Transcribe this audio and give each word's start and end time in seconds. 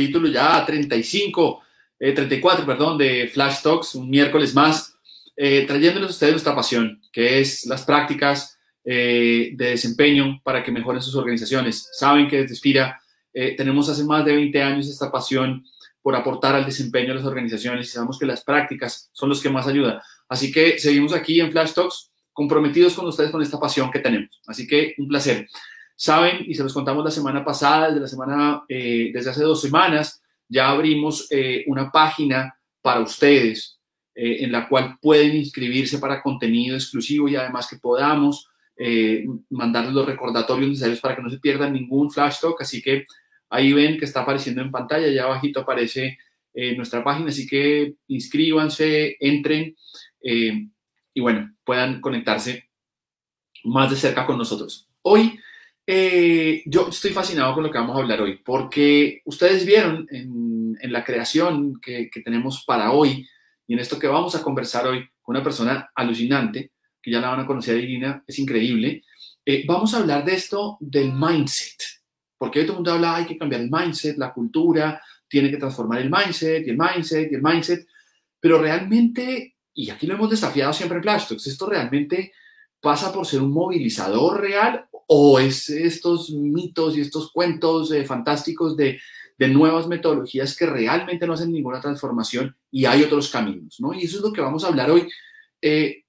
capítulo 0.00 0.28
ya 0.28 0.64
35, 0.64 1.62
34, 1.98 2.62
eh, 2.62 2.66
perdón, 2.66 2.96
de 2.96 3.28
Flash 3.28 3.60
Talks, 3.62 3.96
un 3.96 4.08
miércoles 4.08 4.54
más, 4.54 4.96
eh, 5.36 5.66
trayéndoles 5.66 6.08
a 6.08 6.12
ustedes 6.12 6.32
nuestra 6.32 6.54
pasión, 6.54 7.02
que 7.12 7.38
es 7.40 7.66
las 7.66 7.82
prácticas 7.82 8.56
de 8.82 9.54
desempeño 9.56 10.40
para 10.42 10.62
que 10.62 10.72
mejoren 10.72 11.02
sus 11.02 11.14
organizaciones. 11.14 11.90
Saben 11.92 12.28
que 12.28 12.38
desde 12.38 12.56
Spira 12.56 12.98
tenemos 13.30 13.90
hace 13.90 14.02
más 14.04 14.24
de 14.24 14.34
20 14.34 14.62
años 14.62 14.88
esta 14.88 15.12
pasión 15.12 15.64
por 16.00 16.16
aportar 16.16 16.54
al 16.54 16.64
desempeño 16.64 17.08
de 17.08 17.16
las 17.16 17.26
organizaciones 17.26 17.86
y 17.86 17.90
sabemos 17.90 18.18
que 18.18 18.24
las 18.24 18.42
prácticas 18.42 19.10
son 19.12 19.28
los 19.28 19.42
que 19.42 19.50
más 19.50 19.66
ayudan. 19.66 20.00
Así 20.30 20.50
que 20.50 20.78
seguimos 20.78 21.12
aquí 21.12 21.40
en 21.40 21.52
Flash 21.52 21.74
Talks 21.74 22.10
comprometidos 22.32 22.94
con 22.94 23.06
ustedes 23.06 23.30
con 23.30 23.42
esta 23.42 23.60
pasión 23.60 23.90
que 23.90 23.98
tenemos. 23.98 24.40
Así 24.46 24.66
que 24.66 24.94
un 24.96 25.08
placer. 25.08 25.46
Saben, 26.00 26.46
y 26.48 26.54
se 26.54 26.62
los 26.62 26.72
contamos 26.72 27.04
la 27.04 27.10
semana 27.10 27.44
pasada, 27.44 27.88
desde 27.88 28.00
la 28.00 28.08
semana, 28.08 28.64
eh, 28.70 29.10
desde 29.12 29.32
hace 29.32 29.42
dos 29.42 29.60
semanas, 29.60 30.22
ya 30.48 30.70
abrimos 30.70 31.26
eh, 31.30 31.62
una 31.66 31.90
página 31.90 32.54
para 32.80 33.00
ustedes 33.00 33.78
eh, 34.14 34.38
en 34.40 34.50
la 34.50 34.66
cual 34.66 34.96
pueden 34.98 35.36
inscribirse 35.36 35.98
para 35.98 36.22
contenido 36.22 36.74
exclusivo 36.74 37.28
y 37.28 37.36
además 37.36 37.68
que 37.68 37.76
podamos 37.76 38.46
mandarles 39.50 39.92
los 39.92 40.06
recordatorios 40.06 40.70
necesarios 40.70 41.00
para 41.00 41.16
que 41.16 41.20
no 41.20 41.28
se 41.28 41.38
pierdan 41.38 41.74
ningún 41.74 42.10
flash 42.10 42.40
talk. 42.40 42.62
Así 42.62 42.80
que 42.80 43.04
ahí 43.50 43.74
ven 43.74 43.98
que 43.98 44.06
está 44.06 44.22
apareciendo 44.22 44.62
en 44.62 44.70
pantalla, 44.70 45.06
ya 45.08 45.24
abajito 45.24 45.60
aparece 45.60 46.16
nuestra 46.78 47.04
página, 47.04 47.28
así 47.28 47.46
que 47.46 47.96
inscríbanse, 48.08 49.18
entren 49.20 49.76
y 50.22 51.20
bueno, 51.20 51.54
puedan 51.62 52.00
conectarse 52.00 52.70
más 53.64 53.90
de 53.90 53.96
cerca 53.96 54.24
con 54.24 54.38
nosotros. 54.38 54.88
Hoy 55.02 55.38
eh, 55.92 56.62
yo 56.66 56.86
estoy 56.88 57.10
fascinado 57.10 57.52
con 57.52 57.64
lo 57.64 57.70
que 57.72 57.78
vamos 57.78 57.96
a 57.96 58.00
hablar 58.00 58.20
hoy, 58.20 58.36
porque 58.44 59.22
ustedes 59.24 59.66
vieron 59.66 60.06
en, 60.08 60.76
la 60.82 61.02
creación 61.02 61.80
que, 61.80 62.08
tenemos 62.24 62.64
para 62.64 62.92
hoy 62.92 63.28
y 63.66 63.74
en 63.74 63.80
esto 63.80 63.98
que 63.98 64.06
vamos 64.06 64.36
a 64.36 64.42
conversar 64.42 64.86
hoy 64.86 65.04
con 65.20 65.34
una 65.34 65.42
persona 65.42 65.90
alucinante, 65.92 66.70
que 67.02 67.10
ya 67.10 67.20
la 67.20 67.30
van 67.30 67.40
a 67.40 67.46
conocer, 67.46 67.76
Irina, 67.76 68.22
es 68.24 68.38
increíble. 68.38 69.02
Eh, 69.44 69.64
vamos 69.66 69.92
a 69.92 69.98
hablar 69.98 70.24
de 70.24 70.34
esto 70.34 70.76
del 70.78 71.12
mindset, 71.12 71.82
porque 72.38 72.60
hoy 72.60 72.66
todo 72.66 72.74
el 72.74 72.78
mundo 72.78 72.92
habla, 72.92 73.16
hay 73.16 73.24
que 73.24 73.36
cambiar 73.36 73.60
el 73.60 73.70
mindset, 73.70 74.16
la 74.16 74.32
cultura, 74.32 75.02
tiene 75.28 75.50
que 75.50 75.56
transformar 75.56 76.00
el 76.00 76.10
mindset 76.10 76.64
y 76.68 76.70
el 76.70 76.78
mindset 76.78 77.32
y 77.32 77.34
el 77.34 77.42
mindset, 77.42 77.84
pero 78.38 78.62
realmente, 78.62 79.56
y 79.74 79.90
aquí 79.90 80.06
lo 80.06 80.14
hemos 80.14 80.30
desafiado 80.30 80.72
siempre 80.72 80.98
en 80.98 81.02
Plastox, 81.02 81.48
esto 81.48 81.68
realmente 81.68 82.32
pasa 82.80 83.12
por 83.12 83.26
ser 83.26 83.42
un 83.42 83.52
movilizador 83.52 84.40
real 84.40 84.86
o 85.12 85.40
es 85.40 85.68
estos 85.68 86.30
mitos 86.30 86.96
y 86.96 87.00
estos 87.00 87.32
cuentos 87.32 87.90
eh, 87.90 88.04
fantásticos 88.04 88.76
de, 88.76 89.00
nuevas 89.38 89.88
metodologías 89.88 90.54
que 90.54 90.66
realmente 90.66 91.26
no 91.26 91.32
hacen 91.32 91.50
ninguna 91.50 91.80
transformación 91.80 92.54
y 92.70 92.84
hay 92.84 93.02
otros 93.02 93.30
caminos, 93.30 93.80
¿no? 93.80 93.94
Y 93.94 94.04
eso 94.04 94.18
es 94.18 94.22
lo 94.22 94.32
que 94.34 94.42
vamos 94.42 94.62
a 94.62 94.68
hablar 94.68 94.90
hoy, 94.90 95.08
eh, 95.62 96.04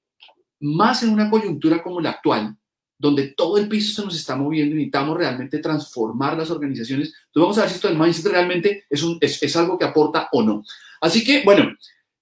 más 0.59 1.01
en 1.01 1.11
una 1.11 1.29
coyuntura 1.29 1.81
como 1.81 2.01
la 2.01 2.11
actual, 2.11 2.57
donde 2.97 3.29
todo 3.29 3.57
el 3.57 3.69
piso 3.69 4.01
se 4.01 4.05
nos 4.05 4.15
está 4.15 4.35
moviendo 4.35 4.75
y 4.75 4.79
necesitamos 4.79 5.17
realmente 5.17 5.59
transformar 5.59 6.37
las 6.37 6.51
organizaciones. 6.51 7.07
Entonces 7.07 7.41
vamos 7.41 7.57
a 7.57 7.61
ver 7.61 7.69
si 7.69 7.75
esto 7.77 7.87
del 7.87 7.97
mindset 7.97 8.31
realmente 8.31 8.85
es, 8.87 9.01
un, 9.01 9.17
es, 9.21 9.55
algo 9.55 9.77
que 9.79 9.85
aporta 9.85 10.27
o 10.33 10.43
no. 10.43 10.63
Así 10.99 11.23
que, 11.23 11.41
bueno, 11.43 11.73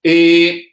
eh, 0.02 0.72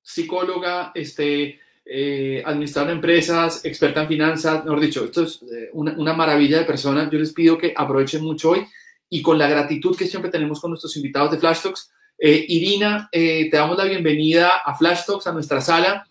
psicóloga, 0.00 0.92
este, 0.94 1.60
eh, 1.84 2.42
de 2.46 2.92
empresas, 2.92 3.64
experta 3.64 4.02
en 4.02 4.08
finanzas, 4.08 4.64
mejor 4.64 4.80
dicho, 4.80 5.04
esto 5.04 5.24
es 5.24 5.42
eh, 5.42 5.70
una, 5.72 6.12
maravilla 6.14 6.58
de 6.58 6.64
personas. 6.64 7.10
Yo 7.10 7.18
les 7.18 7.32
pido 7.32 7.58
que 7.58 7.74
aprovechen 7.76 8.22
mucho 8.22 8.50
hoy 8.50 8.66
y 9.08 9.20
con 9.20 9.38
la 9.38 9.48
gratitud 9.48 9.96
que 9.96 10.06
siempre 10.06 10.30
tenemos 10.30 10.60
con 10.60 10.70
nuestros 10.70 10.96
invitados 10.96 11.32
de 11.32 11.38
Flash 11.38 11.62
Talks. 11.62 11.90
Eh, 12.18 12.44
Irina, 12.48 13.08
te 13.10 13.50
damos 13.52 13.76
la 13.76 13.84
bienvenida 13.84 14.62
a 14.64 14.76
Flash 14.76 15.04
Talks, 15.06 15.26
a 15.26 15.32
nuestra 15.32 15.60
sala, 15.60 16.06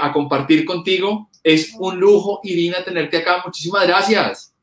a 0.00 0.12
compartir 0.12 0.64
contigo. 0.64 1.30
Es 1.42 1.74
un 1.78 1.98
lujo, 1.98 2.40
Irina, 2.44 2.84
tenerte 2.84 3.18
acá. 3.18 3.42
Muchísimas 3.44 3.86
gracias. 3.86 4.54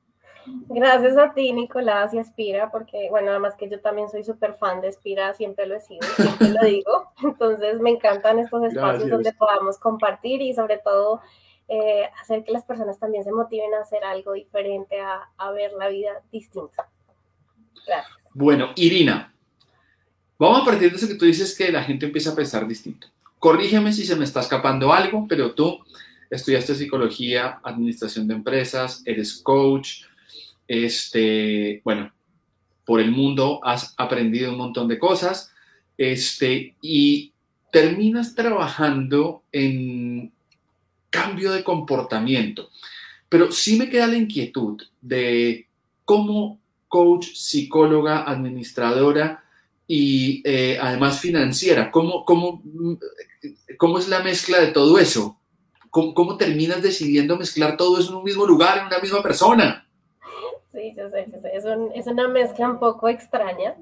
Gracias 0.70 1.18
a 1.18 1.34
ti, 1.34 1.52
Nicolás 1.54 2.14
y 2.14 2.20
Espira, 2.20 2.72
porque, 2.72 3.08
bueno, 3.10 3.32
además 3.32 3.56
que 3.58 3.70
yo 3.70 3.80
también 3.80 4.10
soy 4.10 4.24
súper 4.24 4.56
fan 4.56 4.82
de 4.82 4.90
Espira, 4.90 5.34
siempre 5.34 5.66
lo 5.66 5.76
he 5.76 5.82
sido, 5.82 6.08
siempre 6.16 6.50
lo 6.50 6.62
digo. 6.64 7.12
Entonces, 7.24 7.80
me 7.80 7.92
encantan 7.92 8.40
estos 8.40 8.64
espacios 8.64 9.10
donde 9.10 9.34
podamos 9.34 9.78
compartir 9.78 10.42
y, 10.42 10.54
sobre 10.54 10.78
todo, 10.78 11.22
eh, 11.68 12.10
hacer 12.22 12.44
que 12.44 12.52
las 12.52 12.64
personas 12.64 13.00
también 13.00 13.24
se 13.24 13.32
motiven 13.32 13.74
a 13.74 13.82
hacer 13.82 14.04
algo 14.04 14.34
diferente, 14.34 15.00
a, 15.00 15.30
a 15.38 15.52
ver 15.52 15.74
la 15.74 15.88
vida 15.88 16.22
distinta. 16.32 16.88
Gracias. 17.86 18.16
Bueno, 18.34 18.72
Irina, 18.76 19.34
vamos 20.38 20.62
a 20.62 20.66
partir 20.66 20.92
de 20.92 20.98
eso 20.98 21.08
que 21.08 21.16
tú 21.16 21.26
dices 21.26 21.58
que 21.58 21.72
la 21.72 21.84
gente 21.84 22.06
empieza 22.06 22.32
a 22.32 22.36
pensar 22.36 22.68
distinto. 22.68 23.08
Corrígeme 23.40 23.94
si 23.94 24.06
se 24.06 24.16
me 24.16 24.26
está 24.26 24.42
escapando 24.42 24.92
algo, 24.92 25.26
pero 25.28 25.54
tú 25.54 25.80
estudiaste 26.30 26.76
psicología, 26.76 27.60
administración 27.64 28.28
de 28.28 28.34
empresas, 28.34 29.02
eres 29.06 29.38
coach, 29.42 30.04
este, 30.68 31.82
bueno, 31.84 32.14
por 32.86 33.00
el 33.00 33.12
mundo 33.12 33.60
has 33.64 33.94
aprendido 33.98 34.52
un 34.52 34.58
montón 34.58 34.88
de 34.88 35.00
cosas, 35.00 35.52
este, 35.98 36.76
y 36.82 37.34
terminas 37.72 38.36
trabajando 38.36 39.44
en 39.52 40.32
cambio 41.10 41.52
de 41.52 41.64
comportamiento. 41.64 42.70
Pero 43.28 43.52
sí 43.52 43.78
me 43.78 43.90
queda 43.90 44.08
la 44.08 44.18
inquietud 44.18 44.82
de 45.02 45.68
cómo 46.06 46.60
coach, 46.88 47.34
psicóloga, 47.34 48.24
administradora 48.24 49.44
y 49.88 50.42
eh, 50.46 50.78
además 50.82 51.20
financiera, 51.20 51.92
¿cómo, 51.92 52.26
cómo, 52.26 52.64
cómo 53.78 54.00
es 54.00 54.08
la 54.08 54.24
mezcla 54.24 54.60
de 54.60 54.68
todo 54.68 54.98
eso? 54.98 55.38
¿Cómo, 55.90 56.14
¿Cómo 56.14 56.38
terminas 56.38 56.82
decidiendo 56.82 57.38
mezclar 57.38 57.78
todo 57.78 58.00
eso 58.00 58.10
en 58.10 58.16
un 58.16 58.24
mismo 58.24 58.46
lugar, 58.46 58.78
en 58.78 58.86
una 58.88 59.00
misma 59.00 59.22
persona? 59.22 59.85
Sí, 60.86 60.94
yo 60.96 61.10
sé, 61.10 61.26
yo 61.32 61.40
sé. 61.40 61.56
Es, 61.56 61.66
es, 61.96 62.08
una 62.08 62.28
mezcla 62.28 62.70
un 62.70 62.78
poco 62.78 63.10
extraña. 63.10 63.76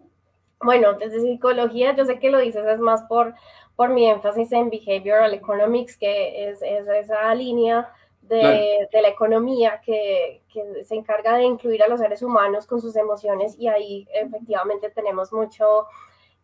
Bueno, 0.61 0.93
desde 0.93 1.19
psicología, 1.19 1.93
yo 1.95 2.05
sé 2.05 2.17
que 2.17 2.29
lo 2.29 2.39
dices 2.39 2.65
es 2.65 2.79
más 2.79 3.03
por, 3.03 3.33
por 3.75 3.89
mi 3.89 4.09
énfasis 4.09 4.53
en 4.53 4.69
behavioral 4.69 5.33
economics, 5.33 5.97
que 5.97 6.49
es, 6.49 6.61
es 6.61 6.87
esa 6.87 7.35
línea 7.35 7.91
de, 8.21 8.87
de 8.89 9.01
la 9.01 9.09
economía 9.09 9.81
que, 9.83 10.43
que, 10.53 10.85
se 10.85 10.95
encarga 10.95 11.35
de 11.35 11.43
incluir 11.43 11.83
a 11.83 11.89
los 11.89 11.99
seres 11.99 12.21
humanos 12.21 12.65
con 12.67 12.79
sus 12.79 12.95
emociones 12.95 13.59
y 13.59 13.67
ahí 13.67 14.07
efectivamente 14.13 14.89
tenemos 14.89 15.33
mucho, 15.33 15.87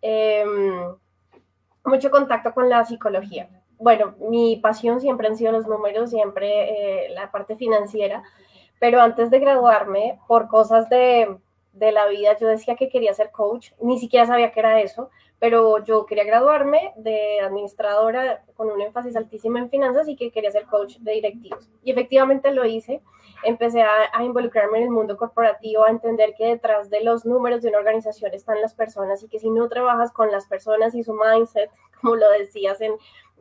em, 0.02 0.94
mucho 1.86 2.12
contacto 2.12 2.54
con 2.54 2.68
la 2.68 2.84
psicología. 2.84 3.50
Bueno, 3.78 4.16
mi 4.30 4.58
pasión 4.58 5.00
siempre 5.00 5.30
han 5.30 5.38
sido 5.38 5.54
los 5.54 5.68
números, 5.68 6.10
siempre 6.10 7.06
eh, 7.06 7.10
la 7.12 7.32
parte 7.32 7.56
financiera 7.56 8.24
pero 8.80 9.02
antes 9.02 9.30
de 9.30 9.40
graduarme, 9.40 10.20
por 10.28 10.48
cosas 10.48 10.90
de, 10.90 11.38
de, 11.74 11.92
la 11.92 12.08
vida, 12.08 12.38
yo 12.38 12.48
decía 12.48 12.76
que 12.76 12.90
quería 12.90 13.14
ser 13.14 13.32
coach, 13.32 13.72
ni 13.82 14.00
siquiera 14.00 14.26
sabía 14.26 14.52
que 14.52 14.60
era 14.60 14.82
eso, 14.82 15.10
pero 15.40 15.84
yo 15.84 16.06
quería 16.06 16.26
graduarme 16.26 16.94
de 16.98 17.40
administradora 17.40 18.44
con 18.56 18.70
un 18.70 18.82
énfasis 18.82 19.16
altísimo 19.16 19.58
en 19.58 19.70
finanzas 19.70 20.08
y 20.10 20.16
que 20.16 20.32
quería 20.32 20.52
ser 20.52 20.66
coach 20.66 20.98
de 21.00 21.14
directivos. 21.14 21.70
Y 21.84 21.92
efectivamente 21.92 22.52
lo 22.52 22.66
hice. 22.66 23.02
Empecé 23.44 23.82
a, 23.82 23.90
a, 24.12 24.24
involucrarme 24.26 24.80
en 24.80 24.84
el 24.86 24.90
mundo 24.90 25.16
corporativo, 25.16 25.86
a 25.86 25.90
entender 25.90 26.36
que 26.38 26.48
detrás 26.48 26.90
de 26.90 27.02
los 27.06 27.26
números 27.26 27.62
de 27.62 27.70
una 27.70 27.78
organización 27.78 28.34
están 28.34 28.60
las 28.60 28.74
personas 28.74 29.24
y 29.24 29.30
que 29.30 29.40
si 29.40 29.50
no 29.50 29.70
trabajas 29.70 30.12
con 30.12 30.30
las 30.30 30.46
personas 30.46 30.94
y 30.94 31.04
su 31.04 31.14
mindset, 31.14 31.72
como 32.02 32.18
lo 32.18 32.30
decías 32.32 32.82
en 32.82 32.94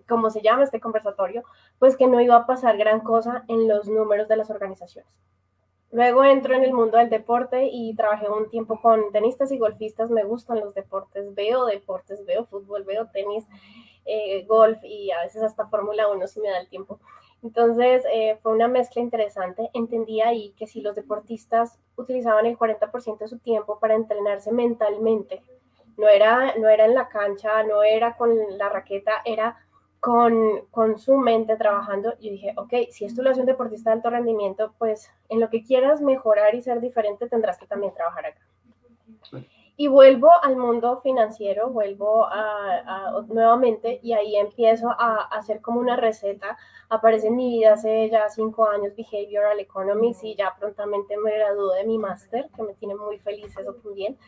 cómo 0.09 0.31
se 0.31 0.43
llama 0.43 0.65
este 0.65 0.81
conversatorio, 0.81 1.45
pues 1.79 1.97
que 1.97 2.07
no 2.07 2.21
iba 2.21 2.37
a 2.37 2.47
pasar 2.47 2.77
gran 2.77 3.01
cosa 3.01 3.45
en 3.49 3.69
los 3.69 3.89
números 3.89 4.29
de 4.29 4.37
las 4.37 4.51
organizaciones. 4.51 5.13
Luego 5.91 6.23
entro 6.23 6.55
en 6.55 6.65
el 6.65 6.75
mundo 6.75 6.99
del 6.99 7.09
deporte 7.09 7.69
y 7.73 7.95
trabajé 7.95 8.29
un 8.29 8.51
tiempo 8.51 8.81
con 8.81 9.11
tenistas 9.11 9.51
y 9.53 9.59
golfistas. 9.59 10.11
Me 10.11 10.23
gustan 10.23 10.61
los 10.61 10.75
deportes, 10.75 11.35
veo 11.35 11.65
deportes, 11.65 12.27
veo 12.27 12.45
fútbol, 12.45 12.85
veo 12.85 13.07
tenis, 13.07 13.47
eh, 14.05 14.45
golf 14.47 14.79
y 14.83 15.11
a 15.11 15.23
veces 15.23 15.43
hasta 15.43 15.67
Fórmula 15.69 16.09
1 16.09 16.27
si 16.27 16.41
me 16.41 16.51
da 16.51 16.59
el 16.61 16.69
tiempo. 16.69 17.01
Entonces 17.43 18.05
eh, 18.13 18.39
fue 18.43 18.53
una 18.53 18.69
mezcla 18.69 19.01
interesante. 19.01 19.71
Entendí 19.73 20.21
ahí 20.21 20.55
que 20.59 20.67
si 20.67 20.83
los 20.83 20.95
deportistas 20.95 21.79
utilizaban 21.97 22.45
el 22.45 22.59
40% 22.59 23.19
de 23.19 23.29
su 23.29 23.39
tiempo 23.39 23.79
para 23.79 23.95
entrenarse 23.95 24.53
mentalmente, 24.53 25.43
no 25.97 26.07
era, 26.09 26.55
no 26.57 26.69
era 26.69 26.85
en 26.85 26.95
la 26.95 27.09
cancha, 27.09 27.63
no 27.63 27.83
era 27.83 28.17
con 28.17 28.37
la 28.59 28.69
raqueta, 28.69 29.23
era 29.25 29.57
con, 30.01 30.67
con, 30.71 30.99
su 30.99 31.17
mente 31.17 31.57
trabajando, 31.57 32.13
yo 32.21 32.31
dije, 32.31 32.55
ok, 32.57 32.73
si 32.91 33.05
esto 33.05 33.23
lo 33.23 33.31
hace 33.31 33.41
un 33.41 33.47
deportista 33.47 33.91
de 33.91 33.97
alto 33.97 34.11
rendimiento, 34.11 34.73
pues 34.79 35.11
en 35.29 35.41
lo 35.41 35.51
que 35.51 35.65
quieras 35.65 36.01
mejorar 36.01 36.55
y 36.55 36.63
ser 36.63 36.81
diferente 36.81 37.29
tendrás 37.29 37.59
que 37.59 37.67
también 37.67 37.95
trabajar 37.95 38.27
acá. 38.27 38.41
Y 39.81 39.87
vuelvo 39.87 40.29
al 40.43 40.57
mundo 40.57 41.01
financiero, 41.03 41.71
vuelvo 41.71 42.27
a, 42.27 43.23
nuevamente 43.29 44.01
y 44.03 44.13
ahí 44.13 44.35
empiezo 44.35 44.89
a, 44.91 45.29
hacer 45.31 45.61
como 45.61 45.79
una 45.79 45.97
receta. 45.97 46.59
Aparece 46.89 47.29
en 47.29 47.37
mi 47.37 47.49
vida 47.59 47.75
hace 47.75 48.11
ya 48.11 48.29
cinco 48.29 48.69
años 48.69 48.95
Behavioral 48.97 49.61
Economics 49.61 50.25
y 50.25 50.35
ya 50.35 50.53
prontamente 50.59 51.17
me 51.17 51.33
graduó 51.33 51.75
de 51.75 51.85
mi 51.85 51.97
máster, 51.97 52.51
que 52.57 52.63
me 52.65 52.75
tiene 52.75 52.97
muy 52.97 53.19
feliz 53.21 53.57
eso 53.57 53.73
también. 53.75 54.19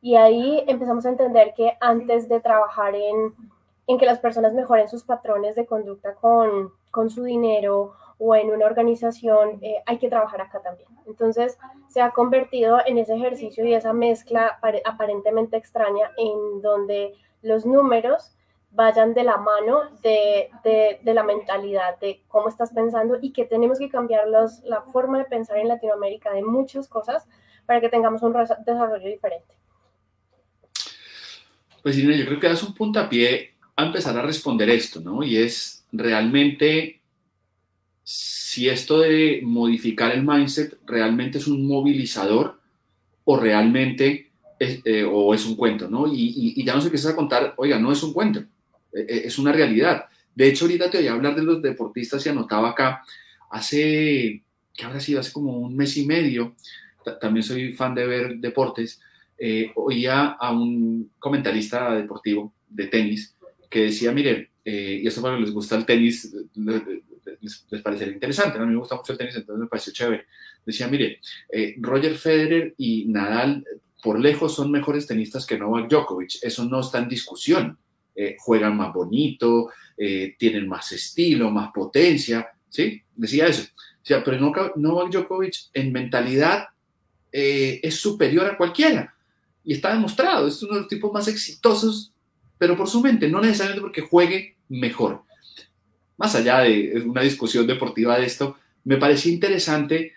Y 0.00 0.16
ahí 0.16 0.64
empezamos 0.66 1.04
a 1.04 1.10
entender 1.10 1.52
que 1.54 1.76
antes 1.80 2.26
de 2.28 2.40
trabajar 2.40 2.94
en, 2.94 3.34
en 3.86 3.98
que 3.98 4.06
las 4.06 4.18
personas 4.18 4.54
mejoren 4.54 4.88
sus 4.88 5.04
patrones 5.04 5.56
de 5.56 5.66
conducta 5.66 6.14
con, 6.14 6.72
con 6.90 7.10
su 7.10 7.24
dinero 7.24 7.94
o 8.18 8.34
en 8.34 8.50
una 8.50 8.66
organización, 8.66 9.58
eh, 9.60 9.82
hay 9.86 9.98
que 9.98 10.08
trabajar 10.08 10.40
acá 10.40 10.60
también. 10.60 10.88
Entonces, 11.06 11.58
se 11.88 12.00
ha 12.00 12.10
convertido 12.10 12.78
en 12.86 12.98
ese 12.98 13.14
ejercicio 13.14 13.64
y 13.64 13.74
esa 13.74 13.92
mezcla 13.92 14.58
aparentemente 14.84 15.56
extraña 15.56 16.10
en 16.16 16.62
donde 16.62 17.14
los 17.42 17.66
números 17.66 18.34
vayan 18.70 19.14
de 19.14 19.22
la 19.22 19.36
mano 19.36 19.82
de, 20.02 20.50
de, 20.64 21.14
la 21.14 21.22
mentalidad, 21.22 21.98
de 22.00 22.22
cómo 22.28 22.48
estás 22.48 22.72
pensando 22.72 23.18
y 23.20 23.32
que 23.32 23.44
tenemos 23.44 23.78
que 23.78 23.88
cambiar 23.88 24.26
los, 24.28 24.60
la 24.64 24.82
forma 24.82 25.18
de 25.18 25.24
pensar 25.26 25.58
en 25.58 25.68
Latinoamérica 25.68 26.32
de 26.32 26.42
muchas 26.42 26.88
cosas 26.88 27.26
para 27.66 27.80
que 27.80 27.88
tengamos 27.88 28.22
un 28.22 28.32
desarrollo 28.32 29.06
diferente. 29.06 29.54
Pues 31.82 31.98
Irene, 31.98 32.18
yo 32.18 32.26
creo 32.26 32.40
que 32.40 32.48
das 32.48 32.62
un 32.62 32.74
puntapié 32.74 33.53
a 33.76 33.86
empezar 33.86 34.16
a 34.16 34.22
responder 34.22 34.70
esto, 34.70 35.00
¿no? 35.00 35.22
Y 35.22 35.36
es 35.36 35.84
realmente 35.92 37.00
si 38.02 38.68
esto 38.68 39.00
de 39.00 39.40
modificar 39.42 40.12
el 40.12 40.22
mindset 40.22 40.78
realmente 40.86 41.38
es 41.38 41.46
un 41.46 41.66
movilizador 41.66 42.60
o 43.24 43.36
realmente 43.38 44.30
es, 44.58 44.80
eh, 44.84 45.04
o 45.04 45.34
es 45.34 45.46
un 45.46 45.56
cuento, 45.56 45.88
¿no? 45.88 46.06
Y, 46.06 46.62
ya 46.64 46.74
nos 46.74 46.84
empiezas 46.84 47.12
a 47.12 47.16
contar, 47.16 47.54
oiga, 47.56 47.78
no 47.78 47.90
es 47.90 48.02
un 48.02 48.12
cuento, 48.12 48.44
e, 48.92 49.00
e, 49.00 49.26
es 49.26 49.38
una 49.38 49.52
realidad. 49.52 50.04
De 50.34 50.48
hecho, 50.48 50.66
ahorita 50.66 50.90
te 50.90 50.98
voy 50.98 51.06
a 51.08 51.12
hablar 51.12 51.34
de 51.34 51.42
los 51.42 51.62
deportistas 51.62 52.24
y 52.24 52.28
anotaba 52.28 52.70
acá, 52.70 53.02
hace, 53.50 54.42
¿qué 54.72 54.84
habrá 54.84 55.00
sido? 55.00 55.20
Hace 55.20 55.32
como 55.32 55.58
un 55.58 55.76
mes 55.76 55.96
y 55.96 56.06
medio, 56.06 56.54
también 57.20 57.42
soy 57.42 57.72
fan 57.72 57.94
de 57.94 58.06
ver 58.06 58.36
deportes, 58.36 59.00
eh, 59.38 59.72
oía 59.74 60.36
a 60.38 60.52
un 60.52 61.10
comentarista 61.18 61.92
deportivo 61.94 62.52
de 62.68 62.86
tenis 62.86 63.33
que 63.74 63.86
decía, 63.86 64.12
mire, 64.12 64.52
eh, 64.64 65.00
y 65.02 65.08
esto 65.08 65.20
para 65.20 65.34
los 65.34 65.46
les 65.46 65.52
gusta 65.52 65.74
el 65.74 65.84
tenis, 65.84 66.32
les, 66.54 67.66
les 67.68 67.82
parecería 67.82 68.14
interesante, 68.14 68.56
¿no? 68.56 68.62
a 68.62 68.66
mí 68.68 68.72
me 68.72 68.78
gusta 68.78 68.94
mucho 68.94 69.10
el 69.10 69.18
tenis, 69.18 69.34
entonces 69.34 69.62
me 69.62 69.66
pareció 69.66 69.92
chévere. 69.92 70.26
Decía, 70.64 70.86
mire, 70.86 71.18
eh, 71.50 71.74
Roger 71.78 72.14
Federer 72.14 72.72
y 72.78 73.06
Nadal 73.06 73.66
por 74.00 74.20
lejos 74.20 74.54
son 74.54 74.70
mejores 74.70 75.08
tenistas 75.08 75.44
que 75.44 75.58
Novak 75.58 75.90
Djokovic, 75.90 76.36
eso 76.42 76.64
no 76.66 76.78
está 76.78 77.00
en 77.00 77.08
discusión. 77.08 77.76
Eh, 78.14 78.36
juegan 78.38 78.76
más 78.76 78.92
bonito, 78.92 79.72
eh, 79.96 80.36
tienen 80.38 80.68
más 80.68 80.92
estilo, 80.92 81.50
más 81.50 81.72
potencia, 81.72 82.46
¿sí? 82.68 83.02
Decía 83.16 83.48
eso. 83.48 83.64
O 83.64 84.06
sea, 84.06 84.22
pero 84.22 84.38
Novak 84.76 85.10
Djokovic 85.10 85.54
en 85.72 85.90
mentalidad 85.90 86.66
es 87.32 87.96
superior 87.96 88.46
a 88.46 88.56
cualquiera. 88.56 89.12
Y 89.64 89.72
está 89.72 89.92
demostrado, 89.92 90.46
es 90.46 90.62
uno 90.62 90.74
de 90.74 90.80
los 90.82 90.88
tipos 90.88 91.12
más 91.12 91.26
exitosos, 91.26 92.13
pero 92.58 92.76
por 92.76 92.88
su 92.88 93.00
mente, 93.00 93.28
no 93.28 93.40
necesariamente 93.40 93.82
porque 93.82 94.02
juegue 94.02 94.56
mejor 94.68 95.24
más 96.16 96.34
allá 96.34 96.60
de 96.60 97.02
una 97.06 97.22
discusión 97.22 97.66
deportiva 97.66 98.18
de 98.18 98.26
esto, 98.26 98.56
me 98.84 98.96
parecía 98.96 99.32
interesante 99.32 100.12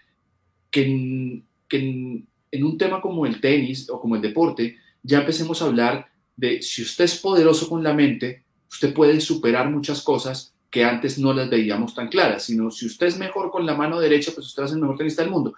que, 0.69 0.85
en, 0.85 2.63
un 2.63 2.77
tema 2.77 3.01
como 3.01 3.25
el 3.25 3.39
tenis 3.39 3.89
o 3.89 3.99
como 3.99 4.15
el 4.15 4.21
deporte, 4.21 4.77
ya 5.03 5.19
empecemos 5.19 5.61
a 5.61 5.65
hablar 5.65 6.07
de 6.35 6.61
si 6.61 6.81
usted 6.81 7.05
es 7.05 7.17
poderoso 7.17 7.67
con 7.67 7.83
la 7.83 7.93
mente, 7.93 8.43
usted 8.69 8.93
puede 8.93 9.19
superar 9.21 9.69
muchas 9.69 10.01
cosas 10.01 10.53
que 10.69 10.83
antes 10.83 11.17
no 11.17 11.33
las 11.33 11.49
veíamos 11.49 11.95
tan 11.95 12.09
claras, 12.09 12.43
sino 12.43 12.69
si 12.69 12.85
usted 12.85 13.07
es 13.07 13.17
mejor 13.17 13.51
con 13.51 13.65
la 13.65 13.75
mano 13.75 13.99
derecha, 13.99 14.31
pues 14.35 14.47
usted 14.47 14.63
es 14.63 14.73
el 14.73 14.79
mejor 14.79 14.97
tenista 14.97 15.21
del 15.21 15.31
mundo. 15.31 15.53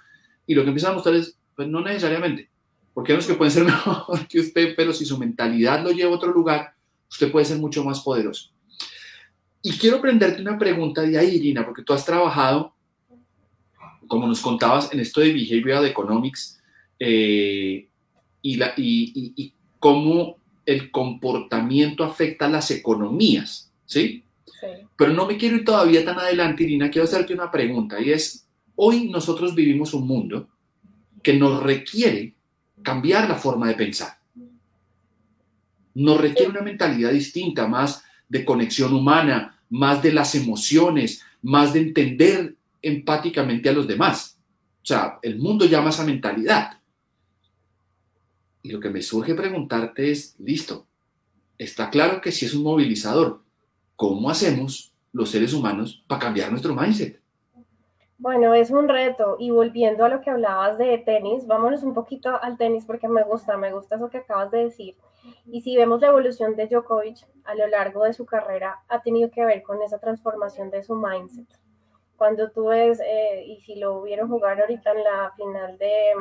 Y 0.45 0.53
lo 0.53 0.63
que 0.63 0.69
empieza 0.69 0.89
a 0.89 0.93
mostrar 0.93 1.15
es, 1.15 1.37
pues 1.55 1.67
no 1.67 1.81
necesariamente, 1.81 2.49
porque 2.99 3.13
no 3.13 3.19
es 3.19 3.27
que 3.27 3.35
pueden 3.35 3.53
ser 3.53 3.63
mejor 3.65 4.27
que 4.27 4.41
usted, 4.41 4.73
pero 4.75 4.91
si 4.91 5.05
su 5.05 5.17
mentalidad 5.17 5.81
lo 5.81 5.89
lleva 5.91 6.11
a 6.11 6.15
otro 6.15 6.33
lugar, 6.33 6.73
usted 7.09 7.31
puede 7.31 7.45
ser 7.45 7.57
mucho 7.57 7.81
más 7.81 8.01
poderoso. 8.01 8.49
Y 9.61 9.71
quiero 9.77 10.01
prenderte 10.01 10.41
una 10.41 10.57
pregunta 10.57 11.03
de 11.03 11.17
ahí, 11.17 11.35
Irina, 11.35 11.63
porque 11.63 11.81
tú 11.81 11.93
has 11.93 12.03
trabajado, 12.03 12.75
como 14.05 14.27
nos 14.27 14.41
contabas, 14.41 14.91
en 14.91 14.99
esto 14.99 15.21
de 15.21 15.31
Behavioral 15.31 15.85
Economics 15.85 16.61
eh, 16.99 17.87
y, 18.41 18.55
la, 18.57 18.73
y, 18.75 19.53
cómo 19.79 20.35
el 20.65 20.91
comportamiento 20.91 22.03
afecta 22.03 22.47
a 22.47 22.49
las 22.49 22.69
economías, 22.69 23.71
¿sí? 23.85 24.25
¿sí? 24.43 24.67
Pero 24.97 25.13
no 25.13 25.25
me 25.25 25.37
quiero 25.37 25.55
ir 25.55 25.63
todavía 25.63 26.03
tan 26.03 26.19
adelante, 26.19 26.63
Irina, 26.63 26.91
quiero 26.91 27.05
hacerte 27.05 27.33
una 27.33 27.49
pregunta 27.49 28.01
y 28.01 28.11
es, 28.11 28.45
hoy 28.75 29.09
nosotros 29.09 29.55
vivimos 29.55 29.93
un 29.93 30.05
mundo 30.05 30.49
que 31.23 31.31
nos 31.31 31.63
requiere 31.63 32.35
cambiar 32.83 33.29
la 33.29 33.35
forma 33.35 33.67
de 33.67 33.75
pensar. 33.75 34.19
Nos 35.95 36.21
requiere 36.21 36.51
una 36.51 36.61
mentalidad 36.61 37.11
distinta, 37.11 37.67
más 37.67 38.03
de 38.27 38.45
conexión 38.45 38.93
humana, 38.93 39.59
más 39.69 40.01
de 40.01 40.13
las 40.13 40.35
emociones, 40.35 41.21
más 41.41 41.73
de 41.73 41.81
entender 41.81 42.55
empáticamente 42.81 43.69
a 43.69 43.73
los 43.73 43.87
demás. 43.87 44.37
O 44.81 44.85
sea, 44.85 45.19
el 45.21 45.37
mundo 45.37 45.65
llama 45.65 45.89
esa 45.89 46.05
mentalidad. 46.05 46.79
Y 48.61 48.71
lo 48.71 48.79
que 48.79 48.89
me 48.89 49.01
surge 49.01 49.35
preguntarte 49.35 50.11
es, 50.11 50.35
listo, 50.39 50.87
está 51.57 51.89
claro 51.89 52.21
que 52.21 52.31
si 52.31 52.45
es 52.45 52.53
un 52.53 52.63
movilizador, 52.63 53.43
¿cómo 53.95 54.29
hacemos 54.29 54.93
los 55.11 55.29
seres 55.29 55.53
humanos 55.53 56.03
para 56.07 56.21
cambiar 56.21 56.51
nuestro 56.51 56.75
mindset? 56.75 57.19
Bueno, 58.19 58.53
es 58.53 58.69
un 58.69 58.89
reto. 58.89 59.37
Y 59.39 59.49
volviendo 59.49 60.03
a 60.03 60.09
lo 60.09 60.19
que 60.19 60.29
hablabas 60.29 60.77
de 60.77 60.97
tenis, 60.97 61.47
vámonos 61.47 61.83
un 61.83 61.93
poquito 61.93 62.37
al 62.41 62.57
tenis 62.57 62.85
porque 62.85 63.07
me 63.07 63.23
gusta, 63.23 63.55
me 63.57 63.71
gusta 63.71 63.95
eso 63.95 64.09
que 64.09 64.17
acabas 64.17 64.51
de 64.51 64.65
decir. 64.65 64.97
Y 65.45 65.61
si 65.61 65.77
vemos 65.77 66.01
la 66.01 66.07
evolución 66.07 66.55
de 66.57 66.67
Djokovic 66.67 67.25
a 67.45 67.55
lo 67.55 67.67
largo 67.67 68.03
de 68.03 68.11
su 68.11 68.25
carrera, 68.25 68.83
ha 68.89 69.01
tenido 69.01 69.31
que 69.31 69.45
ver 69.45 69.63
con 69.63 69.81
esa 69.81 69.99
transformación 69.99 70.69
de 70.69 70.83
su 70.83 70.95
mindset. 70.95 71.47
Cuando 72.17 72.51
tú 72.51 72.67
ves, 72.67 72.99
eh, 72.99 73.45
y 73.45 73.61
si 73.61 73.75
lo 73.75 74.01
vieron 74.01 74.27
jugar 74.27 74.59
ahorita 74.59 74.91
en 74.91 75.03
la 75.05 75.31
final 75.37 75.77
de, 75.77 76.11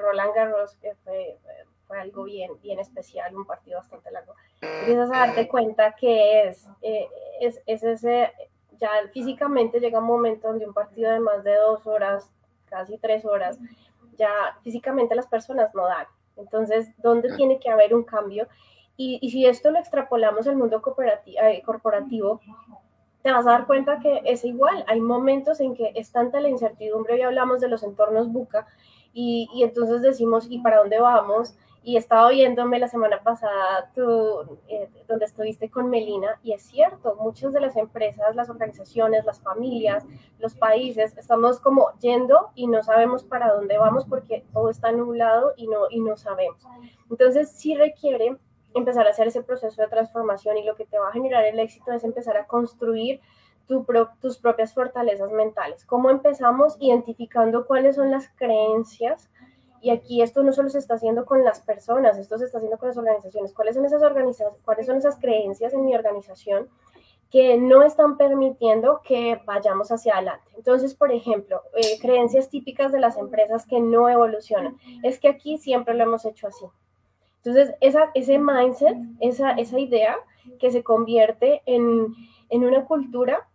Roland 0.00 0.34
Garros, 0.36 0.76
que 0.76 0.94
fue, 1.02 1.38
fue, 1.88 1.98
algo 1.98 2.22
bien, 2.22 2.52
bien 2.62 2.78
especial, 2.78 3.34
un 3.34 3.44
partido 3.44 3.78
bastante 3.78 4.12
largo, 4.12 4.34
empiezas 4.60 5.10
a 5.10 5.26
darte 5.26 5.48
cuenta 5.48 5.96
que 5.96 6.46
es, 6.46 6.68
eh, 6.82 7.08
es, 7.40 7.60
es 7.66 7.82
ese 7.82 8.32
ya 8.78 8.90
físicamente 9.12 9.80
llega 9.80 9.98
un 9.98 10.06
momento 10.06 10.48
donde 10.48 10.66
un 10.66 10.74
partido 10.74 11.10
de 11.10 11.20
más 11.20 11.44
de 11.44 11.54
dos 11.54 11.86
horas, 11.86 12.30
casi 12.66 12.98
tres 12.98 13.24
horas, 13.24 13.58
ya 14.16 14.30
físicamente 14.62 15.14
las 15.14 15.26
personas 15.26 15.74
no 15.74 15.84
dan. 15.86 16.06
Entonces, 16.36 16.90
¿dónde 16.98 17.34
tiene 17.36 17.58
que 17.58 17.70
haber 17.70 17.94
un 17.94 18.04
cambio? 18.04 18.48
Y, 18.96 19.30
si 19.30 19.46
esto 19.46 19.70
lo 19.70 19.78
extrapolamos 19.78 20.48
al 20.48 20.56
mundo 20.56 20.82
eh, 21.26 21.62
corporativo, 21.64 22.40
te 23.22 23.30
vas 23.30 23.46
a 23.46 23.50
dar 23.50 23.66
cuenta 23.66 24.00
que 24.00 24.22
es 24.24 24.44
igual. 24.44 24.84
Hay 24.88 25.00
momentos 25.00 25.60
en 25.60 25.74
que 25.74 25.92
es 25.94 26.10
tanta 26.10 26.40
la 26.40 26.48
incertidumbre, 26.48 27.14
hoy 27.14 27.22
hablamos 27.22 27.60
de 27.60 27.68
los 27.68 27.84
entornos 27.84 28.32
buca, 28.32 28.66
y, 29.12 29.48
y 29.54 29.62
entonces 29.62 30.02
decimos, 30.02 30.46
¿y 30.50 30.58
para 30.58 30.78
dónde 30.78 30.98
vamos? 30.98 31.56
Y 31.88 31.96
estaba 31.96 32.28
viéndome 32.28 32.78
la 32.78 32.86
semana 32.86 33.22
pasada 33.22 33.90
tú, 33.94 34.58
eh, 34.68 34.90
donde 35.08 35.24
estuviste 35.24 35.70
con 35.70 35.88
Melina, 35.88 36.38
y 36.42 36.52
es 36.52 36.60
cierto, 36.60 37.16
muchas 37.18 37.54
de 37.54 37.62
las 37.62 37.76
empresas, 37.76 38.36
las 38.36 38.50
organizaciones, 38.50 39.24
las 39.24 39.40
familias, 39.40 40.04
los 40.38 40.54
países, 40.54 41.16
estamos 41.16 41.60
como 41.60 41.92
yendo 42.00 42.50
y 42.54 42.66
no 42.66 42.82
sabemos 42.82 43.24
para 43.24 43.54
dónde 43.54 43.78
vamos 43.78 44.04
porque 44.04 44.44
todo 44.52 44.68
está 44.68 44.92
nublado 44.92 45.54
y 45.56 45.66
no, 45.66 45.86
y 45.88 46.00
no 46.00 46.18
sabemos. 46.18 46.62
Entonces 47.08 47.52
sí 47.52 47.74
requiere 47.74 48.36
empezar 48.74 49.06
a 49.06 49.10
hacer 49.10 49.28
ese 49.28 49.42
proceso 49.42 49.80
de 49.80 49.88
transformación 49.88 50.58
y 50.58 50.64
lo 50.64 50.76
que 50.76 50.84
te 50.84 50.98
va 50.98 51.08
a 51.08 51.12
generar 51.12 51.46
el 51.46 51.58
éxito 51.58 51.92
es 51.92 52.04
empezar 52.04 52.36
a 52.36 52.46
construir 52.46 53.22
tus 53.66 54.36
propias 54.36 54.74
fortalezas 54.74 55.32
mentales. 55.32 55.86
¿Cómo 55.86 56.10
empezamos 56.10 56.76
identificando 56.80 57.66
cuáles 57.66 57.96
son 57.96 58.10
las 58.10 58.28
creencias? 58.36 59.30
Y 59.80 59.90
aquí 59.90 60.22
esto 60.22 60.42
no 60.42 60.52
solo 60.52 60.68
se 60.68 60.78
está 60.78 60.94
haciendo 60.94 61.24
con 61.24 61.44
las 61.44 61.60
personas, 61.60 62.18
esto 62.18 62.38
se 62.38 62.44
está 62.44 62.58
haciendo 62.58 62.78
con 62.78 62.88
las 62.88 62.96
organizaciones. 62.96 63.52
¿Cuáles 63.52 63.74
son 63.74 63.84
esas 63.84 64.02
organizaciones? 64.02 64.60
¿Cuáles 64.64 64.86
son 64.86 64.96
esas 64.96 65.16
creencias 65.16 65.72
en 65.72 65.84
mi 65.84 65.94
organización 65.94 66.68
que 67.30 67.58
no 67.58 67.82
están 67.82 68.16
permitiendo 68.16 69.00
que 69.04 69.40
vayamos 69.44 69.92
hacia 69.92 70.14
adelante? 70.14 70.50
Entonces, 70.56 70.94
por 70.94 71.12
ejemplo, 71.12 71.62
eh, 71.76 71.98
creencias 72.00 72.48
típicas 72.48 72.92
de 72.92 73.00
las 73.00 73.16
empresas 73.16 73.66
que 73.66 73.80
no 73.80 74.08
evolucionan. 74.08 74.76
Es 75.02 75.18
que 75.18 75.28
aquí 75.28 75.58
siempre 75.58 75.94
lo 75.94 76.04
hemos 76.04 76.24
hecho 76.24 76.48
así. 76.48 76.66
Entonces, 77.36 77.74
esa, 77.80 78.10
ese 78.14 78.38
mindset, 78.38 78.96
esa, 79.20 79.52
esa 79.52 79.78
idea 79.78 80.16
que 80.58 80.70
se 80.70 80.82
convierte 80.82 81.62
en, 81.66 82.14
en 82.50 82.64
una 82.64 82.84
cultura 82.84 83.48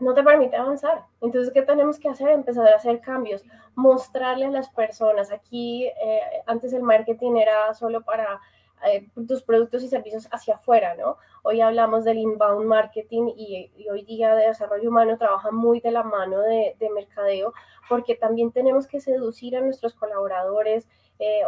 no 0.00 0.14
te 0.14 0.22
permite 0.22 0.56
avanzar. 0.56 1.04
Entonces, 1.20 1.52
¿qué 1.52 1.62
tenemos 1.62 1.98
que 1.98 2.08
hacer? 2.08 2.30
Empezar 2.30 2.68
a 2.68 2.76
hacer 2.76 3.00
cambios, 3.00 3.44
mostrarle 3.74 4.46
a 4.46 4.50
las 4.50 4.70
personas. 4.70 5.30
Aquí, 5.30 5.86
eh, 5.86 6.20
antes 6.46 6.72
el 6.72 6.82
marketing 6.82 7.36
era 7.36 7.72
solo 7.74 8.02
para 8.02 8.40
eh, 8.86 9.08
tus 9.28 9.42
productos 9.42 9.82
y 9.82 9.88
servicios 9.88 10.26
hacia 10.32 10.54
afuera, 10.54 10.94
¿no? 10.94 11.18
Hoy 11.42 11.60
hablamos 11.60 12.04
del 12.04 12.18
inbound 12.18 12.66
marketing 12.66 13.30
y, 13.36 13.70
hoy 13.90 14.04
día 14.04 14.34
de 14.34 14.46
desarrollo 14.46 14.88
humano 14.88 15.18
trabaja 15.18 15.50
muy 15.50 15.80
de 15.80 15.90
la 15.90 16.02
mano 16.02 16.40
de, 16.40 16.76
de 16.78 16.90
mercadeo 16.90 17.52
porque 17.88 18.14
también 18.14 18.52
tenemos 18.52 18.86
que 18.86 19.00
seducir 19.00 19.56
a 19.56 19.60
nuestros 19.60 19.94
colaboradores. 19.94 20.88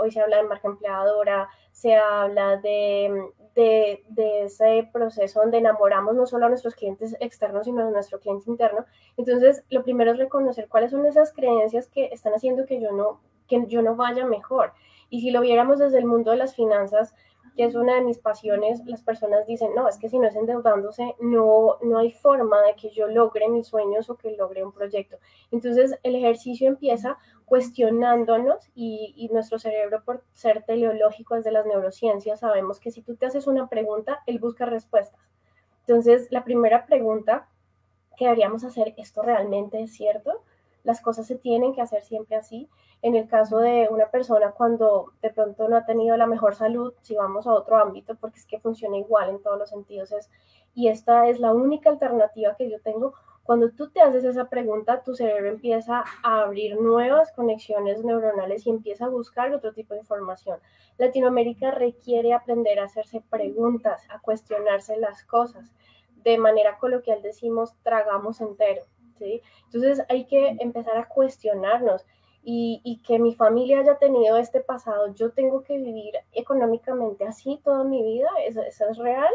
Hoy 0.00 0.11
se 0.11 0.21
habla 0.21 0.38
de 0.38 0.43
marca 0.45 0.69
empleadora, 0.69 1.49
se 1.71 1.95
habla 1.95 2.57
de, 2.59 3.31
de, 3.55 4.05
de, 4.09 4.45
ese 4.45 4.88
proceso 4.93 5.41
donde 5.41 5.59
enamoramos 5.59 6.14
no 6.14 6.26
solo 6.26 6.47
a 6.47 6.49
nuestros 6.49 6.75
clientes 6.75 7.17
externos, 7.21 7.64
sino 7.64 7.87
a 7.87 7.91
nuestro 7.91 8.21
cliente 8.21 8.50
interno. 8.50 8.85
Entonces, 9.17 9.64
lo 9.71 9.83
primero 9.83 10.12
es 10.12 10.19
reconocer 10.19 10.69
cuáles 10.69 10.91
son 10.91 11.07
esas 11.07 11.33
creencias 11.33 11.88
que 11.88 12.07
están 12.07 12.35
haciendo 12.35 12.67
que 12.67 12.81
yo 12.81 12.93
no, 12.93 13.21
que 13.49 13.64
yo 13.67 13.83
no 13.83 13.97
vaya 13.97 14.26
mejor. 14.26 14.73
Y 15.11 15.21
si 15.21 15.31
lo 15.31 15.41
viéramos 15.41 15.79
desde 15.79 15.99
el 15.99 16.07
mundo 16.07 16.31
de 16.31 16.38
las 16.38 16.55
finanzas, 16.55 17.14
que 17.57 17.64
es 17.64 17.75
una 17.75 17.95
de 17.95 18.00
mis 18.00 18.19
pasiones, 18.19 18.83
las 18.87 19.02
personas 19.02 19.47
dicen, 19.47 19.75
no, 19.75 19.88
es 19.88 19.99
que 19.99 20.09
si 20.09 20.19
no 20.19 20.26
es 20.26 20.37
endeudándose, 20.37 21.14
no, 21.21 21.76
no 21.83 21.99
hay 21.99 22.11
forma 22.11 22.62
de 22.62 22.75
que 22.75 22.91
yo 22.91 23.09
logre 23.09 23.49
mis 23.49 23.67
sueños 23.67 24.09
o 24.09 24.17
que 24.17 24.35
logre 24.37 24.64
un 24.64 24.73
proyecto. 24.73 25.19
Entonces, 25.50 25.99
el 26.02 26.17
ejercicio 26.17 26.67
empieza 26.67 27.19
cuestionándonos 27.52 28.71
y, 28.75 29.28
nuestro 29.30 29.59
cerebro, 29.59 30.02
por 30.06 30.25
ser 30.32 30.62
teleológico 30.62 31.35
desde 31.35 31.52
las 31.52 31.66
neurociencias, 31.66 32.40
sabemos 32.40 32.80
que 32.80 32.90
si 32.90 33.02
tú 33.02 33.14
te 33.14 33.26
haces 33.26 33.47
una 33.47 33.68
pregunta, 33.68 34.21
él 34.25 34.38
busca 34.38 34.64
respuestas. 34.64 35.21
Entonces, 35.80 36.28
la 36.30 36.44
primera 36.44 36.87
pregunta 36.87 37.50
que 38.16 38.25
deberíamos 38.25 38.64
hacer, 38.64 38.94
¿esto 38.97 39.21
realmente 39.21 39.82
es 39.82 39.92
cierto? 39.92 40.42
las 40.85 41.00
cosas 41.00 41.26
se 41.26 41.37
tienen 41.37 41.75
que 41.75 41.82
hacer 41.82 42.02
siempre 42.02 42.37
así. 42.37 42.68
En 43.02 43.14
el 43.14 43.28
caso 43.28 43.59
de 43.59 43.88
una 43.90 44.09
persona 44.11 44.52
cuando 44.52 45.12
de 45.21 45.28
pronto 45.30 45.68
no 45.68 45.76
ha 45.76 45.85
tenido 45.85 46.16
la 46.16 46.26
mejor 46.26 46.54
salud, 46.54 46.94
si 47.02 47.14
vamos 47.14 47.47
a 47.47 47.52
otro 47.52 47.76
ámbito, 47.76 48.14
porque 48.16 48.38
es 48.38 48.47
que 48.47 48.61
funciona 48.61 48.97
igual 48.97 49.28
en 49.28 49.42
todos 49.42 49.59
los 49.59 49.68
sentidos, 49.68 50.11
es, 50.12 50.30
y 50.75 50.88
esta 50.88 51.28
es 51.28 51.38
la 51.38 51.52
única 51.52 51.90
alternativa 51.90 52.56
que 52.56 52.71
yo 52.71 52.80
tengo. 52.80 53.12
Cuando 53.42 53.70
tú 53.70 53.90
te 53.90 54.00
haces 54.00 54.25
esa 54.25 54.49
pregunta, 54.49 55.02
tu 55.02 55.14
cerebro 55.14 55.49
empieza 55.49 56.04
a 56.22 56.42
abrir 56.42 56.80
nuevas 56.80 57.32
conexiones 57.32 58.04
neuronales 58.04 58.66
y 58.66 58.70
empieza 58.70 59.06
a 59.06 59.08
buscar 59.08 59.52
otro 59.52 59.72
tipo 59.72 59.94
de 59.94 60.00
información. 60.00 60.61
Latinoamérica 60.99 61.70
requiere 61.72 62.32
aprender 62.32 62.78
a 62.78 62.84
hacerse 62.84 63.22
preguntas, 63.28 64.06
a 64.11 64.20
cuestionarse 64.20 64.96
las 64.96 65.25
cosas. 65.25 65.72
De 66.22 66.38
manera 66.38 66.78
coloquial 66.78 67.20
decimos, 67.22 67.75
tragamos 67.82 68.40
entero. 68.40 68.84
Entonces 69.64 70.04
hay 70.08 70.25
que 70.25 70.56
empezar 70.61 70.96
a 70.96 71.08
cuestionarnos 71.08 72.04
y, 72.44 73.00
que 73.06 73.18
mi 73.20 73.34
familia 73.34 73.80
haya 73.80 73.99
tenido 73.99 74.37
este 74.37 74.61
pasado, 74.61 75.14
yo 75.14 75.30
tengo 75.30 75.62
que 75.62 75.78
vivir 75.78 76.14
económicamente 76.32 77.25
así 77.25 77.61
toda 77.62 77.84
mi 77.84 78.02
vida, 78.02 78.28
¿eso, 78.44 78.62
es 78.62 78.99
real? 78.99 79.32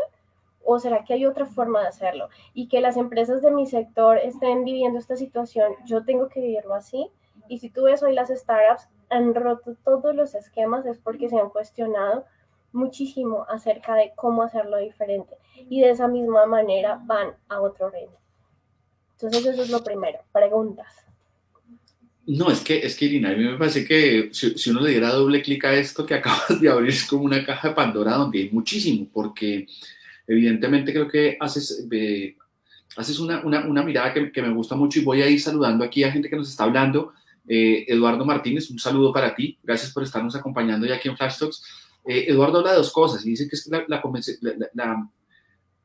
¿O 0.63 0.79
será 0.79 1.03
que 1.03 1.13
hay 1.13 1.25
otra 1.25 1.45
forma 1.45 1.81
de 1.81 1.87
hacerlo? 1.87 2.29
Y 2.53 2.67
que 2.67 2.81
las 2.81 2.97
empresas 2.97 3.41
de 3.41 3.51
mi 3.51 3.65
sector 3.65 4.17
estén 4.17 4.63
viviendo 4.63 4.99
esta 4.99 5.15
situación, 5.15 5.73
yo 5.85 6.03
tengo 6.03 6.27
que 6.27 6.41
vivirlo 6.41 6.73
así. 6.73 7.09
Y 7.47 7.59
si 7.59 7.69
tú 7.69 7.83
ves 7.83 8.03
hoy 8.03 8.13
las 8.13 8.29
startups 8.29 8.89
han 9.09 9.33
roto 9.33 9.75
todos 9.83 10.13
los 10.13 10.35
esquemas 10.35 10.85
es 10.85 10.97
porque 10.97 11.29
se 11.29 11.37
han 11.39 11.49
cuestionado 11.49 12.25
muchísimo 12.73 13.45
acerca 13.49 13.95
de 13.95 14.11
cómo 14.15 14.43
hacerlo 14.43 14.77
diferente. 14.77 15.35
Y 15.69 15.81
de 15.81 15.91
esa 15.91 16.07
misma 16.07 16.45
manera 16.45 17.01
van 17.05 17.29
a 17.47 17.61
otro 17.61 17.89
reino. 17.89 18.17
Entonces 19.13 19.45
eso 19.45 19.63
es 19.63 19.69
lo 19.69 19.83
primero, 19.83 20.19
preguntas. 20.31 21.07
No, 22.27 22.51
es 22.51 22.59
que, 22.59 22.79
es 22.79 22.95
que 22.97 23.05
Irina, 23.05 23.29
a 23.29 23.35
mí 23.35 23.45
me 23.45 23.57
parece 23.57 23.85
que 23.85 24.29
si, 24.33 24.69
uno 24.69 24.81
le 24.81 24.91
diera 24.91 25.13
doble 25.13 25.41
clic 25.41 25.63
a 25.63 25.73
esto 25.73 26.05
que 26.05 26.13
acabas 26.15 26.59
de 26.59 26.69
abrir, 26.69 26.89
es 26.89 27.05
como 27.05 27.23
una 27.23 27.43
caja 27.45 27.69
de 27.69 27.73
Pandora 27.73 28.15
donde 28.15 28.39
hay 28.39 28.49
muchísimo, 28.51 29.07
porque 29.11 29.65
evidentemente 30.27 30.91
creo 30.91 31.07
que 31.07 31.37
haces, 31.39 31.87
eh, 31.91 32.35
haces 32.95 33.19
una, 33.19 33.41
una, 33.45 33.65
una 33.65 33.83
mirada 33.83 34.13
que, 34.13 34.31
que, 34.31 34.41
me 34.41 34.53
gusta 34.53 34.75
mucho 34.75 34.99
y 34.99 35.03
voy 35.03 35.21
a 35.21 35.29
ir 35.29 35.41
saludando 35.41 35.83
aquí 35.83 36.03
a 36.03 36.11
gente 36.11 36.29
que 36.29 36.35
nos 36.35 36.49
está 36.49 36.65
hablando. 36.65 37.13
Eh, 37.47 37.85
Eduardo 37.87 38.25
Martínez, 38.25 38.69
un 38.69 38.79
saludo 38.79 39.13
para 39.13 39.33
ti, 39.33 39.57
gracias 39.63 39.91
por 39.93 40.03
estarnos 40.03 40.35
acompañando 40.35 40.85
ya 40.85 40.95
aquí 40.95 41.07
en 41.07 41.17
Flash 41.17 41.39
Talks. 41.39 41.63
Eh, 42.05 42.25
Eduardo 42.27 42.59
habla 42.59 42.71
de 42.71 42.77
dos 42.77 42.91
cosas 42.91 43.25
y 43.25 43.29
dice 43.29 43.47
que 43.47 43.55
es 43.55 43.67
la, 43.67 43.85
la, 43.87 44.01
la 44.73 45.09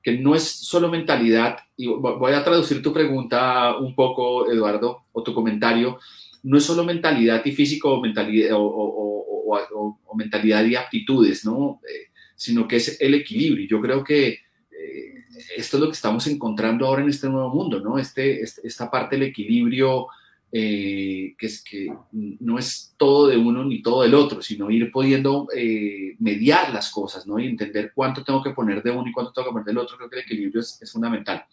que 0.03 0.19
no 0.19 0.35
es 0.35 0.43
solo 0.43 0.89
mentalidad, 0.89 1.59
y 1.77 1.87
voy 1.87 2.33
a 2.33 2.43
traducir 2.43 2.83
tu 2.83 2.93
pregunta 2.93 3.77
un 3.79 3.95
poco, 3.95 4.51
Eduardo, 4.51 5.05
o 5.13 5.23
tu 5.23 5.33
comentario, 5.33 6.01
no 6.43 6.59
es 6.59 6.65
solo 6.65 6.83
mentalidad 6.83 7.45
y 7.45 7.53
físico 7.53 7.93
o 7.95 8.01
mentalidad, 8.01 8.51
o, 8.55 9.99
mentalidad 10.17 10.65
y 10.65 10.75
aptitudes, 10.75 11.45
¿no? 11.45 11.81
Eh, 11.89 12.12
sino 12.43 12.67
que 12.67 12.77
es 12.77 13.01
el 13.01 13.15
equilibrio. 13.15 13.69
Yo 13.69 13.81
creo 13.81 14.03
que 14.03 14.29
eh, 14.29 15.15
esto 15.57 15.77
es 15.77 15.81
lo 15.81 15.87
que 15.87 15.95
estamos 15.95 16.27
encontrando 16.27 16.87
ahora 16.87 17.03
en 17.03 17.09
este 17.09 17.29
nuevo 17.29 17.51
mundo, 17.51 17.79
¿no? 17.79 17.99
Este, 17.99 18.43
este 18.43 18.67
esta 18.67 18.91
parte 18.91 19.15
del 19.15 19.29
equilibrio 19.29 20.09
eh, 20.51 21.37
que 21.39 21.47
es 21.47 21.63
que 21.63 21.87
no 22.13 22.59
es 22.59 22.95
todo 22.97 23.29
de 23.29 23.37
uno 23.37 23.65
ni 23.65 23.81
todo 23.81 24.03
del 24.03 24.15
otro, 24.15 24.43
sino 24.43 24.71
ir 24.73 24.91
pudiendo 24.91 25.47
eh, 25.57 26.17
mediar 26.19 26.75
las 26.75 26.91
cosas, 26.91 27.29
¿no? 27.29 27.39
Y 27.39 27.47
entender 27.47 27.93
cuánto 27.95 28.25
tengo 28.25 28.43
que 28.43 28.51
poner 28.51 28.83
de 28.83 28.91
uno 28.91 29.09
y 29.09 29.13
cuánto 29.13 29.33
tengo 29.33 29.47
que 29.47 29.53
poner 29.53 29.67
del 29.67 29.79
otro, 29.79 29.97
creo 29.97 30.11
que 30.11 30.17
el 30.17 30.23
equilibrio 30.23 30.61
es, 30.63 30.83
es 30.83 30.91
fundamental. 30.91 31.47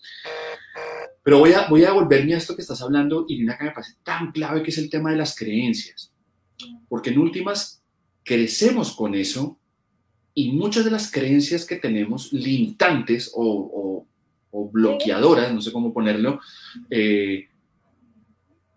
Pero 1.21 1.37
voy 1.37 1.53
a, 1.53 1.67
voy 1.67 1.83
a 1.83 1.93
volverme 1.93 2.33
a 2.33 2.37
esto 2.37 2.55
que 2.55 2.63
estás 2.63 2.81
hablando, 2.81 3.25
Irina, 3.27 3.55
que 3.57 3.65
me 3.65 3.71
parece 3.71 3.93
tan 4.03 4.31
clave, 4.31 4.63
que 4.63 4.71
es 4.71 4.77
el 4.79 4.89
tema 4.89 5.11
de 5.11 5.17
las 5.17 5.35
creencias. 5.35 6.11
Porque 6.89 7.11
en 7.11 7.19
últimas, 7.19 7.83
crecemos 8.23 8.95
con 8.95 9.13
eso 9.13 9.58
y 10.39 10.53
muchas 10.53 10.85
de 10.85 10.91
las 10.91 11.11
creencias 11.11 11.65
que 11.65 11.75
tenemos 11.75 12.31
limitantes 12.31 13.29
o, 13.35 13.43
o, 13.43 14.07
o 14.51 14.69
bloqueadoras, 14.69 15.51
no 15.51 15.61
sé 15.61 15.73
cómo 15.73 15.91
ponerlo, 15.93 16.39
eh, 16.89 17.49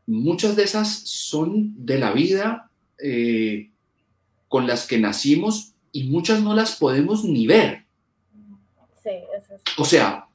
muchas 0.05 0.57
de 0.57 0.65
esas 0.65 0.89
son 0.89 1.87
de 1.87 2.01
la 2.01 2.11
vida 2.11 2.69
eh, 2.99 3.71
con 4.49 4.67
las 4.67 4.89
que 4.89 4.99
nacimos 4.99 5.75
y 5.93 6.11
muchas 6.11 6.43
no 6.43 6.53
las 6.53 6.75
podemos 6.75 7.23
ni 7.23 7.47
ver. 7.47 7.85
Sí, 9.01 9.11
eso 9.39 9.55
es. 9.55 9.63
O 9.79 9.85
sea, 9.85 10.27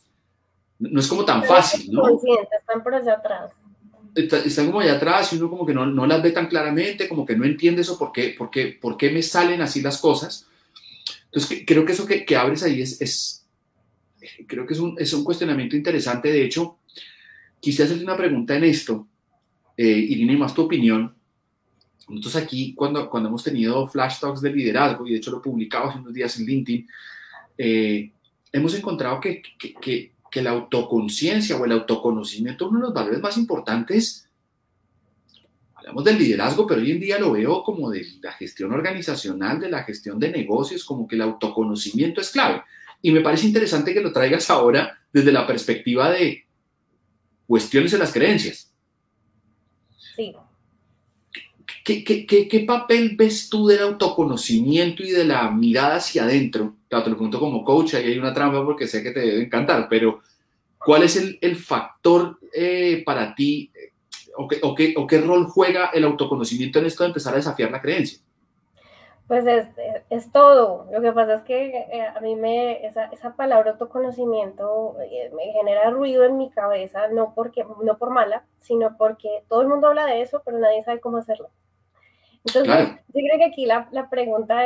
no 0.80 0.98
es 1.02 1.08
como 1.08 1.26
tan 1.26 1.44
fácil, 1.44 1.92
¿no? 1.92 2.08
Están 2.08 2.82
por 2.82 2.96
allá 2.96 3.16
atrás. 3.16 3.52
están 4.16 4.68
como 4.68 4.80
allá 4.80 4.94
atrás 4.94 5.34
y 5.34 5.36
uno 5.36 5.50
como 5.50 5.66
que 5.66 5.74
no, 5.74 5.86
no, 5.86 6.08
las 6.08 6.24
ve 6.24 6.32
tan 6.32 6.48
claramente, 6.48 7.10
como 7.10 7.26
que 7.26 7.36
no 7.36 7.44
entiende 7.44 7.82
eso, 7.82 8.00
por 8.00 8.14
qué, 8.14 8.34
por 8.38 8.50
qué, 8.50 8.78
por 8.82 8.96
qué 8.96 9.12
me 9.12 9.22
salen 9.22 9.62
así 9.62 9.82
las 9.82 9.98
cosas. 9.98 10.48
Entonces, 11.32 11.64
creo 11.66 11.86
que 11.86 11.92
eso 11.92 12.06
que, 12.06 12.26
que 12.26 12.36
abres 12.36 12.64
ahí 12.64 12.82
es, 12.82 13.02
es, 13.02 13.46
creo 14.48 14.66
que 14.66 14.74
es 14.74 14.80
un, 14.80 14.96
es 14.98 15.14
un 15.14 15.24
cuestionamiento 15.24 15.76
interesante. 15.76 16.32
De 16.32 16.44
hecho, 16.44 16.80
quise 17.60 17.84
hacerle 17.84 18.04
una 18.04 18.18
pregunta 18.18 18.56
en 18.56 18.64
esto 18.64 19.08
eh, 19.78 19.86
Irina, 19.86 20.34
y 20.34 20.38
más 20.38 20.54
tu 20.54 20.64
opinión. 20.64 21.14
Nosotros 22.10 22.36
aquí, 22.38 22.74
cuando, 22.74 23.08
cuando 23.10 23.30
hemos 23.30 23.44
tenido 23.44 23.88
flash 23.88 24.20
talks 24.20 24.42
de 24.42 24.52
liderazgo, 24.52 25.06
y 25.06 25.12
de 25.12 25.18
hecho 25.18 25.32
lo 25.32 25.42
publicamos 25.42 25.90
hace 25.90 26.00
unos 26.00 26.14
días 26.14 26.40
en 26.40 26.46
LinkedIn, 26.46 26.88
eh, 27.58 28.12
hemos 28.52 28.74
encontrado 28.74 29.20
que, 29.20 29.42
que, 29.60 29.74
que, 29.74 30.14
que, 30.32 30.42
la 30.42 30.52
autoconciencia 30.52 31.58
o 31.58 31.66
el 31.66 31.74
autoconocimiento 31.74 32.66
es 32.66 32.72
uno 32.72 32.80
de 32.80 32.86
los 32.86 32.94
valores 32.94 33.22
más 33.22 33.38
importantes. 33.38 34.27
Hablamos 35.88 36.04
del 36.04 36.18
liderazgo, 36.18 36.68
pero 36.68 36.82
hoy 36.82 36.92
en 36.92 37.00
día 37.00 37.18
lo 37.18 37.32
veo 37.32 37.64
como 37.64 37.90
de 37.90 38.06
la 38.22 38.34
gestión 38.34 38.74
organizacional, 38.74 39.58
de 39.58 39.70
la 39.70 39.84
gestión 39.84 40.20
de 40.20 40.30
negocios, 40.30 40.84
como 40.84 41.08
que 41.08 41.16
el 41.16 41.22
autoconocimiento 41.22 42.20
es 42.20 42.30
clave. 42.30 42.62
Y 43.02 43.12
me 43.12 43.22
parece 43.22 43.48
interesante 43.48 43.94
que 43.94 44.02
lo 44.02 44.12
traigas 44.12 44.50
ahora 44.50 45.00
desde 45.14 45.32
la 45.32 45.48
perspectiva 45.48 46.12
de 46.12 46.46
cuestiones 47.46 47.94
de 47.94 48.00
las 48.00 48.12
creencias. 48.12 48.74
Sí. 50.18 50.34
¿Qué, 51.86 52.04
qué, 52.04 52.50
qué, 52.50 52.60
papel 52.68 53.16
ves 53.16 53.48
tú 53.48 53.66
del 53.66 53.80
autoconocimiento 53.80 55.04
y 55.04 55.12
de 55.12 55.24
la 55.24 55.50
mirada 55.52 55.96
hacia 55.96 56.24
adentro? 56.24 56.76
Claro, 56.90 57.06
te 57.06 57.10
lo 57.12 57.16
pregunto 57.16 57.40
como 57.40 57.64
coach, 57.64 57.94
ahí 57.94 58.08
hay 58.08 58.20
una 58.20 58.34
trampa 58.34 58.66
porque 58.66 58.88
sé 58.88 59.02
que 59.02 59.12
te 59.12 59.22
debe 59.22 59.44
encantar, 59.46 59.88
pero 59.90 60.20
¿cuál 60.78 61.04
es 61.04 61.16
el, 61.16 61.38
el 61.40 61.56
factor 61.56 62.40
eh, 62.54 63.04
para 63.06 63.34
ti 63.34 63.72
o, 64.38 64.48
qué, 64.48 64.60
o, 64.64 64.76
qué, 64.76 64.94
o 64.98 65.08
qué 65.08 65.20
rol 65.20 65.48
juega 65.48 65.90
el 65.94 66.04
autoconocimiento 66.04 66.80
en 66.80 66.86
esto 66.86 67.04
de 67.04 67.10
empezar 67.10 67.34
a 67.34 67.38
desafiar 67.38 67.72
la 67.72 67.82
creencia? 67.82 68.20
Pues 69.28 69.46
es, 69.46 69.68
es, 70.10 70.32
todo. 70.32 70.88
Lo 70.90 71.02
que 71.02 71.12
pasa 71.12 71.34
es 71.36 71.42
que 71.42 71.68
eh, 71.68 72.08
a 72.16 72.20
mí 72.22 72.38
me, 72.38 72.86
esa, 72.86 73.06
esa 73.06 73.36
palabra 73.36 73.72
autoconocimiento 73.72 74.96
eh, 75.02 75.30
me 75.36 75.52
genera 75.52 75.90
ruido 75.90 76.24
en 76.24 76.38
mi 76.38 76.50
cabeza, 76.50 77.10
no, 77.10 77.34
porque, 77.36 77.66
no 77.84 77.98
por 77.98 78.12
mala, 78.12 78.46
sino 78.62 78.96
porque 78.98 79.44
todo 79.50 79.62
el 79.62 79.68
mundo 79.68 79.88
habla 79.88 80.06
de 80.06 80.22
eso, 80.22 80.42
pero 80.46 80.60
nadie 80.60 80.84
sabe 80.84 81.02
cómo 81.02 81.18
hacerlo. 81.18 81.50
Entonces, 82.46 82.90
yo 83.08 83.22
creo 83.28 83.38
que 83.38 83.46
aquí 83.46 83.66
la, 83.66 83.90
la 83.92 84.10
pregunta, 84.10 84.62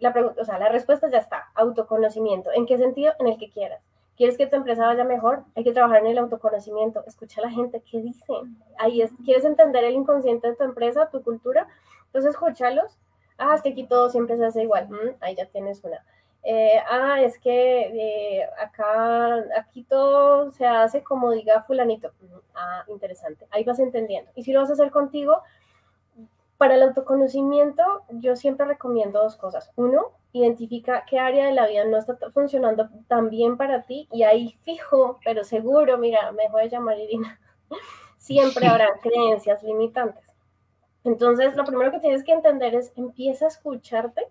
la 0.00 0.12
pregunta, 0.12 0.42
o 0.42 0.44
sea, 0.44 0.58
la 0.58 0.68
respuesta 0.68 1.08
ya 1.08 1.18
está, 1.18 1.44
autoconocimiento. 1.54 2.50
¿En 2.52 2.66
qué 2.66 2.76
sentido? 2.78 3.12
En 3.20 3.28
el 3.28 3.38
que 3.38 3.50
quieras 3.50 3.80
¿Quieres 4.20 4.36
que 4.36 4.46
tu 4.46 4.54
empresa 4.54 4.84
vaya 4.84 5.02
mejor? 5.02 5.44
Hay 5.56 5.64
que 5.64 5.72
trabajar 5.72 6.00
en 6.00 6.08
el 6.08 6.18
autoconocimiento. 6.18 7.02
Escucha 7.06 7.40
a 7.40 7.44
la 7.44 7.50
gente, 7.50 7.82
¿qué 7.90 8.02
dicen? 8.02 8.62
Ahí 8.76 9.00
es, 9.00 9.10
¿Quieres 9.24 9.46
entender 9.46 9.82
el 9.82 9.94
inconsciente 9.94 10.46
de 10.46 10.56
tu 10.56 10.62
empresa, 10.62 11.08
tu 11.08 11.22
cultura? 11.22 11.66
Entonces, 12.04 12.32
escúchalos. 12.32 12.98
Ah, 13.38 13.54
es 13.54 13.62
que 13.62 13.70
aquí 13.70 13.86
todo 13.86 14.10
siempre 14.10 14.36
se 14.36 14.44
hace 14.44 14.62
igual. 14.62 14.90
Mm, 14.90 15.16
ahí 15.22 15.36
ya 15.36 15.46
tienes 15.46 15.82
una. 15.84 16.04
Eh, 16.42 16.78
ah, 16.90 17.22
es 17.22 17.38
que 17.38 18.40
eh, 18.40 18.46
acá, 18.62 19.36
aquí 19.58 19.84
todo 19.84 20.50
se 20.50 20.66
hace 20.66 21.02
como 21.02 21.30
diga 21.30 21.62
fulanito. 21.62 22.12
Mm, 22.20 22.38
ah, 22.56 22.84
interesante. 22.88 23.46
Ahí 23.50 23.64
vas 23.64 23.78
entendiendo. 23.78 24.30
Y 24.34 24.42
si 24.42 24.52
lo 24.52 24.60
vas 24.60 24.68
a 24.68 24.74
hacer 24.74 24.90
contigo, 24.90 25.42
para 26.58 26.74
el 26.74 26.82
autoconocimiento, 26.82 27.82
yo 28.10 28.36
siempre 28.36 28.66
recomiendo 28.66 29.22
dos 29.22 29.38
cosas. 29.38 29.70
Uno, 29.76 30.12
identifica 30.32 31.04
qué 31.08 31.18
área 31.18 31.46
de 31.46 31.54
la 31.54 31.66
vida 31.66 31.84
no 31.84 31.96
está 31.96 32.16
funcionando 32.32 32.88
tan 33.08 33.30
bien 33.30 33.56
para 33.56 33.82
ti 33.82 34.08
y 34.12 34.22
ahí 34.22 34.56
fijo, 34.62 35.18
pero 35.24 35.44
seguro, 35.44 35.98
mira, 35.98 36.32
me 36.32 36.48
voy 36.48 36.62
a 36.62 36.66
llamar 36.66 36.98
Irina, 36.98 37.40
siempre 38.16 38.66
habrá 38.66 38.88
creencias 39.02 39.62
limitantes. 39.62 40.24
Entonces, 41.02 41.56
lo 41.56 41.64
primero 41.64 41.90
que 41.90 41.98
tienes 41.98 42.22
que 42.22 42.32
entender 42.32 42.74
es, 42.74 42.92
empieza 42.96 43.46
a 43.46 43.48
escucharte 43.48 44.26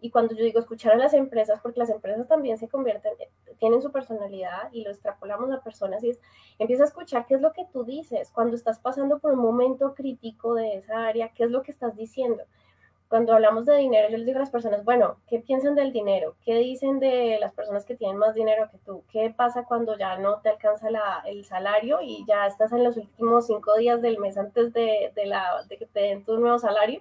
y 0.00 0.10
cuando 0.10 0.34
yo 0.34 0.44
digo 0.44 0.60
escuchar 0.60 0.92
a 0.92 0.96
las 0.96 1.14
empresas, 1.14 1.60
porque 1.60 1.80
las 1.80 1.90
empresas 1.90 2.28
también 2.28 2.58
se 2.58 2.68
convierten, 2.68 3.12
tienen 3.58 3.82
su 3.82 3.90
personalidad 3.90 4.70
y 4.72 4.84
lo 4.84 4.90
extrapolamos 4.90 5.50
a 5.50 5.60
personas, 5.60 6.02
y 6.04 6.10
es, 6.10 6.20
empieza 6.58 6.84
a 6.84 6.86
escuchar 6.86 7.26
qué 7.26 7.34
es 7.34 7.40
lo 7.40 7.52
que 7.52 7.66
tú 7.72 7.84
dices 7.84 8.30
cuando 8.30 8.56
estás 8.56 8.78
pasando 8.78 9.18
por 9.18 9.32
un 9.32 9.40
momento 9.40 9.94
crítico 9.94 10.54
de 10.54 10.76
esa 10.76 11.06
área, 11.06 11.30
qué 11.30 11.44
es 11.44 11.50
lo 11.50 11.62
que 11.62 11.72
estás 11.72 11.96
diciendo 11.96 12.42
cuando 13.08 13.34
hablamos 13.34 13.66
de 13.66 13.76
dinero, 13.76 14.08
yo 14.08 14.16
les 14.16 14.26
digo 14.26 14.38
a 14.38 14.40
las 14.40 14.50
personas, 14.50 14.84
bueno, 14.84 15.18
¿qué 15.28 15.38
piensan 15.38 15.76
del 15.76 15.92
dinero? 15.92 16.34
¿Qué 16.44 16.54
dicen 16.56 16.98
de 16.98 17.38
las 17.40 17.52
personas 17.52 17.84
que 17.84 17.94
tienen 17.94 18.16
más 18.16 18.34
dinero 18.34 18.68
que 18.70 18.78
tú? 18.78 19.04
¿Qué 19.12 19.32
pasa 19.36 19.64
cuando 19.64 19.96
ya 19.96 20.18
no 20.18 20.40
te 20.40 20.48
alcanza 20.48 20.88
el 21.24 21.44
salario 21.44 22.00
y 22.02 22.24
ya 22.26 22.46
estás 22.46 22.72
en 22.72 22.82
los 22.82 22.96
últimos 22.96 23.46
cinco 23.46 23.76
días 23.76 24.02
del 24.02 24.18
mes 24.18 24.36
antes 24.36 24.72
de, 24.72 25.12
que 25.68 25.86
te 25.86 26.00
den 26.00 26.24
tu 26.24 26.38
nuevo 26.38 26.58
salario? 26.58 27.00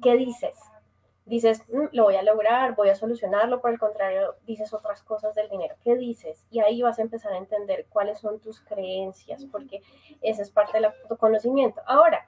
¿Qué 0.00 0.16
dices? 0.16 0.56
Dices, 1.24 1.62
mm, 1.72 1.86
lo 1.92 2.04
voy 2.04 2.16
a 2.16 2.22
lograr, 2.22 2.76
voy 2.76 2.90
a 2.90 2.94
solucionarlo, 2.94 3.60
por 3.60 3.72
el 3.72 3.78
contrario, 3.80 4.36
dices 4.46 4.72
otras 4.72 5.02
cosas 5.02 5.34
del 5.34 5.48
dinero. 5.48 5.74
¿Qué 5.82 5.96
dices? 5.96 6.46
Y 6.52 6.60
ahí 6.60 6.82
vas 6.82 7.00
a 7.00 7.02
empezar 7.02 7.32
a 7.32 7.38
entender 7.38 7.86
cuáles 7.88 8.18
son 8.20 8.38
tus 8.38 8.60
creencias, 8.60 9.44
porque 9.46 9.82
ese 10.20 10.42
es 10.42 10.50
parte 10.50 10.78
del 10.78 10.92
conocimiento. 11.18 11.80
Ahora, 11.86 12.26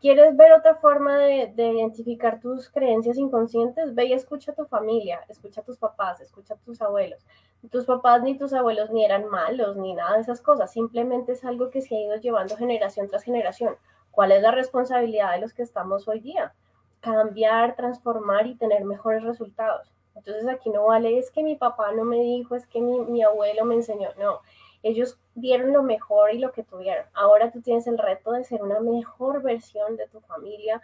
¿Quieres 0.00 0.34
ver 0.34 0.52
otra 0.52 0.76
forma 0.76 1.18
de, 1.18 1.52
identificar 1.56 2.40
tus 2.40 2.70
creencias 2.70 3.18
inconscientes? 3.18 3.94
Ve 3.94 4.06
y 4.06 4.12
escucha 4.14 4.52
a 4.52 4.54
tu 4.54 4.64
familia, 4.64 5.20
escucha 5.28 5.60
a 5.60 5.64
tus 5.64 5.76
papás, 5.76 6.22
escucha 6.22 6.54
a 6.54 6.56
tus 6.56 6.80
abuelos. 6.80 7.22
Tus 7.70 7.84
papás 7.84 8.22
ni 8.22 8.38
tus 8.38 8.54
abuelos 8.54 8.90
ni 8.90 9.04
eran 9.04 9.28
malos 9.28 9.76
ni 9.76 9.92
nada 9.92 10.14
de 10.14 10.22
esas 10.22 10.40
cosas, 10.40 10.72
simplemente 10.72 11.32
es 11.32 11.44
algo 11.44 11.68
que 11.68 11.82
se 11.82 11.94
ha 11.94 12.00
ido 12.00 12.16
llevando 12.16 12.56
generación 12.56 13.08
tras 13.08 13.24
generación. 13.24 13.76
¿Cuál 14.10 14.32
es 14.32 14.40
la 14.40 14.52
responsabilidad 14.52 15.32
de 15.32 15.40
los 15.42 15.52
que 15.52 15.62
estamos 15.62 16.08
hoy 16.08 16.20
día? 16.20 16.54
Cambiar, 17.00 17.76
transformar 17.76 18.46
y 18.46 18.54
tener 18.54 18.86
mejores 18.86 19.22
resultados. 19.22 19.92
Entonces 20.14 20.48
aquí 20.48 20.70
no 20.70 20.86
vale, 20.86 21.18
es 21.18 21.30
que 21.30 21.42
mi 21.42 21.56
papá 21.56 21.92
no 21.92 22.04
me 22.04 22.20
dijo, 22.20 22.54
es 22.54 22.66
que 22.66 22.80
mi, 22.80 23.00
mi 23.00 23.22
abuelo 23.22 23.66
me 23.66 23.74
enseñó, 23.74 24.08
no 24.18 24.40
ellos 24.82 25.18
dieron 25.34 25.72
lo 25.72 25.82
mejor 25.82 26.32
y 26.32 26.38
lo 26.38 26.52
que 26.52 26.62
tuvieron. 26.62 27.04
Ahora 27.12 27.50
tú 27.50 27.60
tienes 27.60 27.86
el 27.86 27.98
reto 27.98 28.32
de 28.32 28.44
ser 28.44 28.62
una 28.62 28.80
mejor 28.80 29.42
versión 29.42 29.96
de 29.96 30.08
tu 30.08 30.20
familia. 30.20 30.80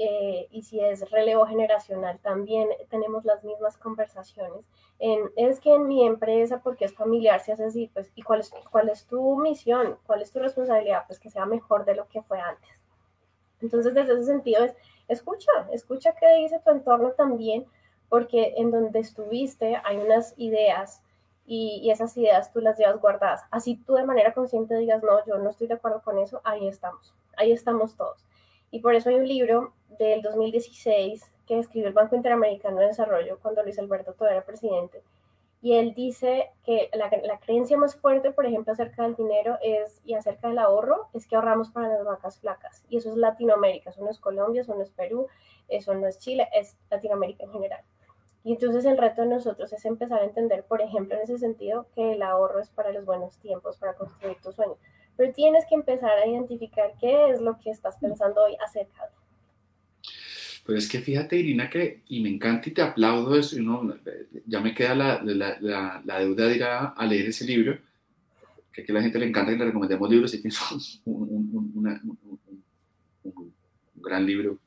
Eh, 0.00 0.46
y 0.52 0.62
si 0.62 0.78
es 0.78 1.10
relevo 1.10 1.44
generacional, 1.46 2.20
también 2.20 2.68
tenemos 2.88 3.24
las 3.24 3.42
mismas 3.42 3.76
conversaciones. 3.76 4.64
En, 5.00 5.30
es 5.36 5.58
que 5.58 5.74
en 5.74 5.88
mi 5.88 6.06
empresa, 6.06 6.60
porque 6.62 6.84
es 6.84 6.94
familiar, 6.94 7.40
se 7.40 7.52
hace 7.52 7.64
así, 7.64 7.90
pues, 7.92 8.12
¿y 8.14 8.22
cuál 8.22 8.40
es, 8.40 8.52
cuál 8.70 8.88
es 8.90 9.06
tu 9.06 9.36
misión? 9.38 9.98
¿Cuál 10.06 10.22
es 10.22 10.30
tu 10.30 10.38
responsabilidad? 10.38 11.04
Pues 11.08 11.18
que 11.18 11.30
sea 11.30 11.46
mejor 11.46 11.84
de 11.84 11.96
lo 11.96 12.06
que 12.06 12.22
fue 12.22 12.40
antes. 12.40 12.70
Entonces, 13.60 13.92
desde 13.92 14.12
ese 14.12 14.24
sentido, 14.24 14.64
es 14.64 14.74
escucha, 15.08 15.50
escucha 15.72 16.12
qué 16.12 16.26
dice 16.36 16.60
tu 16.64 16.70
entorno 16.70 17.12
también, 17.12 17.66
porque 18.08 18.54
en 18.56 18.70
donde 18.70 19.00
estuviste 19.00 19.80
hay 19.84 19.96
unas 19.96 20.34
ideas 20.36 21.02
y, 21.48 21.90
esas 21.90 22.16
ideas 22.16 22.52
tú 22.52 22.60
las 22.60 22.78
llevas 22.78 23.00
guardadas. 23.00 23.42
Así 23.50 23.76
tú 23.76 23.94
de 23.94 24.04
manera 24.04 24.34
consciente 24.34 24.76
digas, 24.76 25.02
no, 25.02 25.24
yo 25.26 25.38
no 25.38 25.50
estoy 25.50 25.66
de 25.66 25.74
acuerdo 25.74 26.02
con 26.02 26.18
eso, 26.18 26.40
ahí 26.44 26.68
estamos, 26.68 27.14
ahí 27.36 27.52
estamos 27.52 27.96
todos. 27.96 28.24
Y 28.70 28.80
por 28.80 28.94
eso 28.94 29.08
hay 29.08 29.16
un 29.16 29.26
libro 29.26 29.72
del 29.98 30.20
2016 30.20 31.24
que 31.46 31.58
escribió 31.58 31.88
el 31.88 31.94
Banco 31.94 32.14
Interamericano 32.14 32.80
de 32.80 32.88
Desarrollo 32.88 33.38
cuando 33.40 33.62
Luis 33.62 33.78
Alberto 33.78 34.12
todavía 34.12 34.38
era 34.38 34.46
presidente. 34.46 35.02
Y 35.60 35.74
él 35.74 35.94
dice 35.94 36.50
que 36.64 36.90
la, 36.92 37.10
la, 37.24 37.40
creencia 37.40 37.76
más 37.76 37.96
fuerte, 37.96 38.30
por 38.30 38.46
ejemplo, 38.46 38.72
acerca 38.72 39.02
del 39.02 39.16
dinero 39.16 39.58
es, 39.60 40.00
y 40.04 40.14
acerca 40.14 40.48
del 40.48 40.58
ahorro, 40.58 41.08
es 41.14 41.26
que 41.26 41.34
ahorramos 41.34 41.70
para 41.70 41.88
las 41.88 42.04
vacas 42.04 42.38
flacas. 42.38 42.84
Y 42.88 42.98
eso 42.98 43.10
es 43.10 43.16
Latinoamérica, 43.16 43.90
eso 43.90 44.04
no 44.04 44.10
es 44.10 44.20
Colombia, 44.20 44.60
eso 44.60 44.74
no 44.74 44.82
es 44.82 44.90
Perú, 44.90 45.26
eso 45.66 45.94
no 45.94 46.06
es 46.06 46.18
Chile, 46.18 46.48
es 46.52 46.76
Latinoamérica 46.90 47.42
en 47.44 47.52
general. 47.52 47.82
Y 48.44 48.52
entonces 48.52 48.84
el 48.84 48.96
reto 48.96 49.22
de 49.22 49.28
nosotros 49.28 49.72
es 49.72 49.84
empezar 49.84 50.20
a 50.20 50.24
entender, 50.24 50.64
por 50.64 50.80
ejemplo, 50.80 51.16
en 51.16 51.22
ese 51.22 51.38
sentido, 51.38 51.88
que 51.94 52.12
el 52.12 52.22
ahorro 52.22 52.60
es 52.60 52.70
para 52.70 52.92
los 52.92 53.04
buenos 53.04 53.38
tiempos, 53.38 53.76
para 53.76 53.94
construir 53.94 54.36
tu 54.42 54.52
sueño. 54.52 54.74
Pero 55.16 55.32
tienes 55.32 55.64
que 55.68 55.74
empezar 55.74 56.12
a 56.18 56.26
identificar 56.26 56.92
qué 57.00 57.30
es 57.30 57.40
lo 57.40 57.58
que 57.58 57.70
estás 57.70 57.96
pensando 57.96 58.42
hoy 58.44 58.56
acerca 58.64 59.06
de. 59.06 59.12
Pues 60.64 60.84
es 60.84 60.90
que 60.90 61.00
fíjate, 61.00 61.36
Irina, 61.36 61.70
que, 61.70 62.02
y 62.08 62.20
me 62.20 62.28
encanta 62.28 62.68
y 62.68 62.72
te 62.72 62.82
aplaudo, 62.82 63.38
eso, 63.38 63.56
ya 64.46 64.60
me 64.60 64.74
queda 64.74 64.94
la, 64.94 65.22
la, 65.22 66.02
la, 66.04 66.18
deuda 66.18 66.46
de 66.46 66.56
ir 66.56 66.62
a, 66.62 66.94
leer 67.06 67.28
ese 67.28 67.46
libro, 67.46 67.78
que 68.70 68.84
a 68.86 68.92
la 68.92 69.00
gente 69.00 69.18
le 69.18 69.26
encanta 69.26 69.52
que 69.52 69.58
le 69.58 69.64
recomendemos 69.64 70.10
libros, 70.10 70.34
y 70.34 70.42
que 70.42 70.48
es 70.48 71.00
un, 71.06 71.72
un, 73.24 73.54
gran 73.94 74.26
libro. 74.26 74.58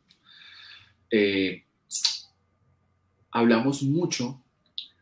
Eh, 1.11 1.65
hablamos 3.31 3.83
mucho 3.83 4.41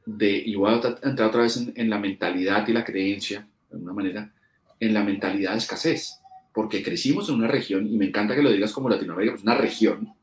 de, 0.06 0.32
y 0.32 0.56
voy 0.56 0.72
a 0.72 0.76
entrar 1.04 1.30
otra 1.30 1.42
vez 1.42 1.58
en, 1.76 1.90
la 1.90 2.00
mentalidad 2.00 2.68
y 2.68 2.74
la 2.74 2.84
creencia, 2.84 3.48
de 3.70 3.76
alguna 3.76 3.94
manera, 3.94 4.32
en 4.80 4.94
la 4.94 5.04
mentalidad 5.04 5.52
de 5.52 5.58
escasez, 5.58 6.20
porque 6.54 6.84
crecimos 6.84 7.30
en 7.30 7.36
una 7.36 7.48
región, 7.48 7.88
y 7.88 7.98
me 7.98 8.06
encanta 8.06 8.36
que 8.36 8.42
lo 8.42 8.52
digas 8.52 8.72
como 8.72 8.90
Latinoamérica, 8.90 9.36
es 9.36 9.44
una 9.44 9.56
región, 9.56 10.14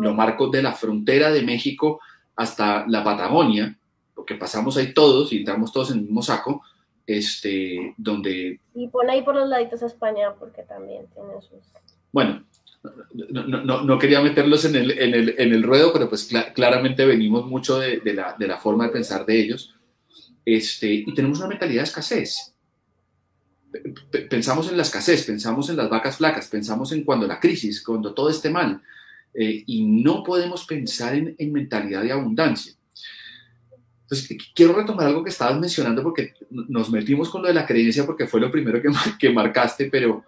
lo 0.00 0.14
marco 0.14 0.48
de 0.48 0.62
la 0.62 0.72
frontera 0.72 1.30
de 1.30 1.42
México 1.42 2.00
hasta 2.34 2.86
la 2.88 3.04
Patagonia, 3.04 3.76
porque 4.14 4.34
pasamos 4.34 4.76
ahí 4.76 4.92
todos 4.92 5.32
y 5.32 5.38
entramos 5.38 5.72
todos 5.72 5.90
en 5.90 5.98
el 5.98 6.02
mismo 6.04 6.22
saco, 6.22 6.62
este, 7.06 7.94
donde... 7.96 8.60
Y 8.74 8.88
pon 8.88 9.08
ahí 9.08 9.22
por 9.22 9.36
los 9.36 9.48
laditos 9.48 9.82
a 9.82 9.86
España, 9.86 10.34
porque 10.38 10.62
también 10.62 11.06
tiene 11.14 11.40
sus... 11.40 11.60
Bueno, 12.10 12.44
no, 13.12 13.82
no, 13.82 13.98
quería 13.98 14.20
meterlos 14.20 14.64
en 14.64 14.76
el, 14.76 14.90
en, 14.98 15.14
el, 15.14 15.34
en 15.38 15.52
el, 15.52 15.62
ruedo, 15.62 15.92
pero 15.92 16.08
pues 16.08 16.28
claramente 16.54 17.04
venimos 17.04 17.46
mucho 17.46 17.78
de, 17.78 18.00
de, 18.00 18.14
la, 18.14 18.36
de, 18.38 18.46
la, 18.46 18.58
forma 18.58 18.86
de 18.86 18.92
pensar 18.92 19.24
de 19.24 19.40
ellos. 19.40 19.74
Este, 20.44 20.92
y 20.92 21.14
tenemos 21.14 21.38
una 21.38 21.48
mentalidad 21.48 21.82
de 21.82 21.88
escasez. 21.88 22.54
Pensamos 24.30 24.68
en 24.70 24.76
la 24.76 24.82
escasez, 24.82 25.24
pensamos 25.24 25.68
en 25.68 25.76
las 25.76 25.90
vacas 25.90 26.16
flacas, 26.16 26.48
pensamos 26.48 26.92
en 26.92 27.04
cuando 27.04 27.26
la 27.26 27.40
crisis, 27.40 27.82
cuando 27.82 28.14
todo 28.14 28.30
esté 28.30 28.50
mal. 28.50 28.80
Eh, 29.34 29.64
y 29.66 29.84
no 29.84 30.22
podemos 30.22 30.64
pensar 30.64 31.14
en, 31.14 31.34
en, 31.38 31.52
mentalidad 31.52 32.02
de 32.02 32.12
abundancia. 32.12 32.72
Entonces, 34.02 34.38
quiero 34.54 34.72
retomar 34.72 35.08
algo 35.08 35.24
que 35.24 35.30
estabas 35.30 35.58
mencionando 35.58 36.02
porque 36.02 36.32
nos 36.48 36.90
metimos 36.90 37.28
con 37.28 37.42
lo 37.42 37.48
de 37.48 37.54
la 37.54 37.66
creencia 37.66 38.06
porque 38.06 38.26
fue 38.26 38.40
lo 38.40 38.50
primero 38.50 38.80
que, 38.80 38.88
que 39.18 39.30
marcaste, 39.30 39.90
pero 39.90 40.24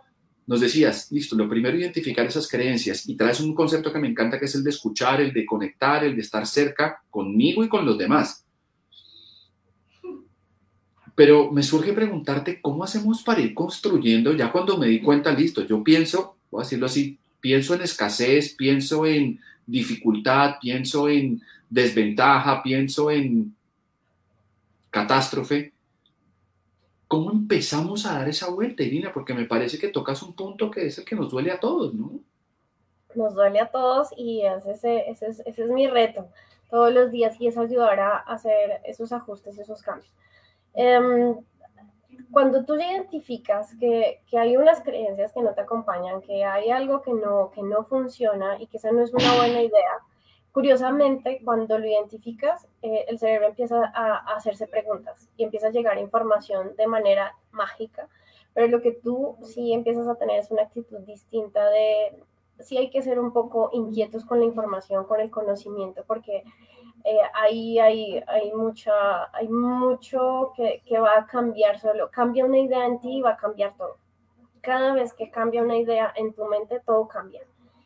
nos 0.48 0.62
decías, 0.62 1.12
listo, 1.12 1.36
lo 1.36 1.46
primero 1.46 1.76
identificar 1.76 2.24
esas 2.24 2.48
creencias 2.48 3.06
y 3.06 3.14
traes 3.16 3.38
un 3.40 3.54
concepto 3.54 3.92
que 3.92 3.98
me 3.98 4.08
encanta 4.08 4.38
que 4.38 4.46
es 4.46 4.54
el 4.54 4.64
de 4.64 4.70
escuchar, 4.70 5.20
el 5.20 5.30
de 5.34 5.44
conectar, 5.44 6.02
el 6.04 6.16
de 6.16 6.22
estar 6.22 6.46
cerca 6.46 7.02
conmigo 7.10 7.62
y 7.62 7.68
con 7.68 7.84
los 7.84 7.98
demás. 7.98 8.46
Pero 11.14 11.52
me 11.52 11.62
surge 11.62 11.92
preguntarte 11.92 12.62
cómo 12.62 12.82
hacemos 12.82 13.22
para 13.22 13.42
ir 13.42 13.52
construyendo, 13.52 14.32
ya 14.32 14.50
cuando 14.50 14.78
me 14.78 14.86
di 14.86 15.02
cuenta, 15.02 15.32
listo, 15.32 15.66
yo 15.66 15.84
pienso, 15.84 16.38
voy 16.50 16.62
a 16.62 16.64
decirlo 16.64 16.86
así, 16.86 17.18
pienso 17.40 17.74
en 17.74 17.82
escasez, 17.82 18.54
pienso 18.54 19.04
en 19.04 19.38
dificultad, 19.66 20.54
pienso 20.62 21.10
en 21.10 21.42
desventaja, 21.68 22.62
pienso 22.62 23.10
en 23.10 23.54
catástrofe, 24.88 25.74
¿Cómo 27.08 27.32
empezamos 27.32 28.04
a 28.04 28.18
dar 28.18 28.28
esa 28.28 28.50
vuelta, 28.50 28.82
Irina? 28.82 29.12
Porque 29.12 29.32
me 29.32 29.46
parece 29.46 29.78
que 29.78 29.88
tocas 29.88 30.22
un 30.22 30.34
punto 30.34 30.70
que 30.70 30.86
es 30.86 30.98
el 30.98 31.04
que 31.06 31.16
nos 31.16 31.30
duele 31.30 31.50
a 31.50 31.58
todos, 31.58 31.94
¿no? 31.94 32.20
Nos 33.14 33.34
duele 33.34 33.60
a 33.60 33.70
todos 33.70 34.08
y 34.16 34.42
ese, 34.44 34.72
ese, 35.08 35.26
es, 35.26 35.40
ese 35.40 35.64
es 35.64 35.70
mi 35.70 35.86
reto 35.86 36.28
todos 36.70 36.92
los 36.92 37.10
días 37.10 37.40
y 37.40 37.46
eso 37.46 37.62
ayudará 37.62 38.18
a 38.18 38.34
hacer 38.34 38.82
esos 38.84 39.12
ajustes, 39.12 39.58
esos 39.58 39.82
cambios. 39.82 40.12
Em, 40.74 41.34
cuando 42.30 42.64
tú 42.64 42.74
identificas 42.74 43.74
que, 43.76 44.22
que, 44.28 44.38
hay 44.38 44.56
unas 44.56 44.82
creencias 44.82 45.32
que 45.32 45.40
no 45.40 45.54
te 45.54 45.62
acompañan, 45.62 46.20
que 46.20 46.44
hay 46.44 46.70
algo 46.70 47.00
que 47.00 47.12
no, 47.12 47.50
que 47.52 47.62
no 47.62 47.84
funciona 47.84 48.60
y 48.60 48.66
que 48.66 48.76
esa 48.76 48.92
no 48.92 49.02
es 49.02 49.12
una 49.14 49.34
buena 49.34 49.62
idea, 49.62 49.98
Curiosamente, 50.52 51.40
cuando 51.44 51.78
lo 51.78 51.86
identificas, 51.86 52.66
eh, 52.82 53.04
el 53.08 53.18
cerebro 53.18 53.48
empieza 53.48 53.92
a, 53.94 54.34
hacerse 54.34 54.66
preguntas 54.66 55.28
y 55.36 55.44
empieza 55.44 55.68
a 55.68 55.70
llegar 55.70 55.98
información 55.98 56.74
de 56.76 56.86
manera 56.86 57.36
mágica, 57.52 58.08
pero 58.54 58.66
lo 58.66 58.80
que 58.80 58.92
tú 58.92 59.36
sí 59.42 59.72
empiezas 59.72 60.08
a 60.08 60.16
tener 60.16 60.40
es 60.40 60.50
una 60.50 60.62
actitud 60.62 61.00
distinta 61.00 61.68
de, 61.70 62.22
sí 62.60 62.78
hay 62.78 62.90
que 62.90 63.02
ser 63.02 63.20
un 63.20 63.32
poco 63.32 63.70
inquietos 63.72 64.24
con 64.24 64.40
la 64.40 64.46
información, 64.46 65.04
con 65.04 65.20
el 65.20 65.30
conocimiento, 65.30 66.02
porque 66.06 66.42
eh, 67.04 67.20
ahí 67.34 67.78
hay, 67.78 68.22
hay, 68.26 68.52
mucha, 68.52 69.34
hay 69.36 69.48
mucho 69.48 70.52
que, 70.56 70.82
que, 70.84 70.98
va 70.98 71.18
a 71.18 71.26
cambiar 71.26 71.78
solo. 71.78 72.10
Cambia 72.10 72.44
una 72.44 72.58
idea 72.58 72.84
en 72.86 72.98
ti 73.00 73.18
y 73.18 73.22
va 73.22 73.30
a 73.30 73.36
cambiar 73.36 73.76
todo. 73.76 73.96
Cada 74.60 74.92
vez 74.94 75.12
que 75.14 75.30
cambia 75.30 75.62
una 75.62 75.76
idea 75.76 76.12
en 76.16 76.32
tu 76.32 76.44
mente, 76.46 76.80
todo 76.84 77.06
cambia. 77.06 77.42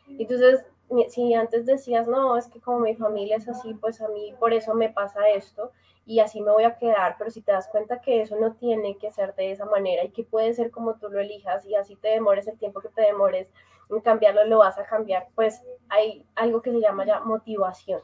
Entonces, 0.08 0.64
si 1.08 1.34
antes 1.34 1.66
decías, 1.66 2.08
no, 2.08 2.36
es 2.36 2.48
que 2.48 2.60
como 2.60 2.80
mi 2.80 2.94
familia 2.94 3.36
es 3.36 3.48
así, 3.48 3.74
pues 3.74 4.00
a 4.00 4.08
mí 4.08 4.34
por 4.38 4.52
eso 4.52 4.74
me 4.74 4.88
pasa 4.90 5.28
esto 5.28 5.70
y 6.04 6.20
así 6.20 6.40
me 6.40 6.50
voy 6.50 6.64
a 6.64 6.76
quedar, 6.76 7.16
pero 7.18 7.30
si 7.30 7.42
te 7.42 7.52
das 7.52 7.68
cuenta 7.68 8.00
que 8.00 8.22
eso 8.22 8.36
no 8.36 8.54
tiene 8.54 8.98
que 8.98 9.10
ser 9.10 9.34
de 9.34 9.52
esa 9.52 9.64
manera 9.66 10.04
y 10.04 10.10
que 10.10 10.24
puede 10.24 10.52
ser 10.54 10.70
como 10.70 10.94
tú 10.94 11.08
lo 11.08 11.20
elijas 11.20 11.64
y 11.66 11.74
así 11.74 11.96
te 11.96 12.08
demores 12.08 12.48
el 12.48 12.58
tiempo 12.58 12.80
que 12.80 12.88
te 12.88 13.02
demores 13.02 13.48
en 13.90 14.00
cambiarlo, 14.00 14.44
lo 14.44 14.58
vas 14.58 14.78
a 14.78 14.84
cambiar, 14.84 15.28
pues 15.34 15.62
hay 15.88 16.26
algo 16.34 16.62
que 16.62 16.72
se 16.72 16.80
llama 16.80 17.06
ya 17.06 17.20
motivación. 17.20 18.00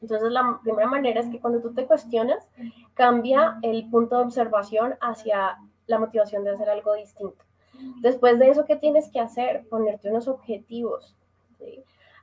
Entonces, 0.00 0.30
la 0.30 0.60
primera 0.62 0.88
manera 0.88 1.20
es 1.20 1.28
que 1.28 1.40
cuando 1.40 1.60
tú 1.60 1.74
te 1.74 1.86
cuestionas, 1.86 2.48
cambia 2.94 3.58
el 3.62 3.88
punto 3.90 4.16
de 4.16 4.24
observación 4.24 4.94
hacia 5.00 5.58
la 5.86 5.98
motivación 5.98 6.44
de 6.44 6.50
hacer 6.50 6.68
algo 6.70 6.94
distinto. 6.94 7.44
Después 8.00 8.38
de 8.38 8.50
eso, 8.50 8.64
¿qué 8.64 8.76
tienes 8.76 9.10
que 9.10 9.20
hacer? 9.20 9.66
Ponerte 9.68 10.10
unos 10.10 10.28
objetivos. 10.28 11.16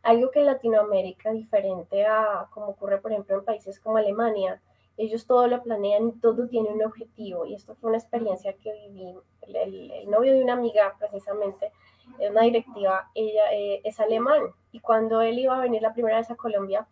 Algo 0.03 0.29
que 0.31 0.39
en 0.39 0.45
Latinoamérica, 0.45 1.31
diferente 1.31 2.05
a 2.05 2.47
como 2.51 2.67
ocurre, 2.67 2.99
por 2.99 3.11
ejemplo, 3.11 3.35
en 3.35 3.43
países 3.43 3.79
como 3.79 3.97
Alemania, 3.97 4.61
ellos 4.97 5.25
todo 5.25 5.47
lo 5.47 5.61
planean 5.61 6.09
y 6.09 6.11
todo 6.19 6.47
tiene 6.47 6.69
un 6.69 6.83
objetivo. 6.83 7.45
Y 7.45 7.55
esto 7.55 7.75
fue 7.75 7.89
una 7.89 7.97
experiencia 7.97 8.53
que 8.53 8.71
viví. 8.71 9.13
El, 9.41 10.09
novio 10.09 10.33
de 10.33 10.43
una 10.43 10.53
amiga, 10.53 10.95
precisamente, 10.97 11.71
es 12.19 12.31
una 12.31 12.41
directiva, 12.41 13.09
ella 13.13 13.51
eh, 13.51 13.81
es 13.83 13.99
alemán. 13.99 14.41
Y 14.71 14.79
cuando 14.79 15.21
él 15.21 15.39
iba 15.39 15.57
a 15.57 15.61
venir 15.61 15.81
la 15.81 15.93
primera 15.93 16.17
vez 16.17 16.29
a 16.31 16.35
Colombia, 16.35 16.87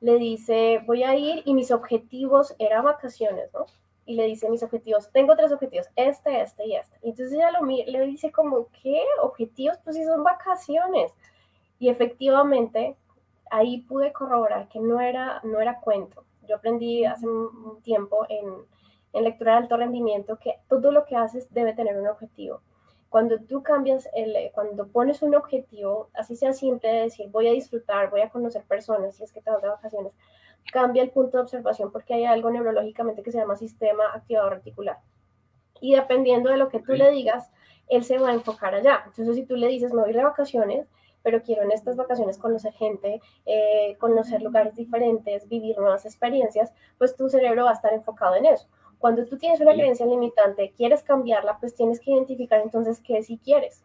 le 0.00 0.18
dice, 0.18 0.82
voy 0.86 1.02
a 1.02 1.14
ir 1.16 1.42
y 1.44 1.54
mis 1.54 1.70
objetivos 1.70 2.54
eran 2.58 2.84
vacaciones, 2.84 3.52
¿no? 3.54 3.66
Y 4.04 4.14
le 4.14 4.24
dice 4.24 4.48
mis 4.48 4.62
objetivos, 4.62 5.10
tengo 5.10 5.34
tres 5.36 5.50
objetivos, 5.52 5.88
este, 5.96 6.40
este 6.40 6.66
y 6.66 6.76
este. 6.76 6.96
Y 7.02 7.10
entonces 7.10 7.34
ella 7.34 7.50
lo, 7.50 7.66
le 7.66 8.06
dice 8.06 8.30
como, 8.30 8.68
¿qué? 8.82 9.02
Objetivos, 9.22 9.78
pues 9.82 9.96
si 9.96 10.04
son 10.04 10.22
vacaciones. 10.22 11.12
Y 11.78 11.88
efectivamente, 11.88 12.96
ahí 13.50 13.82
pude 13.82 14.12
corroborar 14.12 14.68
que 14.68 14.80
no 14.80 15.00
era, 15.00 15.40
no 15.44 15.60
era 15.60 15.80
cuento. 15.80 16.24
Yo 16.48 16.56
aprendí 16.56 17.04
hace 17.04 17.26
un 17.26 17.80
tiempo 17.82 18.26
en, 18.28 18.46
en 19.12 19.24
lectura 19.24 19.52
de 19.52 19.58
alto 19.58 19.76
rendimiento 19.76 20.38
que 20.38 20.54
todo 20.68 20.92
lo 20.92 21.04
que 21.04 21.16
haces 21.16 21.52
debe 21.52 21.74
tener 21.74 21.98
un 21.98 22.06
objetivo. 22.06 22.60
Cuando 23.08 23.38
tú 23.40 23.62
cambias, 23.62 24.08
el, 24.14 24.50
cuando 24.52 24.88
pones 24.88 25.22
un 25.22 25.34
objetivo, 25.34 26.10
así 26.12 26.36
sea 26.36 26.52
simple 26.52 26.88
de 26.88 27.02
decir 27.02 27.30
voy 27.30 27.48
a 27.48 27.52
disfrutar, 27.52 28.10
voy 28.10 28.20
a 28.20 28.28
conocer 28.28 28.64
personas, 28.64 29.16
si 29.16 29.24
es 29.24 29.32
que 29.32 29.40
te 29.40 29.50
vas 29.50 29.62
de 29.62 29.68
vacaciones, 29.68 30.12
cambia 30.72 31.02
el 31.02 31.10
punto 31.10 31.36
de 31.36 31.44
observación 31.44 31.92
porque 31.92 32.14
hay 32.14 32.24
algo 32.24 32.50
neurológicamente 32.50 33.22
que 33.22 33.32
se 33.32 33.38
llama 33.38 33.56
sistema 33.56 34.04
activador 34.12 34.54
reticular. 34.54 34.98
Y 35.80 35.94
dependiendo 35.94 36.50
de 36.50 36.56
lo 36.56 36.68
que 36.68 36.80
tú 36.80 36.92
le 36.92 37.10
digas, 37.10 37.50
él 37.88 38.04
se 38.04 38.18
va 38.18 38.30
a 38.30 38.34
enfocar 38.34 38.74
allá. 38.74 39.02
Entonces, 39.06 39.36
si 39.36 39.44
tú 39.44 39.56
le 39.56 39.68
dices, 39.68 39.92
me 39.92 40.02
voy 40.02 40.12
de 40.12 40.24
vacaciones, 40.24 40.86
pero 41.26 41.42
quiero 41.42 41.64
en 41.64 41.72
estas 41.72 41.96
vacaciones 41.96 42.38
conocer 42.38 42.72
gente, 42.74 43.20
eh, 43.46 43.96
conocer 43.98 44.40
lugares 44.40 44.76
diferentes, 44.76 45.48
vivir 45.48 45.76
nuevas 45.76 46.04
experiencias, 46.04 46.72
pues 46.98 47.16
tu 47.16 47.28
cerebro 47.28 47.64
va 47.64 47.70
a 47.70 47.72
estar 47.72 47.92
enfocado 47.92 48.36
en 48.36 48.46
eso. 48.46 48.68
Cuando 49.00 49.24
tú 49.24 49.36
tienes 49.36 49.60
una 49.60 49.72
creencia 49.72 50.06
limitante, 50.06 50.72
quieres 50.76 51.02
cambiarla, 51.02 51.58
pues 51.58 51.74
tienes 51.74 51.98
que 51.98 52.12
identificar 52.12 52.60
entonces 52.60 53.00
qué 53.04 53.24
sí 53.24 53.40
quieres. 53.42 53.82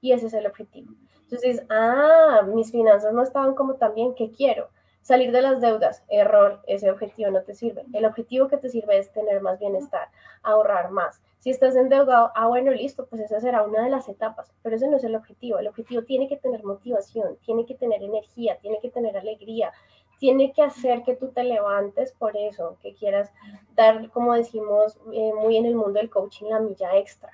Y 0.00 0.12
ese 0.12 0.28
es 0.28 0.32
el 0.32 0.46
objetivo. 0.46 0.94
Entonces, 1.24 1.62
ah, 1.68 2.40
mis 2.54 2.72
finanzas 2.72 3.12
no 3.12 3.22
estaban 3.22 3.54
como 3.54 3.74
tan 3.74 3.94
bien, 3.94 4.14
¿qué 4.14 4.30
quiero? 4.30 4.70
Salir 5.02 5.32
de 5.32 5.42
las 5.42 5.60
deudas, 5.60 6.04
error, 6.08 6.60
ese 6.66 6.90
objetivo 6.90 7.30
no 7.30 7.42
te 7.42 7.54
sirve. 7.54 7.84
El 7.92 8.04
objetivo 8.04 8.48
que 8.48 8.58
te 8.58 8.68
sirve 8.68 8.98
es 8.98 9.10
tener 9.12 9.40
más 9.40 9.58
bienestar, 9.58 10.08
ahorrar 10.42 10.90
más. 10.90 11.20
Si 11.38 11.48
estás 11.48 11.74
endeudado, 11.74 12.30
ah, 12.34 12.48
bueno, 12.48 12.70
listo, 12.70 13.06
pues 13.06 13.22
esa 13.22 13.40
será 13.40 13.62
una 13.62 13.82
de 13.82 13.90
las 13.90 14.08
etapas, 14.08 14.52
pero 14.62 14.76
ese 14.76 14.88
no 14.88 14.98
es 14.98 15.04
el 15.04 15.16
objetivo. 15.16 15.58
El 15.58 15.68
objetivo 15.68 16.02
tiene 16.02 16.28
que 16.28 16.36
tener 16.36 16.62
motivación, 16.64 17.38
tiene 17.46 17.64
que 17.64 17.74
tener 17.74 18.02
energía, 18.02 18.58
tiene 18.60 18.78
que 18.80 18.90
tener 18.90 19.16
alegría, 19.16 19.72
tiene 20.18 20.52
que 20.52 20.62
hacer 20.62 21.02
que 21.02 21.16
tú 21.16 21.28
te 21.28 21.42
levantes 21.42 22.12
por 22.12 22.36
eso, 22.36 22.76
que 22.82 22.94
quieras 22.94 23.32
dar, 23.74 24.10
como 24.10 24.34
decimos 24.34 24.98
eh, 25.12 25.32
muy 25.32 25.56
en 25.56 25.64
el 25.64 25.74
mundo 25.74 25.98
del 25.98 26.10
coaching, 26.10 26.46
la 26.50 26.60
milla 26.60 26.94
extra. 26.98 27.30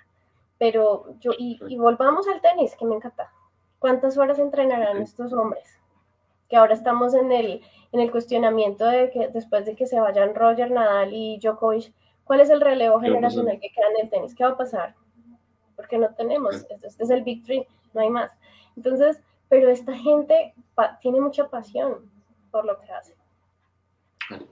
Pero 0.57 1.07
yo, 1.19 1.33
y, 1.37 1.77
volvamos 1.77 2.29
al 2.29 2.41
tenis, 2.41 2.77
que 2.77 2.87
me 2.87 2.95
encanta. 2.95 3.33
¿Cuántas 3.81 4.17
horas 4.17 4.39
entrenarán 4.39 5.03
estos 5.03 5.33
hombres? 5.33 5.81
Que 6.49 6.57
ahora 6.57 6.75
estamos 6.75 7.15
en 7.15 7.33
el, 7.33 7.63
en 7.93 8.01
el 8.01 8.11
cuestionamiento 8.11 8.87
de 8.87 9.11
que 9.11 9.29
después 9.29 9.67
de 9.67 9.75
que 9.75 9.87
se 9.87 10.01
vayan 10.01 10.35
Roger, 10.35 10.71
Nadal 10.71 11.13
y 11.13 11.39
Djokovic, 11.39 11.93
¿cuál 12.25 12.41
es 12.41 12.51
el 12.51 12.61
relevo 12.61 13.01
generacional 13.01 13.59
que 13.61 13.71
queda 13.71 13.87
en 13.91 14.05
el 14.05 14.11
tenis? 14.11 14.35
¿Qué 14.35 14.45
va 14.45 14.51
a 14.51 14.57
pasar? 14.57 14.95
Porque 15.75 15.99
no 15.99 16.15
tenemos, 16.15 16.55
este, 16.57 16.87
este 16.87 17.05
es 17.05 17.11
el 17.11 17.23
Big 17.23 17.45
Three, 17.45 17.67
no 17.95 18.01
hay 18.01 18.11
más. 18.11 18.33
Entonces, 18.77 19.21
pero 19.49 19.69
esta 19.69 19.95
gente 19.95 20.55
tiene 21.01 21.21
mucha 21.21 21.49
pasión, 21.49 22.11
por 22.51 22.65
lo 22.65 22.81
que 22.81 22.91
hace. 22.91 23.15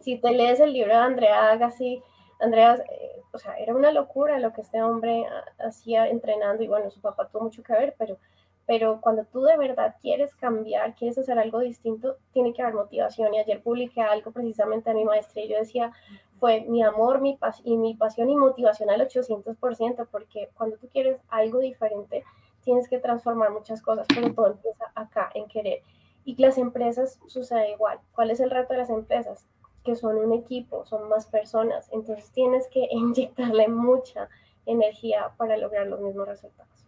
Si 0.01 0.19
te 0.19 0.31
lees 0.31 0.61
el 0.61 0.73
libro 0.73 0.93
de 0.93 0.99
Andrea 0.99 1.51
Agassi, 1.51 2.03
Andrea, 2.41 2.75
eh, 2.75 3.23
o 3.33 3.39
sea, 3.39 3.55
era 3.59 3.75
una 3.75 3.91
locura 3.93 4.39
lo 4.39 4.53
que 4.53 4.61
este 4.61 4.83
hombre 4.83 5.27
hacía 5.59 6.09
entrenando 6.09 6.63
y 6.63 6.69
bueno, 6.69 6.91
su 6.91 7.01
papá 7.01 7.29
tuvo 7.29 7.43
mucho 7.43 7.63
que 7.63 7.73
ver, 7.73 7.95
pero, 7.99 8.19
pero 8.67 9.01
cuando 9.01 9.25
tú 9.25 9.43
de 9.43 9.57
verdad 9.59 9.97
quieres 10.01 10.35
cambiar, 10.35 10.95
quieres 10.95 11.19
hacer 11.19 11.39
algo 11.39 11.61
distinto, 11.61 12.17
tiene 12.33 12.53
que 12.53 12.63
haber 12.63 12.75
motivación. 12.75 13.35
Y 13.35 13.39
ayer 13.39 13.63
publiqué 13.63 14.01
algo 14.01 14.33
precisamente 14.33 14.91
a 14.91 14.95
mi 14.95 15.05
maestría 15.05 15.45
y 15.45 15.49
yo 15.49 15.59
decía, 15.59 15.93
fue 16.41 16.63
mi 16.63 16.83
amor 16.83 17.21
mi 17.21 17.39
y 17.65 17.77
mi 17.77 17.95
pasión 17.95 18.31
y 18.31 18.37
motivación 18.37 18.91
al 18.91 19.07
800%, 19.07 20.09
porque 20.11 20.51
cuando 20.55 20.77
tú 20.79 20.89
quieres 20.89 21.21
algo 21.29 21.59
diferente, 21.59 22.25
tienes 22.63 22.89
que 22.89 22.99
transformar 22.99 23.53
muchas 23.53 23.83
cosas, 23.83 24.07
pero 24.09 24.33
todo 24.33 24.47
empieza 24.49 24.87
acá, 24.95 25.31
en 25.35 25.47
querer. 25.47 25.83
Y 26.25 26.41
las 26.41 26.57
empresas 26.57 27.21
sucede 27.27 27.73
igual. 27.73 28.01
¿Cuál 28.15 28.31
es 28.31 28.41
el 28.41 28.51
reto 28.51 28.73
de 28.73 28.79
las 28.79 28.91
empresas? 28.91 29.47
Que 29.85 29.95
son 29.95 30.17
un 30.17 30.33
equipo, 30.33 30.87
son 30.87 31.09
más 31.11 31.27
personas. 31.27 31.89
Entonces 31.93 32.31
tienes 32.33 32.67
que 32.69 32.89
inyectarle 32.91 33.69
mucha 33.69 34.29
energía 34.65 35.33
para 35.37 35.59
lograr 35.59 35.87
los 35.87 36.01
mismos 36.01 36.27
resultados. 36.27 36.84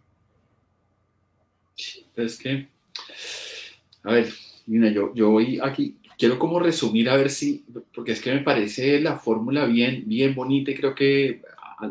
Es 2.15 2.37
que, 2.37 2.67
a 4.03 4.11
ver, 4.11 4.33
mira, 4.65 4.89
yo, 4.89 5.13
yo 5.13 5.29
voy 5.29 5.59
aquí, 5.61 5.97
quiero 6.17 6.39
como 6.39 6.59
resumir 6.59 7.09
a 7.09 7.15
ver 7.15 7.29
si, 7.29 7.63
porque 7.93 8.13
es 8.13 8.21
que 8.21 8.33
me 8.33 8.41
parece 8.41 8.99
la 8.99 9.19
fórmula 9.19 9.65
bien, 9.65 10.03
bien 10.07 10.33
bonita 10.33 10.71
y 10.71 10.75
creo 10.75 10.95
que 10.95 11.41
a, 11.77 11.87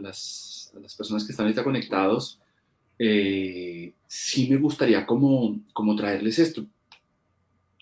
las, 0.00 0.72
a 0.74 0.80
las, 0.80 0.94
personas 0.96 1.24
que 1.24 1.32
están 1.32 1.46
ahorita 1.46 1.64
conectados, 1.64 2.40
eh, 2.98 3.92
sí 4.06 4.48
me 4.48 4.56
gustaría 4.56 5.04
como, 5.04 5.60
como 5.72 5.94
traerles 5.94 6.38
esto. 6.38 6.64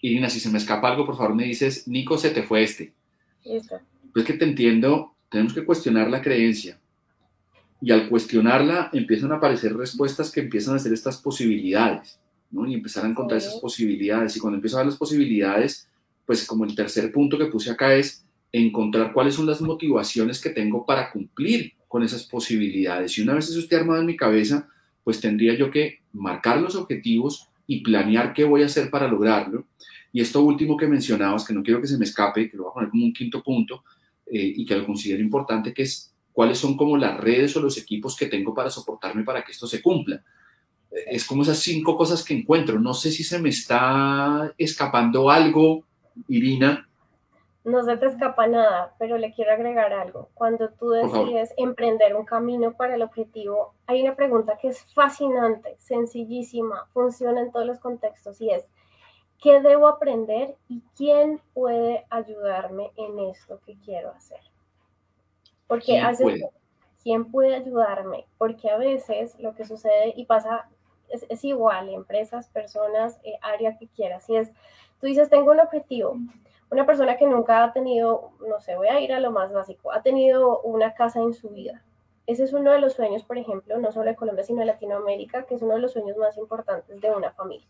Irina, 0.00 0.28
si 0.28 0.40
se 0.40 0.50
me 0.50 0.58
escapa 0.58 0.90
algo, 0.90 1.06
por 1.06 1.16
favor 1.16 1.34
me 1.34 1.44
dices, 1.44 1.86
Nico, 1.88 2.18
se 2.18 2.30
te 2.30 2.42
fue 2.42 2.64
este. 2.64 2.92
Pues 4.12 4.24
que 4.24 4.34
te 4.34 4.44
entiendo, 4.44 5.14
tenemos 5.30 5.54
que 5.54 5.64
cuestionar 5.64 6.10
la 6.10 6.20
creencia. 6.20 6.78
Y 7.84 7.90
al 7.90 8.08
cuestionarla 8.08 8.88
empiezan 8.94 9.30
a 9.32 9.34
aparecer 9.34 9.76
respuestas 9.76 10.32
que 10.32 10.40
empiezan 10.40 10.74
a 10.74 10.78
ser 10.78 10.94
estas 10.94 11.18
posibilidades, 11.20 12.18
¿no? 12.50 12.66
Y 12.66 12.72
empezar 12.72 13.04
a 13.04 13.08
encontrar 13.08 13.36
esas 13.36 13.56
posibilidades. 13.56 14.34
Y 14.34 14.40
cuando 14.40 14.56
empiezo 14.56 14.78
a 14.78 14.80
ver 14.80 14.86
las 14.86 14.96
posibilidades, 14.96 15.86
pues 16.24 16.46
como 16.46 16.64
el 16.64 16.74
tercer 16.74 17.12
punto 17.12 17.36
que 17.36 17.44
puse 17.44 17.70
acá 17.70 17.94
es 17.94 18.24
encontrar 18.52 19.12
cuáles 19.12 19.34
son 19.34 19.44
las 19.44 19.60
motivaciones 19.60 20.40
que 20.40 20.48
tengo 20.48 20.86
para 20.86 21.10
cumplir 21.10 21.74
con 21.86 22.02
esas 22.02 22.24
posibilidades. 22.24 23.18
Y 23.18 23.20
una 23.20 23.34
vez 23.34 23.50
eso 23.50 23.58
esté 23.58 23.76
armado 23.76 24.00
en 24.00 24.06
mi 24.06 24.16
cabeza, 24.16 24.66
pues 25.02 25.20
tendría 25.20 25.54
yo 25.54 25.70
que 25.70 25.98
marcar 26.14 26.62
los 26.62 26.76
objetivos 26.76 27.50
y 27.66 27.82
planear 27.82 28.32
qué 28.32 28.44
voy 28.44 28.62
a 28.62 28.66
hacer 28.66 28.88
para 28.88 29.08
lograrlo. 29.08 29.66
Y 30.10 30.22
esto 30.22 30.40
último 30.40 30.74
que 30.78 30.86
mencionabas, 30.86 31.44
que 31.44 31.52
no 31.52 31.62
quiero 31.62 31.82
que 31.82 31.86
se 31.86 31.98
me 31.98 32.06
escape, 32.06 32.48
que 32.48 32.56
lo 32.56 32.62
voy 32.62 32.70
a 32.70 32.74
poner 32.74 32.88
como 32.88 33.04
un 33.04 33.12
quinto 33.12 33.42
punto 33.42 33.84
eh, 34.24 34.54
y 34.56 34.64
que 34.64 34.74
lo 34.74 34.86
considero 34.86 35.20
importante, 35.20 35.74
que 35.74 35.82
es 35.82 36.13
cuáles 36.34 36.58
son 36.58 36.76
como 36.76 36.98
las 36.98 37.18
redes 37.18 37.56
o 37.56 37.60
los 37.60 37.78
equipos 37.78 38.14
que 38.14 38.26
tengo 38.26 38.52
para 38.52 38.68
soportarme 38.68 39.24
para 39.24 39.42
que 39.42 39.52
esto 39.52 39.66
se 39.66 39.80
cumpla. 39.80 40.22
Es 40.90 41.24
como 41.24 41.42
esas 41.42 41.60
cinco 41.60 41.96
cosas 41.96 42.22
que 42.22 42.34
encuentro. 42.34 42.78
No 42.78 42.92
sé 42.92 43.10
si 43.10 43.24
se 43.24 43.38
me 43.38 43.48
está 43.48 44.52
escapando 44.58 45.30
algo, 45.30 45.84
Irina, 46.28 46.86
no 47.64 47.82
se 47.82 47.96
te 47.96 48.04
escapa 48.04 48.46
nada, 48.46 48.94
pero 48.98 49.16
le 49.16 49.32
quiero 49.32 49.50
agregar 49.50 49.90
algo. 49.94 50.28
Cuando 50.34 50.68
tú 50.68 50.90
decides 50.90 51.54
emprender 51.56 52.14
un 52.14 52.26
camino 52.26 52.74
para 52.74 52.94
el 52.94 53.00
objetivo, 53.00 53.72
hay 53.86 54.02
una 54.02 54.14
pregunta 54.14 54.58
que 54.60 54.68
es 54.68 54.84
fascinante, 54.92 55.74
sencillísima, 55.78 56.86
funciona 56.92 57.40
en 57.40 57.50
todos 57.50 57.64
los 57.64 57.78
contextos 57.78 58.38
y 58.42 58.50
es, 58.50 58.68
¿Qué 59.44 59.60
debo 59.60 59.88
aprender 59.88 60.56
y 60.68 60.82
quién 60.96 61.38
puede 61.52 62.06
ayudarme 62.08 62.92
en 62.96 63.18
esto 63.18 63.60
que 63.66 63.76
quiero 63.84 64.10
hacer? 64.12 64.40
Porque 65.76 66.00
a 66.00 66.10
veces, 66.10 66.44
¿quién 67.02 67.30
puede 67.30 67.54
ayudarme? 67.54 68.26
Porque 68.38 68.70
a 68.70 68.76
veces 68.76 69.36
lo 69.38 69.54
que 69.54 69.64
sucede 69.64 70.12
y 70.16 70.24
pasa 70.26 70.68
es, 71.08 71.26
es 71.28 71.44
igual, 71.44 71.88
empresas, 71.88 72.48
personas, 72.48 73.18
eh, 73.24 73.38
área 73.42 73.76
que 73.76 73.88
quieras. 73.88 74.24
Si 74.24 74.36
es, 74.36 74.52
tú 75.00 75.06
dices, 75.06 75.30
tengo 75.30 75.52
un 75.52 75.60
objetivo. 75.60 76.16
Una 76.70 76.86
persona 76.86 77.16
que 77.16 77.26
nunca 77.26 77.62
ha 77.62 77.72
tenido, 77.72 78.32
no 78.48 78.60
sé, 78.60 78.76
voy 78.76 78.88
a 78.88 79.00
ir 79.00 79.12
a 79.12 79.20
lo 79.20 79.30
más 79.30 79.52
básico, 79.52 79.92
ha 79.92 80.02
tenido 80.02 80.60
una 80.62 80.94
casa 80.94 81.20
en 81.20 81.34
su 81.34 81.50
vida. 81.50 81.84
Ese 82.26 82.44
es 82.44 82.52
uno 82.52 82.72
de 82.72 82.80
los 82.80 82.94
sueños, 82.94 83.22
por 83.22 83.36
ejemplo, 83.36 83.78
no 83.78 83.92
solo 83.92 84.10
de 84.10 84.16
Colombia, 84.16 84.44
sino 84.44 84.60
de 84.60 84.66
Latinoamérica, 84.66 85.44
que 85.44 85.56
es 85.56 85.62
uno 85.62 85.74
de 85.74 85.80
los 85.80 85.92
sueños 85.92 86.16
más 86.16 86.38
importantes 86.38 87.00
de 87.00 87.10
una 87.10 87.32
familia 87.32 87.66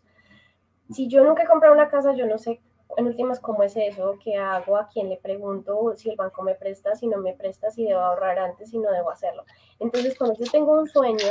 si 0.91 1.07
yo 1.07 1.23
nunca 1.23 1.43
he 1.43 1.47
comprado 1.47 1.73
una 1.73 1.89
casa, 1.89 2.13
yo 2.13 2.25
no 2.25 2.37
sé 2.37 2.61
en 2.97 3.07
últimas 3.07 3.39
cómo 3.39 3.63
es 3.63 3.75
eso, 3.75 4.17
qué 4.23 4.35
hago, 4.35 4.77
a 4.77 4.87
quién 4.87 5.09
le 5.09 5.17
pregunto, 5.17 5.93
si 5.95 6.09
el 6.09 6.15
banco 6.15 6.41
me 6.43 6.55
presta, 6.55 6.95
si 6.95 7.07
no 7.07 7.17
me 7.17 7.33
presta, 7.33 7.71
si 7.71 7.85
debo 7.85 7.99
ahorrar 7.99 8.39
antes, 8.39 8.69
si 8.69 8.77
no 8.77 8.91
debo 8.91 9.11
hacerlo. 9.11 9.43
Entonces, 9.79 10.17
cuando 10.17 10.37
yo 10.37 10.49
tengo 10.51 10.73
un 10.73 10.87
sueño 10.87 11.27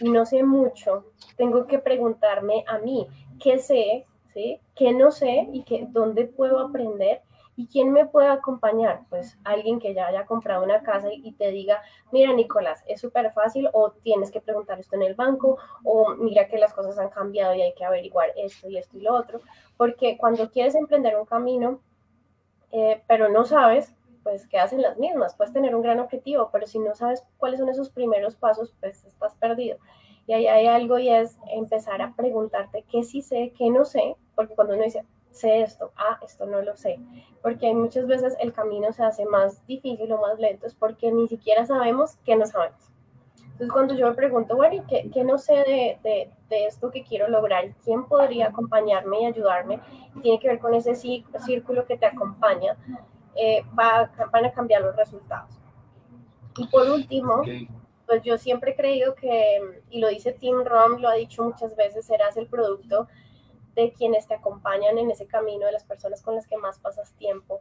y 0.00 0.10
no 0.10 0.26
sé 0.26 0.42
mucho, 0.42 1.06
tengo 1.36 1.66
que 1.66 1.78
preguntarme 1.78 2.64
a 2.66 2.78
mí 2.78 3.06
qué 3.40 3.58
sé, 3.58 4.06
¿sí? 4.34 4.60
qué 4.74 4.92
no 4.92 5.10
sé 5.10 5.48
y 5.52 5.62
qué, 5.64 5.86
dónde 5.90 6.26
puedo 6.26 6.60
aprender 6.60 7.22
¿Y 7.56 7.68
quién 7.68 7.90
me 7.90 8.04
puede 8.04 8.28
acompañar? 8.28 9.02
Pues 9.08 9.38
alguien 9.42 9.80
que 9.80 9.94
ya 9.94 10.06
haya 10.08 10.26
comprado 10.26 10.62
una 10.62 10.82
casa 10.82 11.08
y 11.10 11.32
te 11.32 11.50
diga, 11.50 11.80
mira 12.12 12.32
Nicolás, 12.34 12.84
es 12.86 13.00
súper 13.00 13.32
fácil 13.32 13.70
o 13.72 13.92
tienes 13.92 14.30
que 14.30 14.42
preguntar 14.42 14.78
esto 14.78 14.94
en 14.96 15.02
el 15.02 15.14
banco 15.14 15.56
o 15.82 16.14
mira 16.16 16.48
que 16.48 16.58
las 16.58 16.74
cosas 16.74 16.98
han 16.98 17.08
cambiado 17.08 17.54
y 17.54 17.62
hay 17.62 17.72
que 17.74 17.84
averiguar 17.84 18.28
esto 18.36 18.68
y 18.68 18.76
esto 18.76 18.98
y 18.98 19.00
lo 19.00 19.14
otro. 19.14 19.40
Porque 19.78 20.18
cuando 20.18 20.50
quieres 20.50 20.74
emprender 20.74 21.16
un 21.16 21.24
camino, 21.24 21.80
eh, 22.72 23.02
pero 23.08 23.30
no 23.30 23.46
sabes, 23.46 23.94
pues 24.22 24.46
quedas 24.48 24.72
en 24.74 24.82
las 24.82 24.98
mismas. 24.98 25.34
Puedes 25.34 25.54
tener 25.54 25.74
un 25.74 25.82
gran 25.82 25.98
objetivo, 25.98 26.50
pero 26.52 26.66
si 26.66 26.78
no 26.78 26.94
sabes 26.94 27.24
cuáles 27.38 27.60
son 27.60 27.70
esos 27.70 27.88
primeros 27.90 28.36
pasos, 28.36 28.74
pues 28.80 29.04
estás 29.04 29.34
perdido. 29.36 29.78
Y 30.26 30.32
ahí 30.34 30.46
hay 30.46 30.66
algo 30.66 30.98
y 30.98 31.08
es 31.08 31.38
empezar 31.52 32.02
a 32.02 32.12
preguntarte 32.14 32.84
qué 32.90 33.02
sí 33.02 33.22
sé, 33.22 33.52
qué 33.56 33.70
no 33.70 33.84
sé, 33.84 34.16
porque 34.34 34.54
cuando 34.54 34.74
uno 34.74 34.82
dice, 34.82 35.04
sé 35.36 35.60
esto, 35.60 35.92
ah, 35.96 36.18
esto 36.24 36.46
no 36.46 36.62
lo 36.62 36.76
sé, 36.76 36.98
porque 37.42 37.72
muchas 37.74 38.06
veces 38.06 38.36
el 38.40 38.52
camino 38.52 38.92
se 38.92 39.04
hace 39.04 39.24
más 39.26 39.64
difícil 39.66 40.10
o 40.12 40.20
más 40.20 40.38
lento, 40.38 40.66
es 40.66 40.74
porque 40.74 41.12
ni 41.12 41.28
siquiera 41.28 41.66
sabemos 41.66 42.16
qué 42.24 42.36
no 42.36 42.46
sabemos. 42.46 42.90
Entonces 43.38 43.72
cuando 43.72 43.94
yo 43.94 44.08
me 44.08 44.14
pregunto, 44.14 44.54
bueno, 44.54 44.74
¿y 44.74 44.80
qué, 44.82 45.10
qué 45.12 45.24
no 45.24 45.38
sé 45.38 45.54
de, 45.54 45.98
de, 46.02 46.30
de, 46.50 46.66
esto 46.66 46.90
que 46.90 47.02
quiero 47.02 47.28
lograr? 47.28 47.72
¿Quién 47.82 48.04
podría 48.04 48.48
acompañarme 48.48 49.22
y 49.22 49.26
ayudarme? 49.26 49.80
Tiene 50.20 50.38
que 50.38 50.48
ver 50.48 50.58
con 50.58 50.74
ese 50.74 50.94
círculo 50.94 51.86
que 51.86 51.96
te 51.96 52.04
acompaña, 52.04 52.76
eh, 53.34 53.62
va, 53.78 54.10
van 54.30 54.44
a 54.44 54.52
cambiar 54.52 54.82
los 54.82 54.94
resultados. 54.94 55.58
Y 56.58 56.66
por 56.68 56.90
último, 56.90 57.42
pues 58.06 58.22
yo 58.22 58.36
siempre 58.38 58.72
he 58.72 58.76
creído 58.76 59.14
que, 59.14 59.82
y 59.90 60.00
lo 60.00 60.08
dice 60.08 60.32
Tim 60.32 60.62
Rom, 60.64 61.00
lo 61.00 61.08
ha 61.08 61.14
dicho 61.14 61.42
muchas 61.42 61.74
veces, 61.76 62.06
serás 62.06 62.36
el 62.36 62.48
producto 62.48 63.08
de 63.76 63.92
quienes 63.92 64.26
te 64.26 64.34
acompañan 64.34 64.98
en 64.98 65.10
ese 65.10 65.26
camino, 65.26 65.66
de 65.66 65.72
las 65.72 65.84
personas 65.84 66.22
con 66.22 66.34
las 66.34 66.48
que 66.48 66.56
más 66.56 66.80
pasas 66.80 67.12
tiempo. 67.14 67.60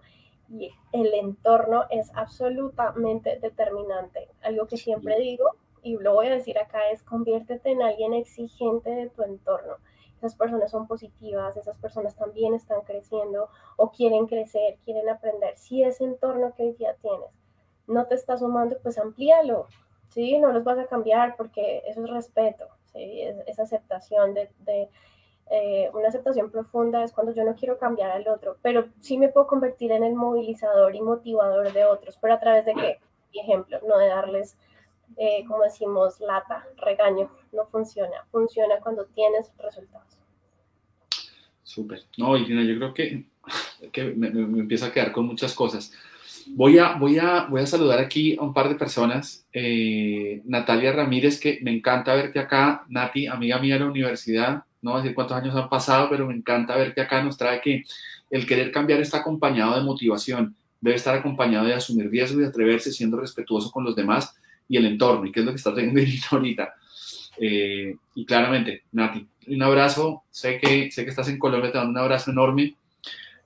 Y 0.49 0.71
el 0.91 1.13
entorno 1.13 1.85
es 1.89 2.09
absolutamente 2.15 3.37
determinante. 3.39 4.29
Algo 4.41 4.65
que 4.65 4.77
siempre 4.77 5.19
digo, 5.19 5.51
y 5.83 5.97
lo 5.97 6.13
voy 6.13 6.27
a 6.27 6.31
decir 6.31 6.57
acá, 6.57 6.89
es 6.89 7.03
conviértete 7.03 7.69
en 7.69 7.83
alguien 7.83 8.13
exigente 8.13 8.89
de 8.89 9.09
tu 9.09 9.21
entorno. 9.21 9.75
Esas 10.17 10.35
personas 10.35 10.71
son 10.71 10.87
positivas, 10.87 11.57
esas 11.57 11.77
personas 11.77 12.15
también 12.15 12.53
están 12.53 12.81
creciendo 12.81 13.49
o 13.75 13.91
quieren 13.91 14.25
crecer, 14.25 14.77
quieren 14.85 15.09
aprender. 15.09 15.57
Si 15.57 15.83
ese 15.83 16.05
entorno 16.05 16.53
que 16.55 16.63
hoy 16.63 16.73
día 16.73 16.95
tienes 17.01 17.29
no 17.87 18.07
te 18.07 18.15
está 18.15 18.37
sumando, 18.37 18.77
pues 18.81 18.97
amplíalo, 18.97 19.67
¿sí? 20.09 20.39
No 20.39 20.51
los 20.51 20.63
vas 20.63 20.79
a 20.79 20.87
cambiar 20.87 21.35
porque 21.35 21.83
eso 21.85 22.03
es 22.03 22.09
respeto, 22.09 22.67
¿sí? 22.85 23.21
es, 23.45 23.59
aceptación 23.59 24.33
de, 24.33 24.49
de 24.59 24.89
eh, 25.51 25.89
una 25.93 26.07
aceptación 26.07 26.49
profunda 26.49 27.03
es 27.03 27.11
cuando 27.11 27.33
yo 27.33 27.43
no 27.43 27.55
quiero 27.55 27.77
cambiar 27.77 28.09
al 28.11 28.27
otro, 28.27 28.57
pero 28.61 28.87
sí 28.99 29.17
me 29.17 29.29
puedo 29.29 29.45
convertir 29.45 29.91
en 29.91 30.03
el 30.03 30.15
movilizador 30.15 30.95
y 30.95 31.01
motivador 31.01 31.71
de 31.71 31.85
otros, 31.85 32.17
pero 32.19 32.33
a 32.33 32.39
través 32.39 32.65
de 32.65 32.73
qué? 32.73 32.99
Ejemplo, 33.33 33.79
no 33.87 33.97
de 33.97 34.07
darles, 34.07 34.57
eh, 35.17 35.43
como 35.47 35.63
decimos, 35.63 36.19
lata, 36.19 36.65
regaño, 36.77 37.29
no 37.51 37.65
funciona, 37.67 38.25
funciona 38.31 38.79
cuando 38.81 39.05
tienes 39.05 39.51
resultados. 39.57 40.17
Súper. 41.61 42.01
No, 42.17 42.37
Irina, 42.37 42.63
yo 42.63 42.77
creo 42.77 42.93
que, 42.93 43.25
que 43.91 44.03
me, 44.05 44.29
me, 44.31 44.59
empieza 44.61 44.87
a 44.87 44.91
quedar 44.91 45.11
con 45.11 45.27
muchas 45.27 45.53
cosas. 45.53 45.91
Voy 46.47 46.77
a, 46.77 46.93
voy 46.93 47.17
a, 47.19 47.47
voy 47.49 47.61
a 47.61 47.67
saludar 47.67 47.99
aquí 47.99 48.37
a 48.37 48.41
un 48.41 48.53
par 48.53 48.69
de 48.69 48.75
personas. 48.75 49.45
Eh, 49.51 50.41
Natalia 50.45 50.91
Ramírez, 50.91 51.39
que 51.39 51.59
me 51.61 51.71
encanta 51.71 52.15
verte 52.15 52.39
acá. 52.39 52.85
Nati, 52.87 53.27
amiga 53.27 53.59
mía 53.59 53.75
de 53.75 53.79
la 53.81 53.87
universidad, 53.87 54.63
no 54.85 54.91
voy 54.91 54.99
a 54.99 55.03
decir 55.03 55.15
cuántos 55.15 55.35
años 55.35 55.55
han 55.55 55.67
pasado, 55.67 56.07
pero 56.11 56.27
me 56.27 56.35
encanta 56.35 56.77
ver 56.77 56.93
que 56.93 57.01
acá 57.01 57.23
nos 57.23 57.37
trae 57.37 57.59
que 57.59 57.83
el 58.29 58.45
querer 58.45 58.71
cambiar 58.71 59.01
está 59.01 59.17
acompañado 59.17 59.75
de 59.75 59.81
motivación, 59.81 60.55
debe 60.79 60.95
estar 60.95 61.15
acompañado 61.15 61.65
de 61.65 61.73
asumir 61.73 62.07
riesgos 62.07 62.37
y 62.37 62.41
de 62.43 62.49
atreverse 62.49 62.91
siendo 62.91 63.17
respetuoso 63.17 63.71
con 63.71 63.83
los 63.83 63.95
demás 63.95 64.35
y 64.69 64.77
el 64.77 64.85
entorno, 64.85 65.25
y 65.25 65.31
qué 65.31 65.39
es 65.39 65.45
lo 65.45 65.51
que 65.51 65.57
está 65.57 65.73
teniendo 65.73 66.01
ahorita. 66.31 66.75
Eh, 67.41 67.95
y 68.13 68.25
claramente, 68.27 68.83
Nati, 68.91 69.27
un 69.47 69.63
abrazo, 69.63 70.23
sé 70.29 70.59
que, 70.59 70.91
sé 70.91 71.03
que 71.03 71.09
estás 71.09 71.29
en 71.29 71.39
Colombia, 71.39 71.71
te 71.71 71.79
mando 71.79 71.91
un 71.91 71.97
abrazo 71.97 72.29
enorme. 72.29 72.75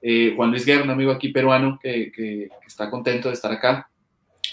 Eh, 0.02 0.34
Juan 0.36 0.50
Luis 0.50 0.66
Guerra, 0.66 0.84
un 0.84 0.90
amigo 0.90 1.12
aquí 1.12 1.30
peruano 1.30 1.80
que, 1.82 2.12
que, 2.12 2.50
está 2.68 2.90
contento 2.90 3.30
de 3.30 3.36
estar 3.36 3.52
acá. 3.52 3.90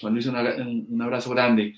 Juan 0.00 0.12
Luis, 0.12 0.26
un, 0.26 1.02
abrazo 1.02 1.30
grande. 1.30 1.74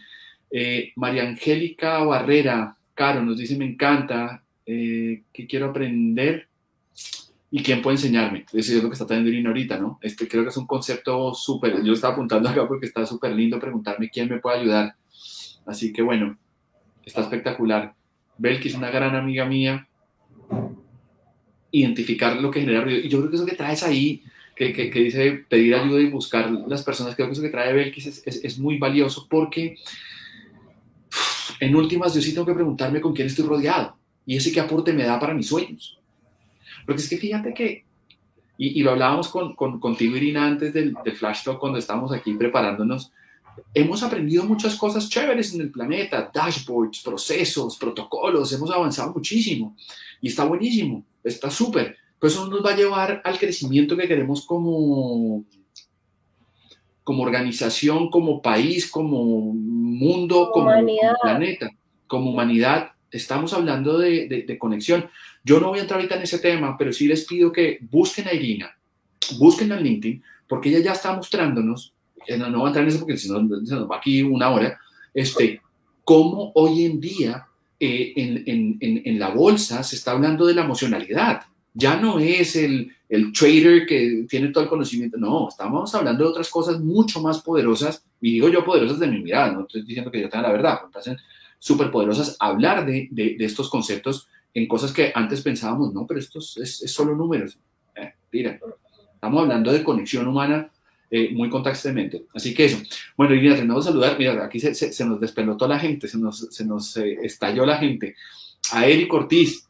Eh, 0.51 0.92
María 0.97 1.23
Angélica 1.23 1.99
Barrera, 2.01 2.77
Caro, 2.92 3.23
nos 3.23 3.38
dice, 3.38 3.57
me 3.57 3.64
encanta, 3.64 4.42
eh, 4.70 5.22
qué 5.33 5.46
quiero 5.46 5.70
aprender 5.70 6.46
y 7.50 7.62
quién 7.62 7.81
puede 7.81 7.96
enseñarme. 7.96 8.44
Eso 8.52 8.76
es 8.76 8.83
lo 8.83 8.90
que 8.90 8.92
está 8.92 9.07
teniendo 9.07 9.31
Irina 9.31 9.48
ahorita, 9.48 9.78
¿no? 9.78 9.98
Este, 10.02 10.28
creo 10.28 10.42
que 10.42 10.50
es 10.50 10.57
un 10.59 10.66
concepto 10.66 11.33
súper, 11.33 11.83
yo 11.83 11.94
estaba 11.94 12.12
apuntando 12.12 12.50
acá 12.50 12.68
porque 12.68 12.85
está 12.85 13.07
súper 13.07 13.33
lindo 13.33 13.59
preguntarme 13.59 14.11
quién 14.11 14.28
me 14.28 14.40
puede 14.40 14.59
ayudar. 14.59 14.94
Así 15.64 15.90
que 15.90 16.02
bueno, 16.02 16.38
está 17.02 17.22
espectacular. 17.22 17.94
Belki 18.37 18.68
es 18.68 18.74
una 18.74 18.90
gran 18.90 19.16
amiga 19.16 19.46
mía. 19.46 19.88
Identificar 21.70 22.37
lo 22.37 22.50
que 22.50 22.61
genera 22.61 22.83
ruido. 22.83 23.00
Y 23.00 23.09
yo 23.09 23.20
creo 23.20 23.31
que 23.31 23.37
eso 23.37 23.46
que 23.46 23.57
traes 23.57 23.83
ahí, 23.83 24.22
que, 24.54 24.74
que, 24.74 24.90
dice 24.90 25.46
pedir 25.48 25.76
ayuda 25.76 26.00
y 26.00 26.11
buscar 26.11 26.50
las 26.50 26.83
personas, 26.83 27.14
creo 27.14 27.28
que 27.28 27.33
eso 27.33 27.42
que 27.42 27.48
trae 27.48 27.72
Belkis 27.72 28.07
es, 28.07 28.22
es, 28.26 28.44
es 28.44 28.59
muy 28.59 28.76
valioso 28.76 29.26
porque 29.31 29.76
en 31.59 31.74
últimas 31.74 32.14
yo 32.14 32.20
sí 32.20 32.35
tengo 32.35 32.46
que 32.46 32.54
preguntarme 32.54 33.00
con 33.00 33.14
quién 33.14 33.28
estoy 33.28 33.46
rodeado 33.46 33.97
y 34.29 34.37
ese 34.37 34.53
qué 34.53 34.61
aporte 34.61 34.93
me 34.93 35.05
da 35.05 35.19
para 35.19 35.33
mis 35.33 35.49
sueños. 35.49 35.99
Porque 36.85 37.01
es 37.01 37.09
que 37.09 37.17
fíjate 37.17 37.55
que, 37.55 37.87
y, 38.59 38.83
lo 38.83 38.91
hablábamos 38.91 39.29
con, 39.29 39.55
con, 39.55 39.81
contigo, 39.81 40.19
Irina, 40.19 40.47
antes 40.47 40.75
del, 40.75 40.95
del 41.03 41.17
Flash 41.17 41.45
Talk, 41.45 41.59
cuando 41.59 41.79
estábamos 41.79 42.12
aquí 42.12 42.35
preparándonos, 42.35 43.11
hemos 43.73 44.03
aprendido 44.03 44.45
muchas 44.45 44.77
cosas 44.77 45.09
chéveres 45.09 45.55
en 45.55 45.62
el 45.62 45.71
planeta, 45.71 46.31
dashboards, 46.33 47.01
procesos, 47.01 47.79
protocolos, 47.79 48.53
hemos 48.53 48.71
avanzado 48.71 49.14
muchísimo 49.14 49.75
y 50.21 50.29
está 50.29 50.45
buenísimo, 50.45 51.07
está 51.25 51.51
súper. 51.51 51.97
Pues 52.19 52.35
eso 52.35 52.47
nos 52.49 52.62
va 52.62 52.73
a 52.73 52.77
llevar 52.77 53.23
al 53.25 53.38
crecimiento 53.38 53.97
que 53.97 54.09
queremos 54.09 54.45
como, 54.45 55.43
como 57.03 57.23
organización, 57.23 58.11
como 58.11 58.43
país, 58.43 58.91
como 58.91 59.25
mundo, 59.55 60.51
como, 60.53 60.71
como 60.71 61.14
planeta, 61.23 61.71
como 62.07 62.31
humanidad 62.31 62.91
estamos 63.11 63.53
hablando 63.53 63.99
de, 63.99 64.57
conexión. 64.59 65.09
Yo 65.44 65.61
no 65.61 65.68
voy 65.68 65.79
a 65.79 65.83
entrar 65.83 65.99
ahorita 65.99 66.16
en 66.16 66.23
ese 66.23 66.38
tema, 66.38 66.77
pero 66.77 66.92
sí 66.92 67.07
les 67.07 67.25
pido 67.25 67.53
que 67.53 67.79
busquen 67.90 68.29
a 68.29 68.35
Irina, 68.35 68.77
busquen 69.38 69.73
a 69.73 69.81
LinkedIn, 69.81 70.23
porque 70.47 70.71
ella 70.71 70.81
ya 70.81 70.92
está 70.92 71.14
mostrándonos, 71.14 71.94
eh, 72.27 72.37
no, 72.37 72.49
no 72.51 72.59
voy 72.59 72.66
a 72.66 72.68
entrar 72.68 72.85
en 72.85 72.90
eso 72.90 73.01
porque 73.01 73.16
si 73.16 73.29
no 73.31 73.38
se 73.64 73.75
nos 73.75 73.90
va 73.90 73.97
aquí 73.97 74.23
una 74.23 74.51
hora, 74.51 74.79
este, 75.14 75.61
cómo 76.05 76.53
hoy 76.55 76.85
en 76.85 77.01
día 77.01 77.47
eh, 77.81 78.12
en, 78.16 79.18
la 79.18 79.31
bolsa 79.31 79.83
se 79.83 79.97
está 79.97 80.12
hablando 80.12 80.47
de 80.47 80.55
la 80.55 80.64
emocionalidad. 80.64 81.42
Ya 81.75 81.97
no 81.97 82.18
es 82.18 82.57
el, 82.57 82.92
el 83.09 83.33
trader 83.33 83.87
que 83.87 84.27
tiene 84.29 84.49
todo 84.49 84.64
el 84.64 84.71
conocimiento, 84.71 85.16
no, 85.16 85.49
estamos 85.49 85.94
hablando 85.94 86.25
de 86.25 86.31
otras 86.31 86.49
cosas 86.51 86.81
mucho 86.81 87.21
más 87.21 87.40
poderosas, 87.40 88.05
y 88.21 88.33
digo 88.33 88.49
yo 88.49 88.64
poderosas 88.64 88.99
de 88.99 89.07
mi 89.07 89.21
mirada, 89.21 89.53
no 89.53 89.61
estoy 89.62 89.83
diciendo 89.83 90.11
que 90.11 90.21
yo 90.21 90.29
tenga 90.29 90.49
la 90.49 90.53
verdad, 90.53 90.79
súper 91.59 91.90
poderosas 91.90 92.37
hablar 92.38 92.87
de, 92.87 93.09
de, 93.11 93.37
de, 93.38 93.44
estos 93.44 93.68
conceptos 93.68 94.29
en 94.55 94.66
cosas 94.66 94.92
que 94.92 95.12
antes 95.14 95.42
pensábamos, 95.42 95.92
no, 95.92 96.07
pero 96.07 96.21
esto 96.21 96.38
es, 96.38 96.57
es 96.83 96.92
solo 96.92 97.14
números. 97.14 97.59
Eh, 97.97 98.12
mira, 98.33 98.59
estamos 99.14 99.42
hablando 99.42 99.73
de 99.73 99.85
conexión 99.85 100.27
humana 100.27 100.71
eh, 101.11 101.31
muy 101.33 101.49
contextualmente. 101.49 102.27
Así 102.35 102.53
que 102.53 102.66
eso. 102.66 102.79
Bueno, 103.16 103.35
Irina, 103.35 103.55
tenemos 103.55 103.85
que 103.85 103.90
saludar. 103.90 104.18
Mira, 104.18 104.44
aquí 104.44 104.61
se, 104.61 104.75
se, 104.75 104.92
se, 104.92 105.05
nos 105.07 105.18
despelotó 105.18 105.66
la 105.66 105.79
gente, 105.79 106.07
se 106.07 106.18
nos, 106.18 106.49
se 106.51 106.66
nos 106.66 106.97
eh, 106.99 107.18
estalló 107.23 107.64
la 107.64 107.79
gente. 107.79 108.14
A 108.73 108.87
Eric 108.87 109.12
Ortiz, 109.14 109.66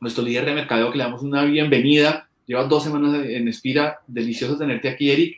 nuestro 0.00 0.24
líder 0.24 0.46
de 0.46 0.54
mercadeo, 0.54 0.90
que 0.90 0.98
le 0.98 1.04
damos 1.04 1.22
una 1.22 1.44
bienvenida. 1.44 2.28
Lleva 2.44 2.64
dos 2.64 2.82
semanas 2.82 3.24
en 3.24 3.46
Espira. 3.46 4.00
Delicioso 4.06 4.58
tenerte 4.58 4.88
aquí, 4.88 5.10
Eric. 5.10 5.36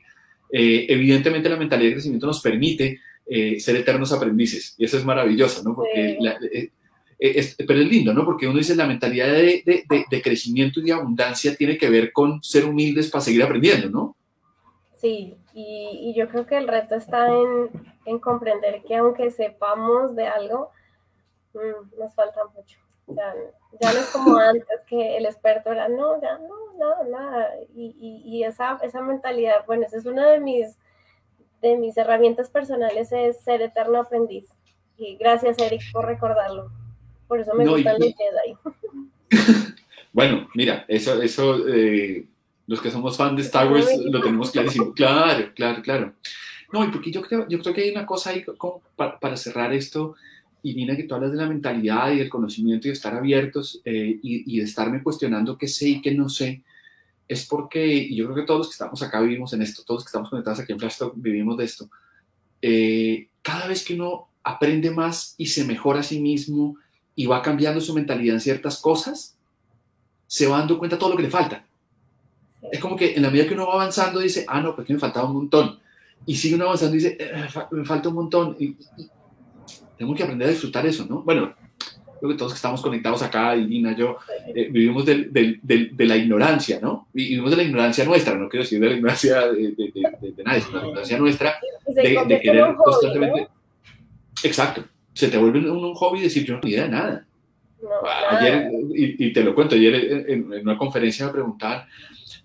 Eh, 0.51 0.87
evidentemente, 0.89 1.51
la 1.51 1.57
mentalidad 1.57 1.91
de 1.91 1.95
crecimiento 1.95 2.27
nos 2.27 2.41
permite 2.41 3.01
eh, 3.29 3.61
ser 3.61 3.77
eternos 3.77 4.13
aprendices. 4.13 4.75
Y 4.79 4.85
eso 4.85 4.97
es 4.97 5.05
maravilloso, 5.05 5.63
¿no? 5.63 5.75
Porque 5.75 6.19
eh, 6.53 6.71
es, 7.19 7.57
pero 7.57 7.81
es 7.81 7.89
lindo, 7.89 8.15
¿no? 8.15 8.25
Porque 8.25 8.47
uno 8.47 8.59
dice 8.59 8.77
la 8.77 8.87
mentalidad 8.87 9.27
de, 9.27 9.63
de, 9.65 10.05
de, 10.09 10.23
crecimiento 10.23 10.81
y 10.81 10.85
de 10.85 10.93
abundancia 10.93 11.55
tiene 11.55 11.77
que 11.77 11.91
ver 11.91 12.13
con 12.13 12.43
ser 12.43 12.65
humildes 12.65 13.11
para 13.11 13.23
seguir 13.23 13.43
aprendiendo, 13.43 13.91
¿no? 13.91 14.17
Sí, 14.95 15.37
y, 15.53 16.11
y 16.11 16.15
yo 16.15 16.29
creo 16.29 16.47
que 16.47 16.57
el 16.57 16.69
reto 16.69 16.95
está 16.95 17.29
en, 17.29 17.71
en, 18.07 18.19
comprender 18.19 18.83
que 18.87 18.97
aunque 18.97 19.31
sepamos 19.31 20.17
de 20.17 20.27
algo, 20.27 20.71
mmm, 21.55 21.99
nos 21.99 22.15
falta 22.15 22.41
mucho. 22.55 22.79
Ya, 23.09 23.35
ya, 23.81 23.93
no 23.93 23.99
es 23.99 24.07
como 24.07 24.37
antes 24.39 24.81
que 24.87 25.17
el 25.17 25.27
experto 25.27 25.71
era, 25.71 25.89
no, 25.89 26.21
ya 26.21 26.39
no, 26.39 26.79
nada, 26.79 27.05
nada. 27.05 27.51
Y, 27.75 27.95
y, 27.99 28.23
y, 28.25 28.45
esa, 28.45 28.79
esa 28.83 29.03
mentalidad, 29.03 29.67
bueno, 29.67 29.85
esa 29.87 29.99
es 29.99 30.07
una 30.07 30.31
de 30.31 30.41
mis, 30.41 30.79
de 31.63 31.77
mis 31.77 31.97
herramientas 31.97 32.51
personales, 32.51 33.13
es 33.13 33.41
ser 33.41 33.63
eterno 33.63 34.01
aprendiz. 34.01 34.47
Y 34.97 35.17
gracias, 35.17 35.59
Eric, 35.59 35.83
por 35.93 36.07
recordarlo. 36.07 36.71
Por 37.27 37.41
eso 37.41 37.55
me 37.55 37.67
gustan 37.67 37.97
los 37.99 38.15
Jedi. 38.15 38.57
bueno, 40.13 40.49
mira, 40.55 40.85
eso, 40.89 41.21
eso 41.23 41.69
eh, 41.69 42.27
los 42.67 42.81
que 42.81 42.91
somos 42.91 43.17
fans 43.17 43.37
de 43.37 43.43
Star 43.43 43.71
Wars 43.71 43.89
lo 44.05 44.21
tenemos 44.21 44.51
clarísimo. 44.51 44.93
Claro, 44.93 45.53
claro, 45.55 45.83
claro. 45.83 46.15
No, 46.73 46.85
y 46.85 46.89
porque 46.89 47.11
yo 47.11 47.23
creo, 47.23 47.47
yo 47.49 47.59
creo 47.61 47.75
que 47.75 47.83
hay 47.83 47.91
una 47.91 48.07
cosa 48.07 48.31
ahí 48.31 48.45
como 48.45 48.83
para, 48.97 49.37
cerrar 49.37 49.73
esto, 49.73 50.17
y 50.63 50.75
mira 50.75 50.97
que 50.97 51.05
tú 51.05 51.15
hablas 51.15 51.33
de 51.33 51.39
la 51.39 51.47
mentalidad 51.47 52.13
y 52.13 52.19
del 52.19 52.29
conocimiento 52.29 52.87
y 52.87 52.91
de 52.91 52.95
estar 52.95 53.15
abiertos 53.15 53.81
eh, 53.85 54.19
y, 54.23 54.55
y, 54.55 54.59
de 54.59 54.65
estarme 54.65 55.03
cuestionando 55.03 55.57
qué 55.57 55.69
sé 55.69 55.89
y 55.89 56.01
qué 56.01 56.13
no 56.15 56.29
sé, 56.29 56.63
es 57.29 57.47
porque, 57.47 57.87
y 57.87 58.17
yo 58.17 58.25
creo 58.25 58.37
que 58.37 58.43
todos 58.43 58.61
los 58.61 58.69
que 58.69 58.73
estamos 58.73 59.03
acá 59.03 59.21
vivimos 59.21 59.53
en 59.53 59.63
esto, 59.63 59.83
todos 59.85 59.99
los 59.99 60.05
que 60.05 60.09
estamos 60.09 60.31
conectados 60.31 60.61
aquí 60.61 60.73
en 60.73 60.81
Flash 60.81 60.97
Talk 60.97 61.13
vivimos 61.17 61.57
de 61.59 61.65
esto. 61.65 61.89
Eh, 62.63 63.29
cada 63.43 63.67
vez 63.67 63.85
que 63.85 63.95
uno 63.95 64.29
aprende 64.43 64.91
más 64.91 65.35
y 65.37 65.47
se 65.47 65.65
mejora 65.65 66.01
a 66.01 66.03
sí 66.03 66.21
mismo 66.21 66.77
y 67.15 67.27
va 67.27 67.43
cambiando 67.43 67.81
su 67.81 67.95
mentalidad 67.95 68.35
en 68.35 68.41
ciertas 68.41 68.81
cosas, 68.81 69.37
se 70.27 70.47
va 70.47 70.59
dando 70.59 70.79
cuenta 70.79 70.97
de 70.97 71.01
todo 71.01 71.11
lo 71.11 71.17
que 71.17 71.25
le 71.25 71.31
falta. 71.31 71.65
Es 72.73 72.81
como 72.81 72.97
que 72.97 73.15
en 73.15 73.23
la 73.23 73.31
medida 73.31 73.47
que 73.47 73.55
uno 73.55 73.67
va 73.67 73.75
avanzando 73.75 74.21
dice, 74.21 74.45
ah, 74.49 74.61
no, 74.61 74.75
porque 74.75 74.93
me 74.93 74.99
faltaba 74.99 75.29
un 75.29 75.35
montón. 75.35 75.79
Y 76.27 76.35
sigue 76.37 76.55
uno 76.55 76.65
avanzando 76.65 76.97
y 76.97 76.99
dice, 76.99 77.17
eh, 77.21 77.49
me 77.71 77.85
falta 77.85 78.09
un 78.09 78.15
montón. 78.15 78.57
Y, 78.59 78.75
tengo 79.97 80.15
que 80.15 80.23
aprender 80.23 80.49
a 80.49 80.51
disfrutar 80.53 80.87
eso, 80.87 81.05
¿no? 81.07 81.23
Bueno, 81.23 81.53
creo 82.19 82.33
que 82.33 82.39
todos 82.39 82.53
que 82.53 82.57
estamos 82.57 82.81
conectados 82.81 83.23
acá, 83.23 83.57
Irina, 83.57 83.97
yo, 83.97 84.19
eh, 84.55 84.69
vivimos 84.71 85.05
del, 85.07 85.33
del, 85.33 85.61
de 85.63 86.07
la 86.07 86.17
ignorancia, 86.17 86.79
¿no? 86.81 87.09
Vivimos 87.13 87.51
de 87.51 87.57
la 87.57 87.63
ignorancia 87.63 88.05
nuestra, 88.05 88.35
no 88.35 88.49
quiero 88.49 88.65
decir 88.65 88.81
de 88.81 88.89
la 88.89 88.95
ignorancia 88.95 89.47
de, 89.53 89.73
de 89.73 90.45
nadie, 90.45 90.61
sino 90.61 90.79
de 90.79 90.83
la 90.83 90.89
ignorancia 90.89 91.19
nuestra, 91.19 91.55
de, 91.87 92.41
querer 92.41 92.75
constantemente... 92.75 93.49
Exacto 94.43 94.85
se 95.19 95.27
te 95.27 95.37
vuelve 95.37 95.59
un, 95.59 95.85
un 95.85 95.95
hobby 95.95 96.21
decir 96.21 96.45
yo 96.45 96.55
no 96.55 96.61
tengo 96.61 96.75
idea 96.75 96.85
de 96.85 96.91
nada. 96.91 97.27
ayer, 98.31 98.71
y, 98.95 99.33
te 99.33 99.43
lo 99.43 99.53
cuento, 99.53 99.75
ayer 99.75 100.29
en, 100.29 100.53
una 100.63 100.79
conferencia 100.79 101.27
me 101.27 101.33
preguntaban, 101.33 101.89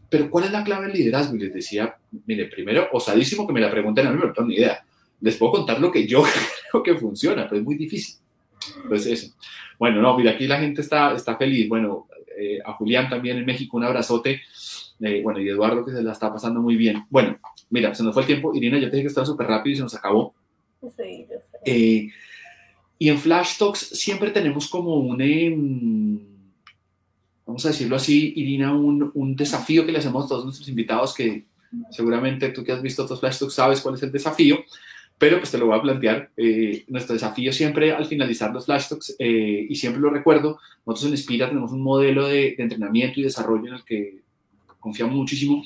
pero 0.09 0.27
¿cuál 0.27 0.45
es 0.45 0.51
la 0.51 0.63
clave 0.63 0.87
del 0.87 0.97
liderazgo? 0.97 1.35
Y 1.35 1.39
les 1.39 1.53
decía, 1.53 1.95
mire, 2.25 2.45
primero, 2.45 2.89
osadísimo 2.91 3.45
que 3.45 3.53
me 3.53 3.61
la 3.61 3.69
pregunten 3.69 4.07
a 4.07 4.09
mí, 4.09 4.15
pero 4.15 4.29
no 4.29 4.33
tengo 4.33 4.49
ni 4.49 4.55
idea. 4.55 4.83
Les 5.21 5.35
puedo 5.37 5.51
contar 5.51 5.79
lo 5.79 5.91
que 5.91 6.07
yo 6.07 6.23
creo 6.71 6.81
que 6.81 6.95
funciona, 6.95 7.43
pero 7.47 7.59
es 7.59 7.63
muy 7.63 7.75
difícil. 7.75 8.15
Pues 8.87 9.05
eso. 9.05 9.33
Bueno, 9.79 10.01
no, 10.01 10.17
mira, 10.17 10.31
aquí 10.31 10.47
la 10.47 10.59
gente 10.59 10.81
está, 10.81 11.15
está 11.15 11.35
feliz. 11.37 11.67
Bueno, 11.67 12.07
eh, 12.37 12.59
a 12.63 12.73
Julián 12.73 13.09
también 13.09 13.37
en 13.37 13.45
México, 13.45 13.77
un 13.77 13.83
abrazote. 13.83 14.41
Eh, 14.99 15.21
bueno, 15.21 15.39
y 15.39 15.49
Eduardo 15.49 15.85
que 15.85 15.91
se 15.91 16.01
la 16.01 16.13
está 16.13 16.31
pasando 16.31 16.61
muy 16.61 16.75
bien. 16.75 17.05
Bueno, 17.09 17.37
mira, 17.69 17.93
se 17.93 18.03
nos 18.03 18.13
fue 18.13 18.23
el 18.23 18.27
tiempo. 18.27 18.55
Irina, 18.55 18.77
yo 18.77 18.89
te 18.89 18.95
dije 18.95 19.03
que 19.03 19.09
estaba 19.09 19.25
súper 19.25 19.47
rápido 19.47 19.73
y 19.73 19.77
se 19.77 19.83
nos 19.83 19.95
acabó. 19.95 20.33
Sí, 20.81 21.25
yo 21.29 21.37
sé. 21.37 21.57
Eh, 21.65 22.09
y 22.99 23.09
en 23.09 23.17
Flash 23.17 23.57
Talks 23.57 23.79
siempre 23.79 24.31
tenemos 24.31 24.69
como 24.69 24.95
un, 24.95 25.19
em, 25.21 26.19
vamos 27.45 27.65
a 27.65 27.69
decirlo 27.69 27.95
así, 27.95 28.33
Irina, 28.35 28.73
un, 28.73 29.11
un, 29.13 29.35
desafío 29.35 29.85
que 29.85 29.91
le 29.91 29.99
hacemos 29.99 30.25
a 30.25 30.27
todos 30.29 30.45
nuestros 30.45 30.69
invitados, 30.69 31.13
que 31.13 31.45
seguramente 31.89 32.49
tú 32.49 32.63
que 32.63 32.71
has 32.71 32.81
visto 32.81 33.03
otros 33.03 33.19
Flash 33.19 33.39
Talks 33.39 33.55
sabes 33.55 33.81
cuál 33.81 33.95
es 33.95 34.03
el 34.03 34.11
desafío, 34.11 34.63
pero 35.23 35.37
pues 35.37 35.51
te 35.51 35.57
lo 35.57 35.67
voy 35.67 35.79
a 35.79 35.81
plantear. 35.81 36.31
Eh, 36.35 36.83
nuestro 36.89 37.13
desafío 37.13 37.53
siempre 37.53 37.93
al 37.93 38.05
finalizar 38.05 38.51
los 38.51 38.65
Flash 38.65 38.89
Talks, 38.89 39.15
eh, 39.17 39.65
y 39.69 39.73
siempre 39.73 40.01
lo 40.01 40.09
recuerdo, 40.09 40.59
nosotros 40.85 41.05
en 41.05 41.11
Inspira 41.11 41.47
tenemos 41.47 41.71
un 41.71 41.81
modelo 41.81 42.27
de, 42.27 42.55
entrenamiento 42.57 43.21
y 43.21 43.23
desarrollo 43.23 43.69
en 43.69 43.75
el 43.75 43.85
que 43.85 44.19
confiamos 44.81 45.15
muchísimo, 45.15 45.63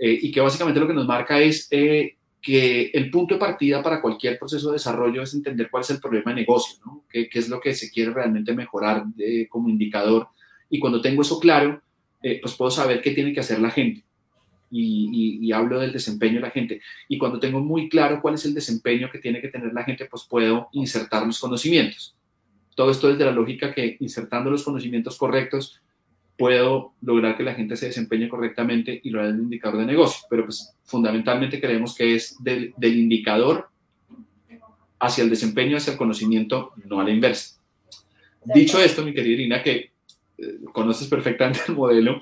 eh, 0.00 0.18
y 0.20 0.32
que 0.32 0.40
básicamente 0.40 0.80
lo 0.80 0.88
que 0.88 0.94
nos 0.94 1.06
marca 1.06 1.38
es 1.38 1.68
que 1.68 2.90
el 2.92 3.08
punto 3.08 3.34
de 3.34 3.38
partida 3.38 3.84
para 3.84 4.02
cualquier 4.02 4.36
proceso 4.36 4.70
de 4.70 4.72
desarrollo 4.72 5.22
es 5.22 5.32
entender 5.32 5.68
cuál 5.70 5.82
es 5.84 5.90
el 5.90 6.00
problema 6.00 6.32
de 6.32 6.40
negocio, 6.40 6.80
¿no? 6.84 7.04
¿Qué, 7.08 7.28
es 7.32 7.48
lo 7.48 7.60
que 7.60 7.74
se 7.74 7.92
quiere 7.92 8.12
realmente 8.12 8.52
mejorar 8.52 9.04
como 9.48 9.68
indicador? 9.68 10.26
Y 10.70 10.80
cuando 10.80 11.00
tengo 11.00 11.22
eso 11.22 11.38
claro, 11.38 11.80
eh, 12.20 12.40
pues 12.42 12.54
puedo 12.56 12.72
saber 12.72 13.00
qué 13.00 13.12
tiene 13.12 13.32
que 13.32 13.38
hacer 13.38 13.60
la 13.60 13.70
gente. 13.70 14.02
Y, 14.70 15.38
y, 15.40 15.52
hablo 15.52 15.80
del 15.80 15.92
desempeño 15.92 16.36
de 16.36 16.40
la 16.40 16.50
gente. 16.50 16.82
Y 17.08 17.16
cuando 17.16 17.40
tengo 17.40 17.60
muy 17.60 17.88
claro 17.88 18.20
cuál 18.20 18.34
es 18.34 18.44
el 18.44 18.52
desempeño 18.52 19.10
que 19.10 19.18
tiene 19.18 19.40
que 19.40 19.48
tener 19.48 19.72
la 19.72 19.84
gente, 19.84 20.04
pues 20.04 20.24
puedo 20.28 20.68
insertar 20.72 21.26
los 21.26 21.38
conocimientos. 21.38 22.14
Todo 22.74 22.90
esto 22.90 23.08
desde 23.08 23.24
la 23.24 23.32
lógica 23.32 23.72
que 23.72 23.96
insertando 24.00 24.50
los 24.50 24.62
conocimientos 24.62 25.16
correctos, 25.16 25.80
puedo 26.38 26.92
lograr 27.02 27.36
que 27.36 27.42
la 27.42 27.54
gente 27.54 27.76
se 27.76 27.86
desempeñe 27.86 28.28
correctamente 28.28 29.00
y 29.02 29.10
lo 29.10 29.20
haga 29.20 29.30
el 29.30 29.40
indicador 29.40 29.78
de 29.78 29.86
negocio. 29.86 30.24
Pero 30.30 30.44
pues 30.44 30.72
fundamentalmente 30.84 31.60
creemos 31.60 31.94
que 31.94 32.14
es 32.14 32.36
del, 32.42 32.72
del, 32.76 32.96
indicador 32.96 33.68
hacia 35.00 35.24
el 35.24 35.30
desempeño, 35.30 35.76
hacia 35.76 35.92
el 35.92 35.98
conocimiento, 35.98 36.72
no 36.84 37.00
a 37.00 37.04
la 37.04 37.10
inversa. 37.10 37.60
Dicho 38.44 38.80
esto, 38.80 39.04
mi 39.04 39.12
querida 39.12 39.34
Irina, 39.34 39.62
que 39.62 39.90
eh, 40.38 40.58
conoces 40.72 41.08
perfectamente 41.08 41.60
el 41.68 41.74
modelo, 41.74 42.20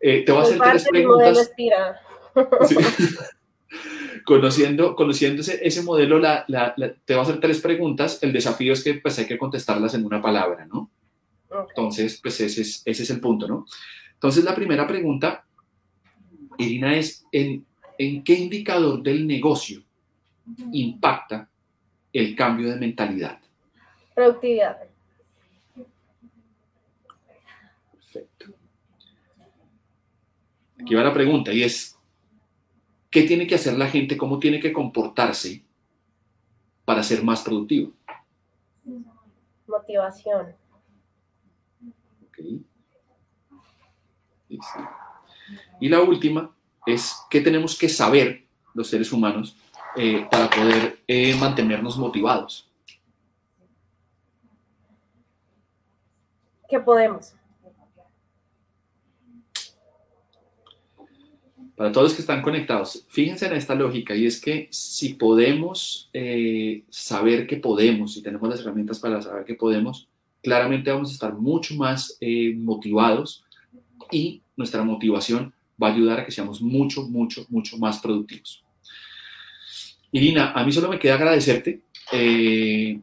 eh, 0.00 0.24
te 0.24 0.32
voy 0.32 0.40
a 0.40 0.44
hacer 0.44 0.60
tres 0.60 0.86
preguntas. 0.88 1.52
Sí. 2.68 2.76
conociendo, 4.28 4.94
conociéndose 4.94 5.58
ese 5.62 5.82
modelo, 5.82 6.18
la, 6.18 6.44
la, 6.48 6.74
te 6.74 7.14
voy 7.14 7.20
a 7.20 7.22
hacer 7.22 7.40
tres 7.40 7.62
preguntas. 7.62 8.22
El 8.22 8.30
desafío 8.32 8.74
es 8.74 8.84
que 8.84 8.92
pues, 8.94 9.18
hay 9.18 9.26
que 9.26 9.38
contestarlas 9.38 9.94
en 9.94 10.04
una 10.04 10.20
palabra, 10.20 10.66
¿no? 10.66 10.90
Entonces, 11.70 12.20
pues 12.22 12.38
ese 12.42 12.60
es, 12.60 12.82
ese 12.84 13.02
es 13.04 13.10
el 13.10 13.20
punto, 13.20 13.48
¿no? 13.48 13.64
Entonces, 14.12 14.44
la 14.44 14.54
primera 14.54 14.86
pregunta, 14.86 15.46
Irina, 16.58 16.94
es 16.94 17.24
¿en, 17.32 17.64
¿en 17.96 18.22
qué 18.22 18.34
indicador 18.34 19.02
del 19.02 19.26
negocio 19.26 19.82
impacta 20.72 21.48
el 22.12 22.36
cambio 22.36 22.68
de 22.68 22.76
mentalidad? 22.76 23.38
Productividad. 24.14 24.76
Perfecto. 27.92 28.57
Aquí 30.80 30.94
va 30.94 31.02
la 31.02 31.12
pregunta 31.12 31.52
y 31.52 31.62
es, 31.62 31.98
¿qué 33.10 33.22
tiene 33.22 33.46
que 33.46 33.54
hacer 33.54 33.76
la 33.76 33.88
gente? 33.88 34.16
¿Cómo 34.16 34.38
tiene 34.38 34.60
que 34.60 34.72
comportarse 34.72 35.64
para 36.84 37.02
ser 37.02 37.22
más 37.22 37.42
productivo? 37.42 37.92
Motivación. 39.66 40.54
Y 45.80 45.88
la 45.88 46.00
última 46.00 46.54
es 46.86 47.16
qué 47.28 47.40
tenemos 47.40 47.76
que 47.76 47.88
saber 47.88 48.46
los 48.74 48.88
seres 48.88 49.12
humanos 49.12 49.56
eh, 49.96 50.26
para 50.30 50.48
poder 50.48 51.02
eh, 51.06 51.34
mantenernos 51.36 51.98
motivados. 51.98 52.70
¿Qué 56.68 56.78
podemos? 56.78 57.34
Para 61.78 61.92
todos 61.92 62.06
los 62.06 62.14
que 62.14 62.22
están 62.22 62.42
conectados, 62.42 63.04
fíjense 63.06 63.46
en 63.46 63.52
esta 63.52 63.76
lógica 63.76 64.12
y 64.16 64.26
es 64.26 64.40
que 64.40 64.66
si 64.72 65.14
podemos 65.14 66.10
eh, 66.12 66.82
saber 66.90 67.46
que 67.46 67.58
podemos, 67.58 68.14
si 68.14 68.20
tenemos 68.20 68.50
las 68.50 68.58
herramientas 68.58 68.98
para 68.98 69.22
saber 69.22 69.44
que 69.44 69.54
podemos, 69.54 70.08
claramente 70.42 70.90
vamos 70.90 71.10
a 71.10 71.12
estar 71.12 71.34
mucho 71.34 71.76
más 71.76 72.18
eh, 72.20 72.52
motivados 72.56 73.44
y 74.10 74.42
nuestra 74.56 74.82
motivación 74.82 75.54
va 75.80 75.90
a 75.90 75.92
ayudar 75.92 76.18
a 76.18 76.24
que 76.24 76.32
seamos 76.32 76.60
mucho, 76.60 77.02
mucho, 77.02 77.46
mucho 77.48 77.78
más 77.78 78.00
productivos. 78.00 78.64
Irina, 80.10 80.50
a 80.50 80.64
mí 80.64 80.72
solo 80.72 80.88
me 80.88 80.98
queda 80.98 81.14
agradecerte. 81.14 81.82
Eh, 82.10 82.98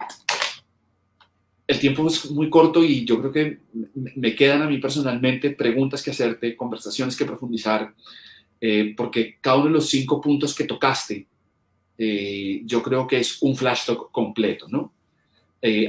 el 1.65 1.79
tiempo 1.79 2.05
es 2.09 2.29
muy 2.29 2.49
corto 2.49 2.83
y 2.83 3.05
yo 3.05 3.21
creo 3.21 3.31
que 3.31 3.59
me 3.93 4.35
quedan 4.35 4.63
a 4.63 4.67
mí 4.67 4.79
personalmente 4.79 5.51
preguntas 5.51 6.03
que 6.03 6.11
hacerte, 6.11 6.57
conversaciones 6.57 7.15
que 7.15 7.23
profundizar, 7.23 7.93
eh, 8.61 8.93
porque 8.95 9.37
cada 9.41 9.57
uno 9.57 9.65
de 9.65 9.71
los 9.71 9.89
cinco 9.89 10.21
puntos 10.21 10.55
que 10.55 10.65
tocaste, 10.65 11.27
yo 11.97 12.83
creo 12.83 13.07
que 13.07 13.19
es 13.19 13.41
un 13.41 13.55
flash 13.55 13.85
talk 13.85 14.11
completo, 14.11 14.67
¿no? 14.69 14.93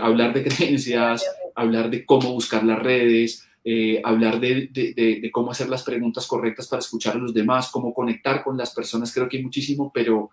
hablar 0.01 0.33
de 0.33 0.45
creencias, 0.49 1.25
hablar 1.57 1.91
de 1.91 2.07
cómo 2.07 2.33
buscar 2.33 2.63
las 2.63 2.79
redes, 2.79 3.47
eh, 3.69 4.01
hablar 4.05 4.39
de, 4.39 4.69
de, 4.71 5.29
cómo 5.33 5.51
hacer 5.51 5.69
las 5.69 5.83
preguntas 5.83 6.25
correctas 6.29 6.69
para 6.69 6.79
escuchar 6.79 7.17
a 7.17 7.19
los 7.19 7.35
demás, 7.35 7.69
cómo 7.73 7.93
conectar 7.93 8.45
con 8.45 8.57
las 8.57 8.73
personas, 8.73 9.13
creo 9.13 9.29
que 9.29 9.39
hay 9.39 9.43
muchísimo, 9.43 9.91
pero 9.93 10.31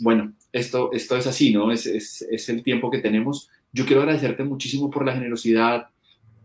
bueno, 0.00 0.32
esto, 0.50 0.90
esto 0.92 1.14
es 1.18 1.26
así, 1.26 1.52
¿no? 1.52 1.70
Es, 1.70 1.84
es, 1.84 2.22
es 2.22 2.48
el 2.48 2.62
tiempo 2.62 2.90
que 2.90 3.00
tenemos. 3.00 3.50
Yo 3.70 3.84
quiero 3.84 4.00
agradecerte 4.00 4.44
muchísimo 4.44 4.90
por 4.90 5.04
la 5.04 5.12
generosidad, 5.12 5.88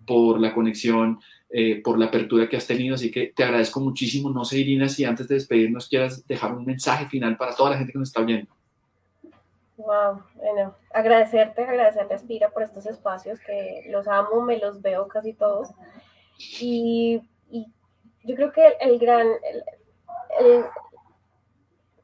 por 0.05 0.41
la 0.41 0.53
conexión, 0.53 1.19
eh, 1.55 1.83
por 1.83 1.99
la 1.99 2.07
apertura 2.07 2.49
que 2.49 2.57
has 2.57 2.65
tenido, 2.65 2.95
así 2.95 3.11
que 3.11 3.27
te 3.27 3.43
agradezco 3.43 3.79
muchísimo. 3.79 4.31
No 4.31 4.43
sé, 4.43 4.57
Irina, 4.57 4.89
si 4.89 5.05
antes 5.05 5.27
de 5.27 5.35
despedirnos 5.35 5.87
quieras 5.87 6.25
dejar 6.27 6.51
un 6.51 6.65
mensaje 6.65 7.05
final 7.05 7.37
para 7.37 7.55
toda 7.55 7.69
la 7.69 7.77
gente 7.77 7.93
que 7.93 7.99
nos 7.99 8.09
está 8.09 8.23
viendo. 8.23 8.51
Wow, 9.77 10.23
bueno, 10.33 10.75
agradecerte, 10.91 11.63
agradecerte, 11.63 12.15
Aspira, 12.15 12.49
por 12.49 12.63
estos 12.63 12.87
espacios 12.87 13.39
que 13.39 13.85
los 13.91 14.07
amo, 14.07 14.41
me 14.41 14.57
los 14.57 14.81
veo 14.81 15.07
casi 15.07 15.33
todos. 15.33 15.69
Y, 16.59 17.21
yo 18.23 18.35
creo 18.35 18.51
que 18.51 18.75
el, 18.79 18.97
gran, 18.97 19.27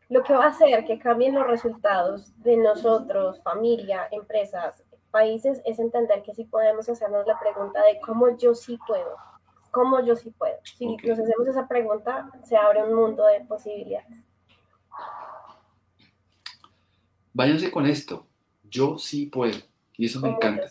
lo 0.10 0.22
que 0.22 0.34
va 0.34 0.45
a 0.45 0.50
hacer 0.50 0.86
que 0.86 1.00
cambien 1.00 1.34
los 1.34 1.47
resultados 1.47 2.39
de 2.43 2.56
nosotros, 2.56 3.41
familia, 3.41 4.08
empresas, 4.12 4.84
países, 5.10 5.60
es 5.66 5.80
entender 5.80 6.22
que 6.22 6.36
sí 6.36 6.43
podemos 6.43 6.88
hacernos 6.88 7.26
la 7.26 7.39
pregunta 7.39 7.82
de 7.82 8.00
cómo 8.02 8.38
yo 8.38 8.54
sí 8.54 8.78
puedo, 8.86 9.16
cómo 9.72 10.03
yo 10.05 10.15
sí 10.15 10.32
puedo. 10.32 10.55
Si 10.63 10.86
nos 10.86 11.20
hacemos 11.20 11.47
esa 11.47 11.67
pregunta, 11.67 12.30
se 12.43 12.57
abre 12.57 12.84
un 12.84 12.95
mundo 12.95 13.26
de 13.26 13.41
posibilidades. 13.41 14.24
Váyanse 17.34 17.72
con 17.72 17.86
esto, 17.86 18.28
yo 18.63 18.97
sí 18.97 19.28
puedo, 19.28 19.57
y 19.95 20.05
eso 20.05 20.20
me 20.20 20.30
encanta. 20.30 20.67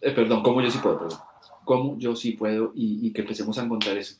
Eh, 0.00 0.10
perdón, 0.12 0.42
cómo 0.42 0.60
yo 0.60 0.70
sí 0.70 0.78
puedo, 0.78 0.98
perdón. 0.98 1.18
Cómo 1.64 1.98
yo 1.98 2.14
sí 2.16 2.32
puedo 2.32 2.72
y, 2.74 3.06
y 3.06 3.12
que 3.12 3.22
empecemos 3.22 3.58
a 3.58 3.62
encontrar 3.62 3.96
eso. 3.96 4.18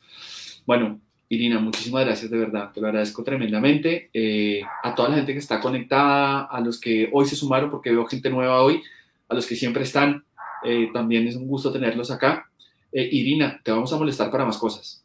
Bueno, 0.65 0.99
Irina, 1.33 1.59
muchísimas 1.59 2.05
gracias 2.05 2.29
de 2.29 2.37
verdad, 2.37 2.71
te 2.71 2.79
lo 2.79 2.87
agradezco 2.87 3.23
tremendamente. 3.23 4.09
Eh, 4.13 4.61
a 4.83 4.93
toda 4.93 5.09
la 5.09 5.15
gente 5.15 5.33
que 5.33 5.39
está 5.39 5.59
conectada, 5.59 6.43
a 6.43 6.59
los 6.61 6.79
que 6.79 7.09
hoy 7.11 7.25
se 7.25 7.35
sumaron, 7.35 7.69
porque 7.69 7.91
veo 7.91 8.05
gente 8.05 8.29
nueva 8.29 8.61
hoy, 8.61 8.83
a 9.27 9.33
los 9.33 9.47
que 9.47 9.55
siempre 9.55 9.83
están, 9.83 10.23
eh, 10.63 10.89
también 10.93 11.27
es 11.27 11.35
un 11.35 11.47
gusto 11.47 11.71
tenerlos 11.71 12.11
acá. 12.11 12.49
Eh, 12.93 13.09
Irina, 13.11 13.59
te 13.63 13.71
vamos 13.71 13.91
a 13.91 13.97
molestar 13.97 14.29
para 14.31 14.45
más 14.45 14.57
cosas. 14.57 15.03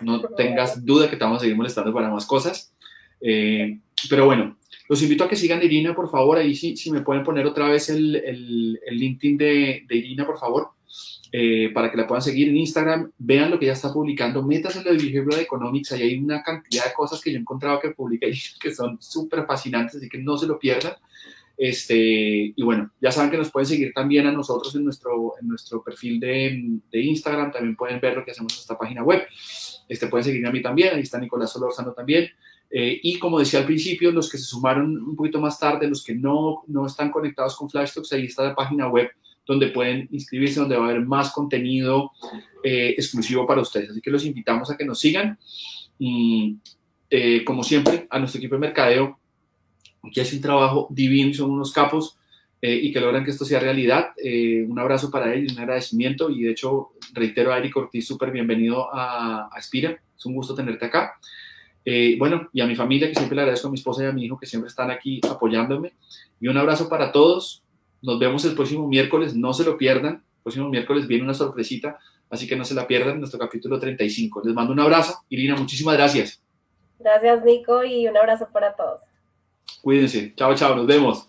no 0.00 0.20
tengas 0.36 0.84
duda 0.84 1.10
que 1.10 1.16
te 1.16 1.24
vamos 1.24 1.38
a 1.38 1.40
seguir 1.40 1.56
molestando 1.56 1.92
para 1.92 2.10
más 2.10 2.26
cosas. 2.26 2.72
pero 3.20 4.26
bueno, 4.26 4.56
los 4.88 5.02
invito 5.02 5.24
a 5.24 5.28
que 5.28 5.36
sigan 5.36 5.60
a 5.60 5.64
Irina, 5.64 5.94
por 5.94 6.10
favor. 6.10 6.38
Ahí 6.38 6.54
sí, 6.54 6.76
si 6.76 6.90
me 6.90 7.00
pueden 7.00 7.24
poner 7.24 7.46
otra 7.46 7.68
vez 7.68 7.88
el, 7.88 8.16
el, 8.16 8.80
el 8.86 8.96
LinkedIn 8.96 9.36
de, 9.36 9.84
de 9.88 9.96
Irina, 9.96 10.26
por 10.26 10.38
favor. 10.38 10.68
Eh, 11.36 11.70
para 11.74 11.90
que 11.90 11.96
la 11.96 12.06
puedan 12.06 12.22
seguir 12.22 12.48
en 12.48 12.56
Instagram, 12.58 13.10
vean 13.18 13.50
lo 13.50 13.58
que 13.58 13.64
ella 13.64 13.72
está 13.72 13.92
publicando, 13.92 14.40
métanse 14.40 14.78
en 14.78 14.84
lo 14.84 15.34
de 15.34 15.42
Economics, 15.42 15.90
ahí 15.90 16.02
hay 16.02 16.16
una 16.16 16.44
cantidad 16.44 16.84
de 16.84 16.92
cosas 16.92 17.20
que 17.20 17.32
yo 17.32 17.38
he 17.38 17.40
encontrado 17.40 17.80
que 17.80 17.90
publica 17.90 18.28
y 18.28 18.34
que 18.60 18.72
son 18.72 19.02
súper 19.02 19.44
fascinantes, 19.44 19.96
así 19.96 20.08
que 20.08 20.18
no 20.18 20.38
se 20.38 20.46
lo 20.46 20.60
pierdan. 20.60 20.92
Este, 21.56 22.52
y 22.56 22.62
bueno, 22.62 22.90
ya 23.00 23.12
saben 23.12 23.30
que 23.30 23.38
nos 23.38 23.50
pueden 23.50 23.66
seguir 23.66 23.92
también 23.92 24.26
a 24.26 24.32
nosotros 24.32 24.74
en 24.74 24.84
nuestro, 24.84 25.34
en 25.40 25.48
nuestro 25.48 25.82
perfil 25.82 26.18
de, 26.20 26.80
Instagram, 26.92 27.52
también 27.52 27.76
pueden 27.76 28.00
ver 28.00 28.16
lo 28.16 28.24
que 28.24 28.32
hacemos 28.32 28.52
en 28.54 28.60
esta 28.60 28.78
página 28.78 29.02
web. 29.02 29.22
Este, 29.88 30.08
pueden 30.08 30.24
seguirme 30.24 30.48
a 30.48 30.52
mí 30.52 30.62
también, 30.62 30.94
ahí 30.94 31.02
está 31.02 31.18
Nicolás 31.18 31.52
Solorzano 31.52 31.92
también. 31.92 32.28
Eh, 32.70 32.98
y 33.02 33.18
como 33.18 33.38
decía 33.38 33.60
al 33.60 33.66
principio, 33.66 34.10
los 34.10 34.28
que 34.28 34.38
se 34.38 34.44
sumaron 34.44 34.96
un 34.96 35.14
poquito 35.14 35.40
más 35.40 35.58
tarde, 35.58 35.86
los 35.86 36.02
que 36.02 36.14
no, 36.14 36.64
no 36.66 36.86
están 36.86 37.10
conectados 37.10 37.54
con 37.56 37.70
Flashtalks, 37.70 38.12
ahí 38.12 38.24
está 38.24 38.42
la 38.42 38.54
página 38.54 38.88
web 38.88 39.10
donde 39.46 39.68
pueden 39.68 40.08
inscribirse, 40.10 40.60
donde 40.60 40.76
va 40.76 40.86
a 40.86 40.90
haber 40.90 41.02
más 41.02 41.30
contenido 41.32 42.12
eh, 42.62 42.94
exclusivo 42.96 43.46
para 43.46 43.60
ustedes. 43.60 43.90
Así 43.90 44.00
que 44.00 44.10
los 44.10 44.24
invitamos 44.24 44.70
a 44.70 44.76
que 44.76 44.84
nos 44.84 44.98
sigan. 44.98 45.38
Y 45.98 46.56
eh, 47.10 47.44
como 47.44 47.62
siempre, 47.62 48.06
a 48.10 48.18
nuestro 48.18 48.38
equipo 48.38 48.54
de 48.54 48.60
mercadeo, 48.60 49.18
que 50.12 50.20
hace 50.20 50.36
un 50.36 50.42
trabajo 50.42 50.86
divino, 50.90 51.32
son 51.34 51.50
unos 51.50 51.72
capos 51.72 52.18
eh, 52.60 52.74
y 52.74 52.92
que 52.92 53.00
logran 53.00 53.24
que 53.24 53.30
esto 53.30 53.44
sea 53.44 53.60
realidad. 53.60 54.10
un 54.68 54.78
abrazo 54.78 55.10
para 55.10 55.34
ellos, 55.34 55.52
un 55.52 55.60
agradecimiento 55.60 56.30
y 56.30 56.42
de 56.42 56.50
hecho 56.50 56.92
reitero 57.12 57.52
a 57.52 57.58
Eric 57.58 57.76
Ortiz, 57.76 58.06
súper 58.06 58.30
bienvenido 58.30 58.92
a, 58.92 59.48
Aspira. 59.52 59.98
Es 60.16 60.26
un 60.26 60.34
gusto 60.34 60.54
tenerte 60.54 60.86
acá. 60.86 61.14
bueno, 62.18 62.48
y 62.52 62.60
a 62.60 62.66
mi 62.66 62.74
familia, 62.74 63.08
que 63.08 63.14
siempre 63.14 63.36
le 63.36 63.42
agradezco 63.42 63.68
a 63.68 63.70
mi 63.70 63.78
esposa 63.78 64.04
y 64.04 64.06
a 64.06 64.12
mi 64.12 64.24
hijo, 64.24 64.38
que 64.38 64.46
siempre 64.46 64.68
están 64.68 64.90
aquí 64.90 65.20
apoyándome. 65.28 65.92
Y 66.40 66.48
un 66.48 66.56
abrazo 66.56 66.88
para 66.88 67.12
todos. 67.12 67.62
Nos 68.02 68.18
vemos 68.18 68.44
el 68.44 68.54
próximo 68.54 68.86
miércoles, 68.86 69.34
no 69.34 69.54
se 69.54 69.64
lo 69.64 69.78
pierdan. 69.78 70.16
El 70.16 70.42
próximo 70.42 70.68
miércoles 70.68 71.06
viene 71.06 71.24
una 71.24 71.32
sorpresita, 71.32 71.98
así 72.28 72.46
que 72.46 72.54
no 72.54 72.66
se 72.66 72.74
la 72.74 72.86
pierdan, 72.86 73.18
nuestro 73.18 73.38
capítulo 73.38 73.78
35. 73.78 74.42
Les 74.44 74.54
mando 74.54 74.74
un 74.74 74.80
abrazo. 74.80 75.24
Irina, 75.30 75.56
muchísimas 75.56 75.96
gracias. 75.96 76.42
Gracias, 76.98 77.44
Nico, 77.44 77.82
y 77.82 78.06
un 78.06 78.16
abrazo 78.16 78.48
para 78.52 78.76
todos. 78.76 79.00
Cuídense. 79.82 80.32
Chao, 80.36 80.54
chao, 80.54 80.74
nos 80.74 80.86
vemos. 80.86 81.28